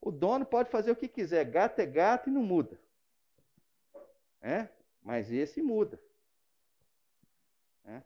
O 0.00 0.10
dono 0.10 0.44
pode 0.44 0.70
fazer 0.70 0.90
o 0.90 0.96
que 0.96 1.08
quiser. 1.08 1.44
Gato 1.46 1.78
é 1.78 1.86
gato 1.86 2.28
e 2.28 2.32
não 2.32 2.42
muda. 2.42 2.78
É? 4.42 4.68
Mas 5.02 5.32
esse 5.32 5.62
muda. 5.62 5.98
É? 7.86 8.02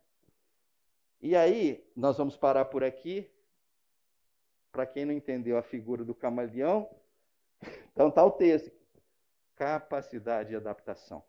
E 1.20 1.34
aí, 1.34 1.84
nós 1.96 2.16
vamos 2.16 2.36
parar 2.36 2.66
por 2.66 2.84
aqui. 2.84 3.28
Para 4.70 4.86
quem 4.86 5.04
não 5.04 5.12
entendeu 5.12 5.58
a 5.58 5.62
figura 5.62 6.04
do 6.04 6.14
camaleão, 6.14 6.88
então 7.92 8.08
está 8.08 8.24
o 8.24 8.30
texto. 8.30 8.70
Capacidade 9.56 10.50
de 10.50 10.56
adaptação. 10.56 11.24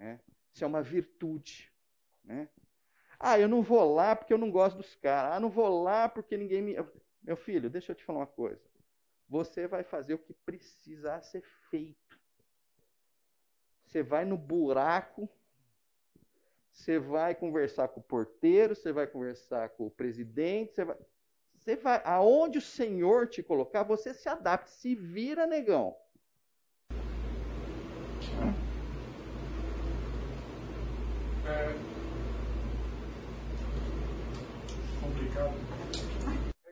É? 0.00 0.18
Isso 0.52 0.64
é 0.64 0.66
uma 0.66 0.82
virtude. 0.82 1.72
Né? 2.24 2.48
Ah, 3.20 3.38
eu 3.38 3.48
não 3.48 3.62
vou 3.62 3.94
lá 3.94 4.14
porque 4.14 4.32
eu 4.32 4.38
não 4.38 4.50
gosto 4.50 4.76
dos 4.76 4.94
caras. 4.96 5.36
Ah, 5.36 5.40
não 5.40 5.50
vou 5.50 5.82
lá 5.82 6.08
porque 6.08 6.36
ninguém 6.36 6.62
me. 6.62 6.76
Meu 7.22 7.36
filho, 7.36 7.68
deixa 7.68 7.92
eu 7.92 7.96
te 7.96 8.04
falar 8.04 8.20
uma 8.20 8.26
coisa. 8.26 8.62
Você 9.28 9.66
vai 9.66 9.82
fazer 9.82 10.14
o 10.14 10.18
que 10.18 10.32
precisar 10.32 11.22
ser 11.22 11.42
feito. 11.70 12.18
Você 13.84 14.02
vai 14.02 14.24
no 14.24 14.36
buraco, 14.36 15.28
você 16.70 16.98
vai 16.98 17.34
conversar 17.34 17.88
com 17.88 18.00
o 18.00 18.02
porteiro, 18.02 18.74
você 18.74 18.92
vai 18.92 19.06
conversar 19.06 19.70
com 19.70 19.86
o 19.86 19.90
presidente, 19.90 20.74
você 20.74 20.84
vai. 20.84 20.96
Você 21.56 21.76
vai. 21.76 22.00
Aonde 22.04 22.58
o 22.58 22.62
Senhor 22.62 23.26
te 23.26 23.42
colocar, 23.42 23.82
você 23.82 24.14
se 24.14 24.28
adapta, 24.28 24.70
se 24.70 24.94
vira, 24.94 25.46
negão. 25.46 25.96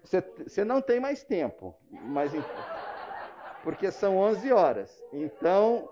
Você, 0.02 0.20
você 0.46 0.64
não 0.64 0.80
tem 0.80 1.00
mais 1.00 1.24
tempo, 1.24 1.74
mas 1.90 2.32
porque 3.64 3.90
são 3.90 4.16
11 4.18 4.52
horas. 4.52 5.02
Então, 5.12 5.88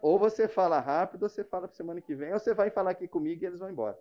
ou 0.00 0.18
você 0.18 0.48
fala 0.48 0.80
rápido, 0.80 1.22
ou 1.22 1.28
você 1.28 1.44
fala 1.44 1.68
para 1.68 1.76
semana 1.76 2.00
que 2.00 2.14
vem, 2.14 2.32
ou 2.32 2.40
você 2.40 2.52
vai 2.52 2.70
falar 2.70 2.90
aqui 2.90 3.06
comigo 3.06 3.44
e 3.44 3.46
eles 3.46 3.60
vão 3.60 3.70
embora. 3.70 3.96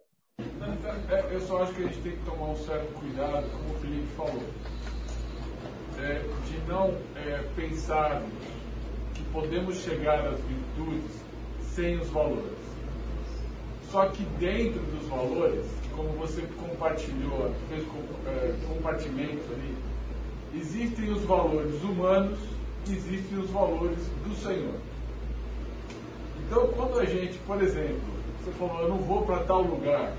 É, 1.10 1.35
eu 1.35 1.39
só 1.41 1.61
acho 1.61 1.73
que 1.76 1.84
a 1.84 1.88
gente 1.88 2.02
tem 2.02 2.18
que 2.18 2.26
tomar 2.26 2.45
um 2.45 2.56
certo 2.56 2.91
cuidado, 2.99 3.48
como 3.52 3.76
o 3.76 3.80
Felipe 3.80 4.07
falou, 4.15 4.41
é, 5.99 6.19
de 6.48 6.57
não 6.68 6.89
é, 7.15 7.43
pensar 7.56 8.23
que 9.14 9.23
podemos 9.31 9.76
chegar 9.76 10.26
às 10.26 10.39
virtudes 10.39 11.22
sem 11.61 11.99
os 11.99 12.10
valores. 12.10 12.60
Só 13.91 14.05
que 14.05 14.23
dentro 14.39 14.80
dos 14.80 15.05
valores, 15.09 15.65
como 15.93 16.09
você 16.13 16.41
compartilhou, 16.57 17.53
fez 17.68 17.84
é, 18.26 18.55
compartimentos 18.65 19.43
ali, 19.51 19.76
existem 20.55 21.11
os 21.11 21.23
valores 21.23 21.84
humanos, 21.84 22.39
existem 22.89 23.38
os 23.38 23.49
valores 23.49 23.99
do 24.26 24.34
Senhor. 24.35 24.76
Então, 26.45 26.68
quando 26.69 26.99
a 26.99 27.05
gente, 27.05 27.38
por 27.39 27.61
exemplo, 27.61 27.99
você 28.39 28.51
falou, 28.51 28.81
eu 28.81 28.89
não 28.89 28.97
vou 28.99 29.23
para 29.23 29.43
tal 29.43 29.61
lugar, 29.61 30.13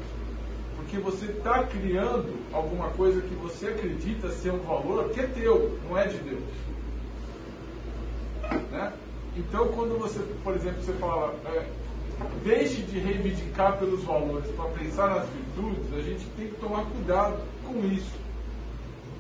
porque 0.77 0.99
você 0.99 1.27
está 1.27 1.65
criando 1.65 2.35
alguma 2.53 2.91
coisa 2.91 3.23
que 3.23 3.35
você 3.37 3.69
acredita 3.69 4.29
ser 4.29 4.53
um 4.53 4.61
valor 4.61 5.09
que 5.11 5.21
é 5.21 5.27
teu, 5.27 5.79
não 5.89 5.97
é 5.97 6.09
de 6.09 6.19
Deus. 6.19 6.43
Né? 8.71 8.93
Então, 9.35 9.69
quando 9.69 9.99
você, 9.99 10.21
por 10.45 10.55
exemplo, 10.55 10.83
você 10.83 10.93
fala, 10.93 11.35
é, 11.47 11.67
deixe 12.45 12.83
de 12.83 12.99
reivindicar 12.99 13.79
pelos 13.79 14.03
valores 14.05 14.51
para 14.53 14.67
pensar 14.71 15.09
nas 15.09 15.29
virtudes, 15.29 15.93
a 15.95 16.03
gente 16.03 16.25
tem 16.37 16.49
que 16.49 16.57
tomar 16.57 16.85
cuidado 16.87 17.37
com 17.65 17.79
isso. 17.87 18.13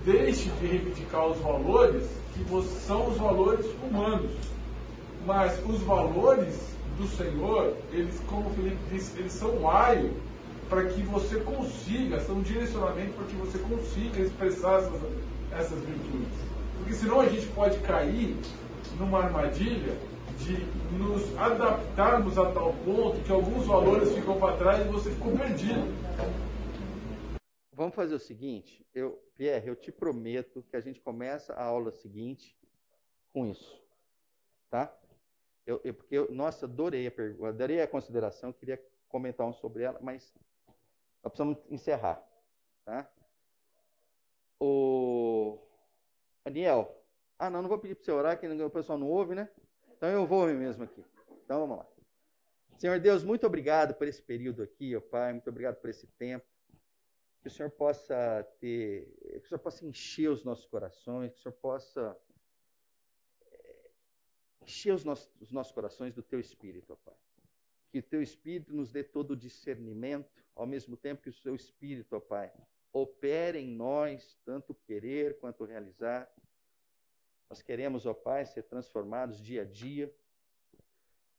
Deixe 0.04 0.50
de 0.50 0.66
reivindicar 0.66 1.26
os 1.26 1.38
valores 1.38 2.08
que 2.34 2.44
são 2.86 3.08
os 3.08 3.16
valores 3.18 3.66
humanos. 3.82 4.32
Mas 5.24 5.60
os 5.66 5.80
valores 5.82 6.58
do 6.98 7.06
Senhor, 7.06 7.74
eles, 7.92 8.20
como 8.26 8.48
o 8.48 8.54
Felipe 8.54 8.78
disse, 8.90 9.18
eles 9.18 9.32
são 9.32 9.50
um 9.56 9.70
aio 9.70 10.12
para 10.68 10.84
que 10.86 11.02
você 11.02 11.38
consiga, 11.40 12.20
são 12.20 12.36
um 12.36 12.42
direcionamento 12.42 13.12
para 13.12 13.26
que 13.26 13.36
você 13.36 13.58
consiga 13.58 14.22
expressar 14.22 14.80
essas, 14.80 15.00
essas 15.52 15.78
virtudes. 15.80 16.32
Porque 16.78 16.94
senão 16.94 17.20
a 17.20 17.28
gente 17.28 17.46
pode 17.48 17.78
cair 17.78 18.36
numa 18.98 19.22
armadilha 19.22 19.96
de 20.38 20.64
nos 20.96 21.36
adaptarmos 21.36 22.38
a 22.38 22.52
tal 22.52 22.74
ponto 22.84 23.22
que 23.24 23.32
alguns 23.32 23.66
valores 23.66 24.12
ficam 24.14 24.38
para 24.38 24.56
trás 24.56 24.86
e 24.86 24.88
você 24.88 25.10
ficou 25.10 25.36
perdido. 25.36 25.80
Vamos 27.72 27.94
fazer 27.94 28.14
o 28.14 28.18
seguinte, 28.18 28.86
eu, 28.94 29.12
Pierre, 29.34 29.68
eu 29.68 29.74
te 29.76 29.90
prometo 29.90 30.62
que 30.70 30.76
a 30.76 30.80
gente 30.80 31.00
começa 31.00 31.54
a 31.54 31.64
aula 31.64 31.90
seguinte 31.90 32.56
com 33.32 33.46
isso, 33.46 33.82
tá? 34.68 34.94
Eu, 35.66 35.80
eu 35.82 35.94
porque 35.94 36.14
eu, 36.14 36.30
nossa, 36.32 36.66
adorei 36.66 37.06
a 37.06 37.10
pergunta, 37.10 37.48
adorei 37.48 37.80
a 37.80 37.88
consideração, 37.88 38.52
queria 38.52 38.80
comentar 39.08 39.46
um 39.46 39.52
sobre 39.52 39.84
ela, 39.84 39.98
mas 40.02 40.34
nós 41.22 41.32
precisamos 41.32 41.58
encerrar, 41.70 42.22
tá? 42.84 43.10
O 44.60 45.58
Daniel, 46.44 47.02
ah, 47.38 47.50
não, 47.50 47.62
não 47.62 47.68
vou 47.68 47.78
pedir 47.78 47.94
para 47.94 48.04
você 48.04 48.12
orar, 48.12 48.38
que 48.38 48.46
o 48.46 48.70
pessoal 48.70 48.98
não 48.98 49.08
ouve, 49.08 49.34
né? 49.34 49.48
Então 50.02 50.10
eu 50.10 50.26
vou 50.26 50.48
mesmo 50.48 50.82
aqui. 50.82 51.04
Então 51.44 51.60
vamos 51.60 51.78
lá. 51.78 51.86
Senhor 52.76 52.98
Deus, 52.98 53.22
muito 53.22 53.46
obrigado 53.46 53.94
por 53.94 54.08
esse 54.08 54.20
período 54.20 54.60
aqui, 54.60 54.96
ó 54.96 55.00
Pai, 55.00 55.32
muito 55.32 55.48
obrigado 55.48 55.76
por 55.76 55.88
esse 55.88 56.08
tempo. 56.18 56.44
Que 57.40 57.46
o 57.46 57.50
Senhor 57.52 57.70
possa 57.70 58.44
ter, 58.58 59.06
que 59.22 59.46
o 59.46 59.48
Senhor 59.48 59.60
possa 59.60 59.86
encher 59.86 60.28
os 60.28 60.42
nossos 60.42 60.66
corações, 60.66 61.32
que 61.32 61.38
o 61.38 61.42
Senhor 61.42 61.54
possa 61.54 62.18
eh, 63.48 63.90
encher 64.62 64.92
os 64.92 65.04
nossos, 65.04 65.30
os 65.40 65.52
nossos 65.52 65.72
corações 65.72 66.12
do 66.12 66.20
Teu 66.20 66.40
Espírito, 66.40 66.94
ó 66.94 66.96
Pai. 66.96 67.14
Que 67.92 68.00
o 68.00 68.02
Teu 68.02 68.20
Espírito 68.20 68.74
nos 68.74 68.90
dê 68.90 69.04
todo 69.04 69.30
o 69.34 69.36
discernimento, 69.36 70.42
ao 70.56 70.66
mesmo 70.66 70.96
tempo 70.96 71.22
que 71.22 71.30
o 71.30 71.32
Seu 71.32 71.54
Espírito, 71.54 72.16
ó 72.16 72.20
Pai, 72.20 72.52
opere 72.92 73.60
em 73.60 73.72
nós, 73.72 74.36
tanto 74.44 74.74
querer 74.74 75.38
quanto 75.38 75.64
realizar, 75.64 76.28
nós 77.52 77.60
queremos, 77.60 78.06
ó 78.06 78.14
Pai, 78.14 78.46
ser 78.46 78.62
transformados 78.62 79.38
dia 79.38 79.60
a 79.60 79.64
dia. 79.66 80.10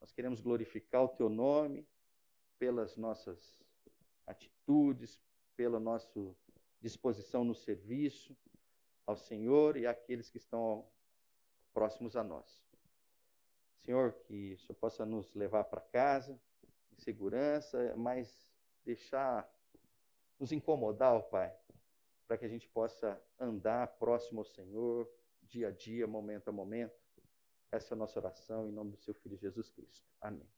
Nós 0.00 0.12
queremos 0.12 0.40
glorificar 0.40 1.02
o 1.02 1.08
Teu 1.08 1.28
nome 1.28 1.84
pelas 2.56 2.96
nossas 2.96 3.58
atitudes, 4.24 5.20
pela 5.56 5.80
nossa 5.80 6.08
disposição 6.80 7.42
no 7.42 7.52
serviço 7.52 8.36
ao 9.04 9.16
Senhor 9.16 9.76
e 9.76 9.88
àqueles 9.88 10.30
que 10.30 10.38
estão 10.38 10.86
próximos 11.72 12.14
a 12.14 12.22
nós. 12.22 12.64
Senhor, 13.80 14.12
que 14.12 14.54
o 14.54 14.58
Senhor 14.60 14.78
possa 14.78 15.04
nos 15.04 15.34
levar 15.34 15.64
para 15.64 15.80
casa 15.80 16.40
em 16.92 17.00
segurança, 17.00 17.92
mas 17.96 18.48
deixar 18.84 19.52
nos 20.38 20.52
incomodar, 20.52 21.12
ó 21.12 21.22
Pai, 21.22 21.52
para 22.28 22.38
que 22.38 22.44
a 22.44 22.48
gente 22.48 22.68
possa 22.68 23.20
andar 23.36 23.88
próximo 23.98 24.42
ao 24.42 24.44
Senhor, 24.44 25.10
dia 25.48 25.68
a 25.68 25.70
dia, 25.70 26.06
momento 26.06 26.48
a 26.48 26.52
momento. 26.52 26.94
Essa 27.72 27.94
é 27.94 27.96
a 27.96 27.98
nossa 27.98 28.18
oração 28.18 28.68
em 28.68 28.72
nome 28.72 28.92
do 28.92 28.98
seu 28.98 29.14
Filho 29.14 29.36
Jesus 29.36 29.70
Cristo. 29.70 30.06
Amém. 30.20 30.48